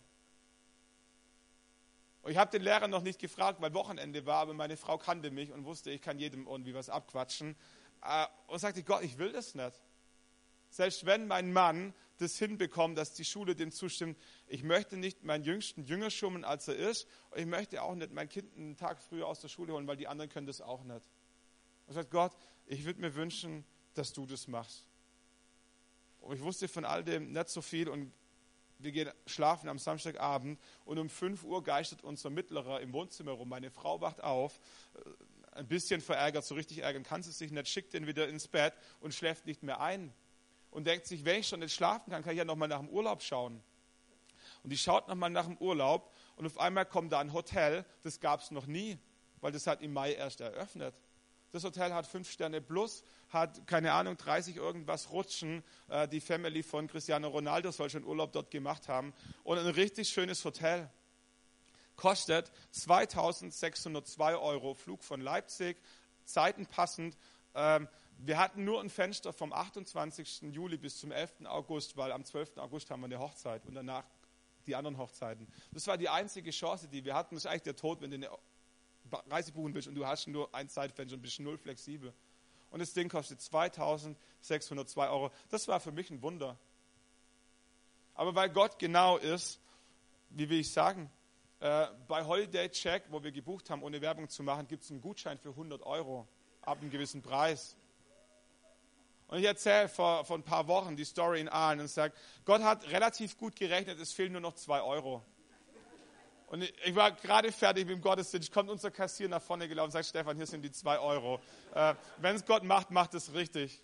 Und 2.29 2.33
ich 2.33 2.37
habe 2.37 2.51
den 2.51 2.61
Lehrer 2.61 2.87
noch 2.87 3.01
nicht 3.01 3.17
gefragt, 3.17 3.59
weil 3.59 3.73
Wochenende 3.73 4.23
war, 4.27 4.41
aber 4.41 4.53
meine 4.53 4.77
Frau 4.77 4.99
kannte 4.99 5.31
mich 5.31 5.51
und 5.51 5.65
wusste, 5.65 5.89
ich 5.89 5.99
kann 5.99 6.19
jedem 6.19 6.45
irgendwie 6.45 6.75
was 6.75 6.87
abquatschen. 6.87 7.55
Äh, 8.03 8.27
und 8.45 8.59
sagte, 8.59 8.83
Gott, 8.83 9.01
ich 9.01 9.17
will 9.17 9.31
das 9.31 9.55
nicht. 9.55 9.81
Selbst 10.69 11.07
wenn 11.07 11.25
mein 11.25 11.51
Mann 11.51 11.91
das 12.17 12.37
hinbekommt, 12.37 12.99
dass 12.99 13.15
die 13.15 13.25
Schule 13.25 13.55
dem 13.55 13.71
zustimmt, 13.71 14.15
ich 14.45 14.61
möchte 14.61 14.95
nicht 14.95 15.23
meinen 15.23 15.43
Jüngsten 15.43 15.85
jünger 15.85 16.11
schummeln, 16.11 16.45
als 16.45 16.67
er 16.67 16.75
ist. 16.75 17.07
Und 17.31 17.39
ich 17.39 17.47
möchte 17.47 17.81
auch 17.81 17.95
nicht 17.95 18.11
mein 18.11 18.29
Kind 18.29 18.55
einen 18.55 18.77
Tag 18.77 19.01
früher 19.01 19.25
aus 19.25 19.39
der 19.39 19.47
Schule 19.47 19.73
holen, 19.73 19.87
weil 19.87 19.97
die 19.97 20.07
anderen 20.07 20.29
können 20.29 20.45
das 20.45 20.61
auch 20.61 20.83
nicht. 20.83 21.09
Und 21.87 21.95
sagt 21.95 22.11
Gott, 22.11 22.33
ich 22.67 22.85
würde 22.85 23.01
mir 23.01 23.15
wünschen, 23.15 23.65
dass 23.95 24.13
du 24.13 24.27
das 24.27 24.47
machst. 24.47 24.85
Und 26.19 26.35
ich 26.35 26.43
wusste 26.43 26.67
von 26.67 26.85
all 26.85 27.03
dem 27.03 27.31
nicht 27.31 27.49
so 27.49 27.63
viel 27.63 27.89
und 27.89 28.13
wir 28.79 28.91
gehen 28.91 29.11
schlafen 29.25 29.69
am 29.69 29.77
Samstagabend 29.77 30.59
und 30.85 30.97
um 30.97 31.09
5 31.09 31.43
Uhr 31.43 31.63
geistert 31.63 32.03
unser 32.03 32.29
Mittlerer 32.29 32.81
im 32.81 32.93
Wohnzimmer 32.93 33.33
rum. 33.33 33.49
Meine 33.49 33.69
Frau 33.69 34.01
wacht 34.01 34.23
auf, 34.23 34.59
äh, 34.95 35.57
ein 35.57 35.67
bisschen 35.67 35.99
verärgert, 36.01 36.45
so 36.45 36.55
richtig 36.55 36.79
ärgern 36.79 37.03
kann 37.03 37.21
sie 37.21 37.31
sich 37.31 37.51
nicht, 37.51 37.67
schickt 37.67 37.93
ihn 37.93 38.07
wieder 38.07 38.27
ins 38.27 38.47
Bett 38.47 38.73
und 39.01 39.13
schläft 39.13 39.45
nicht 39.45 39.63
mehr 39.63 39.81
ein. 39.81 40.13
Und 40.71 40.87
denkt 40.87 41.07
sich, 41.07 41.25
wenn 41.25 41.41
ich 41.41 41.47
schon 41.47 41.59
nicht 41.59 41.73
schlafen 41.73 42.11
kann, 42.11 42.23
kann 42.23 42.31
ich 42.31 42.37
ja 42.37 42.45
nochmal 42.45 42.67
nach 42.67 42.79
dem 42.79 42.89
Urlaub 42.89 43.21
schauen. 43.21 43.61
Und 44.63 44.69
die 44.69 44.77
schaut 44.77 45.07
nochmal 45.07 45.29
nach 45.29 45.45
dem 45.45 45.57
Urlaub 45.57 46.13
und 46.35 46.45
auf 46.45 46.59
einmal 46.59 46.85
kommt 46.85 47.11
da 47.11 47.19
ein 47.19 47.33
Hotel, 47.33 47.85
das 48.03 48.19
gab 48.19 48.41
es 48.41 48.51
noch 48.51 48.67
nie, 48.67 48.97
weil 49.41 49.51
das 49.51 49.67
hat 49.67 49.81
im 49.81 49.93
Mai 49.93 50.13
erst 50.13 50.41
eröffnet. 50.41 50.95
Das 51.51 51.63
Hotel 51.63 51.93
hat 51.93 52.05
fünf 52.05 52.29
Sterne 52.29 52.61
plus, 52.61 53.03
hat, 53.29 53.67
keine 53.67 53.93
Ahnung, 53.93 54.17
30 54.17 54.55
irgendwas 54.55 55.11
Rutschen. 55.11 55.63
Äh, 55.87 56.07
die 56.07 56.19
Family 56.19 56.63
von 56.63 56.87
Cristiano 56.87 57.27
Ronaldo 57.27 57.71
soll 57.71 57.89
schon 57.89 58.03
Urlaub 58.03 58.33
dort 58.33 58.51
gemacht 58.51 58.87
haben. 58.87 59.13
Und 59.43 59.57
ein 59.57 59.67
richtig 59.67 60.09
schönes 60.09 60.43
Hotel. 60.43 60.89
Kostet 61.95 62.51
2602 62.71 64.37
Euro. 64.37 64.73
Flug 64.73 65.03
von 65.03 65.21
Leipzig, 65.21 65.77
zeitenpassend. 66.25 67.17
Ähm, 67.55 67.87
wir 68.17 68.37
hatten 68.37 68.63
nur 68.63 68.81
ein 68.81 68.89
Fenster 68.89 69.31
vom 69.31 69.53
28. 69.53 70.41
Juli 70.51 70.77
bis 70.77 70.97
zum 70.97 71.11
11. 71.11 71.45
August, 71.45 71.95
weil 71.97 72.11
am 72.11 72.25
12. 72.25 72.57
August 72.57 72.89
haben 72.89 73.01
wir 73.01 73.05
eine 73.05 73.19
Hochzeit 73.19 73.65
und 73.65 73.75
danach 73.75 74.03
die 74.65 74.75
anderen 74.75 74.97
Hochzeiten. 74.97 75.47
Das 75.71 75.87
war 75.87 75.97
die 75.97 76.09
einzige 76.09 76.51
Chance, 76.51 76.87
die 76.87 77.05
wir 77.05 77.15
hatten. 77.15 77.35
Das 77.35 77.45
ist 77.45 77.49
eigentlich 77.49 77.63
der 77.63 77.75
Tod, 77.75 78.01
wenn 78.01 78.11
du 78.11 78.15
eine 78.15 78.29
Reise 79.29 79.51
buchen 79.51 79.73
willst 79.73 79.87
und 79.87 79.95
du 79.95 80.05
hast 80.05 80.27
nur 80.27 80.53
ein 80.53 80.69
Zeitfenster 80.69 81.15
und 81.15 81.21
bist 81.21 81.39
null 81.39 81.57
flexibel. 81.57 82.13
Und 82.71 82.79
das 82.79 82.93
Ding 82.93 83.09
kostet 83.09 83.41
2602 83.41 85.09
Euro. 85.09 85.31
Das 85.49 85.67
war 85.67 85.79
für 85.79 85.91
mich 85.91 86.09
ein 86.11 86.21
Wunder. 86.21 86.57
Aber 88.13 88.35
weil 88.35 88.49
Gott 88.49 88.79
genau 88.79 89.17
ist, 89.17 89.59
wie 90.29 90.49
will 90.49 90.59
ich 90.59 90.71
sagen, 90.71 91.09
äh, 91.61 91.87
bei 92.07 92.25
Holiday 92.25 92.69
Check, 92.69 93.03
wo 93.09 93.23
wir 93.23 93.31
gebucht 93.31 93.69
haben, 93.69 93.83
ohne 93.83 94.01
Werbung 94.01 94.29
zu 94.29 94.43
machen, 94.43 94.67
gibt 94.67 94.83
es 94.83 94.91
einen 94.91 95.01
Gutschein 95.01 95.37
für 95.37 95.49
100 95.49 95.83
Euro 95.83 96.27
ab 96.61 96.79
einem 96.79 96.89
gewissen 96.89 97.21
Preis. 97.21 97.75
Und 99.27 99.39
ich 99.39 99.45
erzähle 99.45 99.89
vor, 99.89 100.25
vor 100.25 100.37
ein 100.37 100.43
paar 100.43 100.67
Wochen 100.67 100.95
die 100.95 101.05
Story 101.05 101.39
in 101.39 101.49
Aalen 101.49 101.81
und 101.81 101.87
sage, 101.87 102.13
Gott 102.45 102.63
hat 102.63 102.87
relativ 102.89 103.37
gut 103.37 103.55
gerechnet, 103.55 103.99
es 103.99 104.11
fehlen 104.11 104.31
nur 104.31 104.41
noch 104.41 104.55
zwei 104.55 104.81
Euro. 104.81 105.23
Und 106.49 106.63
ich 106.63 106.95
war 106.95 107.11
gerade 107.11 107.51
fertig 107.51 107.85
mit 107.85 107.95
dem 107.95 108.01
Gottesdienst, 108.01 108.51
kommt 108.51 108.71
unser 108.71 108.89
Kassier 108.89 109.29
nach 109.29 109.41
vorne 109.41 109.67
gelaufen 109.67 109.89
und 109.89 109.91
sagt, 109.91 110.07
Stefan, 110.07 110.35
hier 110.35 110.47
sind 110.47 110.63
die 110.63 110.71
zwei 110.71 110.97
Euro. 110.97 111.39
Äh, 111.75 111.93
Wenn 112.17 112.35
es 112.35 112.43
Gott 112.43 112.63
macht, 112.63 112.89
macht 112.89 113.13
es 113.13 113.33
richtig. 113.33 113.83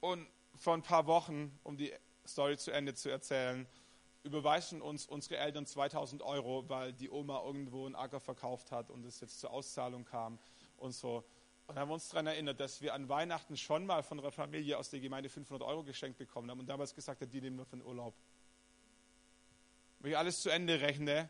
Und 0.00 0.26
vor 0.56 0.72
ein 0.72 0.82
paar 0.82 1.06
Wochen, 1.06 1.58
um 1.64 1.76
die 1.76 1.92
Story 2.26 2.56
zu 2.56 2.70
Ende 2.70 2.94
zu 2.94 3.10
erzählen, 3.10 3.66
überweisen 4.22 4.80
uns 4.80 5.06
unsere 5.06 5.36
Eltern 5.36 5.66
2000 5.66 6.22
Euro, 6.22 6.66
weil 6.70 6.94
die 6.94 7.10
Oma 7.10 7.42
irgendwo 7.44 7.84
einen 7.84 7.94
Acker 7.94 8.20
verkauft 8.20 8.72
hat 8.72 8.90
und 8.90 9.04
es 9.04 9.20
jetzt 9.20 9.38
zur 9.40 9.50
Auszahlung 9.50 10.06
kam 10.06 10.38
und 10.78 10.92
so. 10.92 11.24
Und 11.68 11.78
haben 11.78 11.90
uns 11.90 12.08
daran 12.08 12.26
erinnert, 12.26 12.58
dass 12.60 12.80
wir 12.80 12.94
an 12.94 13.10
Weihnachten 13.10 13.54
schon 13.54 13.84
mal 13.84 14.02
von 14.02 14.18
einer 14.18 14.32
Familie 14.32 14.78
aus 14.78 14.88
der 14.88 15.00
Gemeinde 15.00 15.28
500 15.28 15.68
Euro 15.68 15.84
geschenkt 15.84 16.16
bekommen 16.16 16.50
haben 16.50 16.58
und 16.58 16.66
damals 16.66 16.94
gesagt 16.94 17.20
haben, 17.20 17.30
die 17.30 17.42
nehmen 17.42 17.58
wir 17.58 17.66
für 17.66 17.76
den 17.76 17.84
Urlaub. 17.84 18.14
Wenn 20.00 20.12
ich 20.12 20.16
alles 20.16 20.40
zu 20.40 20.48
Ende 20.48 20.80
rechne, 20.80 21.28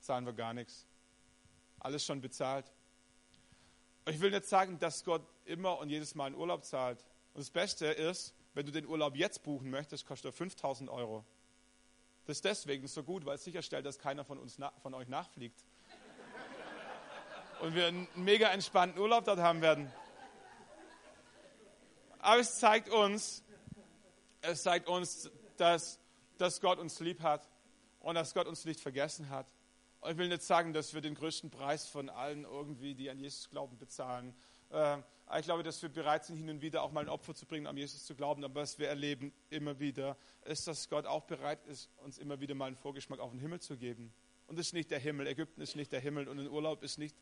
zahlen 0.00 0.26
wir 0.26 0.34
gar 0.34 0.52
nichts. 0.52 0.86
Alles 1.78 2.04
schon 2.04 2.20
bezahlt. 2.20 2.70
Und 4.04 4.12
ich 4.12 4.20
will 4.20 4.30
nicht 4.30 4.44
sagen, 4.44 4.78
dass 4.78 5.02
Gott 5.02 5.22
immer 5.46 5.78
und 5.78 5.88
jedes 5.88 6.14
Mal 6.14 6.26
einen 6.26 6.34
Urlaub 6.34 6.66
zahlt. 6.66 7.02
Und 7.32 7.38
das 7.38 7.50
Beste 7.50 7.86
ist, 7.86 8.34
wenn 8.52 8.66
du 8.66 8.72
den 8.72 8.84
Urlaub 8.84 9.16
jetzt 9.16 9.42
buchen 9.42 9.70
möchtest, 9.70 10.04
kostet 10.04 10.32
er 10.32 10.32
5000 10.34 10.90
Euro. 10.90 11.24
Das 12.26 12.36
ist 12.36 12.44
deswegen 12.44 12.86
so 12.88 13.02
gut, 13.02 13.24
weil 13.24 13.36
es 13.36 13.44
sicherstellt, 13.44 13.86
dass 13.86 13.98
keiner 13.98 14.22
von, 14.22 14.38
uns, 14.38 14.58
von 14.82 14.92
euch 14.92 15.08
nachfliegt 15.08 15.64
und 17.60 17.74
wir 17.74 17.88
einen 17.88 18.08
mega 18.14 18.48
entspannten 18.48 19.00
Urlaub 19.00 19.24
dort 19.24 19.38
haben 19.38 19.60
werden. 19.60 19.92
Aber 22.18 22.40
es 22.40 22.58
zeigt 22.58 22.88
uns, 22.88 23.42
es 24.42 24.62
zeigt 24.62 24.88
uns, 24.88 25.30
dass, 25.56 25.98
dass 26.38 26.60
Gott 26.60 26.78
uns 26.78 27.00
lieb 27.00 27.22
hat 27.22 27.48
und 28.00 28.14
dass 28.14 28.34
Gott 28.34 28.46
uns 28.46 28.64
nicht 28.64 28.80
vergessen 28.80 29.30
hat. 29.30 29.46
Und 30.00 30.12
ich 30.12 30.16
will 30.16 30.28
nicht 30.28 30.42
sagen, 30.42 30.72
dass 30.72 30.94
wir 30.94 31.02
den 31.02 31.14
größten 31.14 31.50
Preis 31.50 31.86
von 31.86 32.08
allen 32.08 32.44
irgendwie, 32.44 32.94
die 32.94 33.10
an 33.10 33.18
Jesus 33.18 33.50
glauben, 33.50 33.76
bezahlen. 33.76 34.34
Äh, 34.70 34.98
ich 35.38 35.44
glaube, 35.44 35.62
dass 35.62 35.80
wir 35.82 35.90
bereit 35.90 36.24
sind, 36.24 36.36
hin 36.36 36.48
und 36.48 36.62
wieder 36.62 36.82
auch 36.82 36.90
mal 36.90 37.02
ein 37.02 37.08
Opfer 37.08 37.34
zu 37.34 37.46
bringen, 37.46 37.66
um 37.66 37.76
Jesus 37.76 38.04
zu 38.04 38.14
glauben. 38.14 38.42
Aber 38.42 38.62
was 38.62 38.78
wir 38.78 38.88
erleben 38.88 39.32
immer 39.50 39.78
wieder, 39.78 40.16
ist, 40.44 40.66
dass 40.66 40.88
Gott 40.88 41.06
auch 41.06 41.24
bereit 41.24 41.64
ist, 41.66 41.90
uns 41.98 42.18
immer 42.18 42.40
wieder 42.40 42.54
mal 42.54 42.66
einen 42.66 42.76
Vorgeschmack 42.76 43.20
auf 43.20 43.30
den 43.30 43.40
Himmel 43.40 43.60
zu 43.60 43.76
geben. 43.76 44.12
Und 44.46 44.58
das 44.58 44.66
ist 44.66 44.72
nicht 44.72 44.90
der 44.90 44.98
Himmel. 44.98 45.26
Ägypten 45.26 45.60
ist 45.60 45.76
nicht 45.76 45.92
der 45.92 46.00
Himmel 46.00 46.26
und 46.28 46.40
ein 46.40 46.48
Urlaub 46.48 46.82
ist 46.82 46.98
nicht 46.98 47.14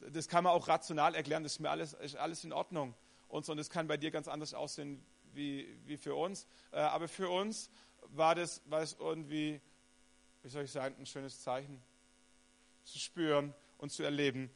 das 0.00 0.28
kann 0.28 0.44
man 0.44 0.52
auch 0.52 0.68
rational 0.68 1.14
erklären, 1.14 1.42
das 1.42 1.52
ist 1.52 1.58
mir 1.60 1.70
alles, 1.70 1.92
ist 1.94 2.16
alles 2.16 2.44
in 2.44 2.52
Ordnung. 2.52 2.94
Und 3.28 3.44
so, 3.44 3.52
und 3.52 3.58
das 3.58 3.70
kann 3.70 3.86
bei 3.86 3.96
dir 3.96 4.10
ganz 4.10 4.28
anders 4.28 4.54
aussehen 4.54 5.04
wie, 5.32 5.68
wie 5.84 5.96
für 5.96 6.14
uns. 6.14 6.46
Äh, 6.72 6.78
aber 6.78 7.08
für 7.08 7.28
uns 7.28 7.70
war 8.08 8.34
das, 8.34 8.62
war 8.66 8.80
das 8.80 8.96
irgendwie, 8.98 9.60
wie 10.42 10.48
soll 10.48 10.64
ich 10.64 10.70
sagen, 10.70 10.96
ein 10.98 11.06
schönes 11.06 11.40
Zeichen 11.40 11.82
zu 12.84 12.98
spüren 12.98 13.54
und 13.76 13.90
zu 13.90 14.02
erleben. 14.02 14.50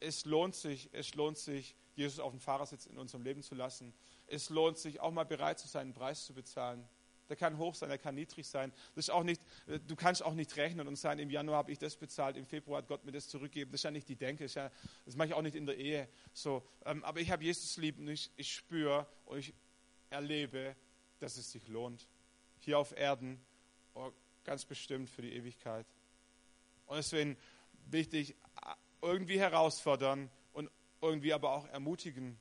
Es 0.00 0.24
lohnt 0.24 0.54
sich, 0.54 0.88
es 0.92 1.14
lohnt 1.14 1.38
sich, 1.38 1.76
Jesus 1.94 2.20
auf 2.20 2.30
den 2.32 2.40
Fahrersitz 2.40 2.86
in 2.86 2.96
unserem 2.96 3.22
Leben 3.22 3.42
zu 3.42 3.54
lassen. 3.54 3.92
Es 4.26 4.50
lohnt 4.50 4.78
sich, 4.78 5.00
auch 5.00 5.10
mal 5.10 5.24
bereit 5.24 5.58
zu 5.58 5.66
sein, 5.66 5.82
einen 5.82 5.94
Preis 5.94 6.24
zu 6.24 6.32
bezahlen. 6.32 6.88
Der 7.28 7.36
kann 7.36 7.58
hoch 7.58 7.74
sein, 7.74 7.88
der 7.88 7.98
kann 7.98 8.14
niedrig 8.14 8.46
sein. 8.46 8.72
Das 8.94 9.06
ist 9.06 9.10
auch 9.10 9.22
nicht, 9.22 9.42
du 9.66 9.96
kannst 9.96 10.22
auch 10.22 10.34
nicht 10.34 10.56
rechnen 10.56 10.88
und 10.88 10.96
sagen, 10.96 11.20
im 11.20 11.30
Januar 11.30 11.58
habe 11.58 11.72
ich 11.72 11.78
das 11.78 11.96
bezahlt, 11.96 12.36
im 12.36 12.46
Februar 12.46 12.78
hat 12.78 12.88
Gott 12.88 13.04
mir 13.04 13.12
das 13.12 13.28
zurückgegeben. 13.28 13.70
Das 13.72 13.80
ist 13.80 13.84
ja 13.84 13.90
nicht 13.90 14.08
die 14.08 14.16
Denke, 14.16 14.44
das, 14.44 14.54
ja, 14.54 14.70
das 15.04 15.16
mache 15.16 15.28
ich 15.28 15.34
auch 15.34 15.42
nicht 15.42 15.56
in 15.56 15.66
der 15.66 15.76
Ehe. 15.76 16.08
So, 16.32 16.66
ähm, 16.84 17.04
aber 17.04 17.20
ich 17.20 17.30
habe 17.30 17.44
Jesus 17.44 17.76
lieb 17.76 17.98
und 17.98 18.08
ich, 18.08 18.30
ich 18.36 18.52
spüre 18.52 19.06
und 19.26 19.38
ich 19.38 19.54
erlebe, 20.10 20.74
dass 21.18 21.36
es 21.36 21.50
sich 21.50 21.68
lohnt. 21.68 22.08
Hier 22.60 22.78
auf 22.78 22.96
Erden, 22.96 23.40
oh, 23.94 24.10
ganz 24.44 24.64
bestimmt 24.64 25.10
für 25.10 25.22
die 25.22 25.34
Ewigkeit. 25.34 25.86
Und 26.86 26.96
deswegen 26.96 27.36
wichtig, 27.86 28.34
irgendwie 29.02 29.38
herausfordern 29.38 30.30
und 30.52 30.70
irgendwie 31.00 31.32
aber 31.32 31.52
auch 31.52 31.66
ermutigen, 31.68 32.38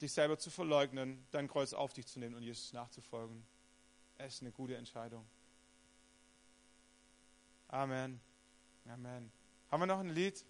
dich 0.00 0.12
selber 0.12 0.38
zu 0.38 0.50
verleugnen, 0.50 1.26
dein 1.30 1.48
Kreuz 1.48 1.72
auf 1.72 1.92
dich 1.92 2.06
zu 2.06 2.18
nehmen 2.18 2.34
und 2.34 2.42
Jesus 2.42 2.72
nachzufolgen. 2.72 3.44
Es 4.16 4.34
ist 4.34 4.42
eine 4.42 4.52
gute 4.52 4.76
Entscheidung. 4.76 5.24
Amen. 7.68 8.20
Amen. 8.86 9.30
Haben 9.70 9.82
wir 9.82 9.86
noch 9.86 10.00
ein 10.00 10.08
Lied? 10.08 10.44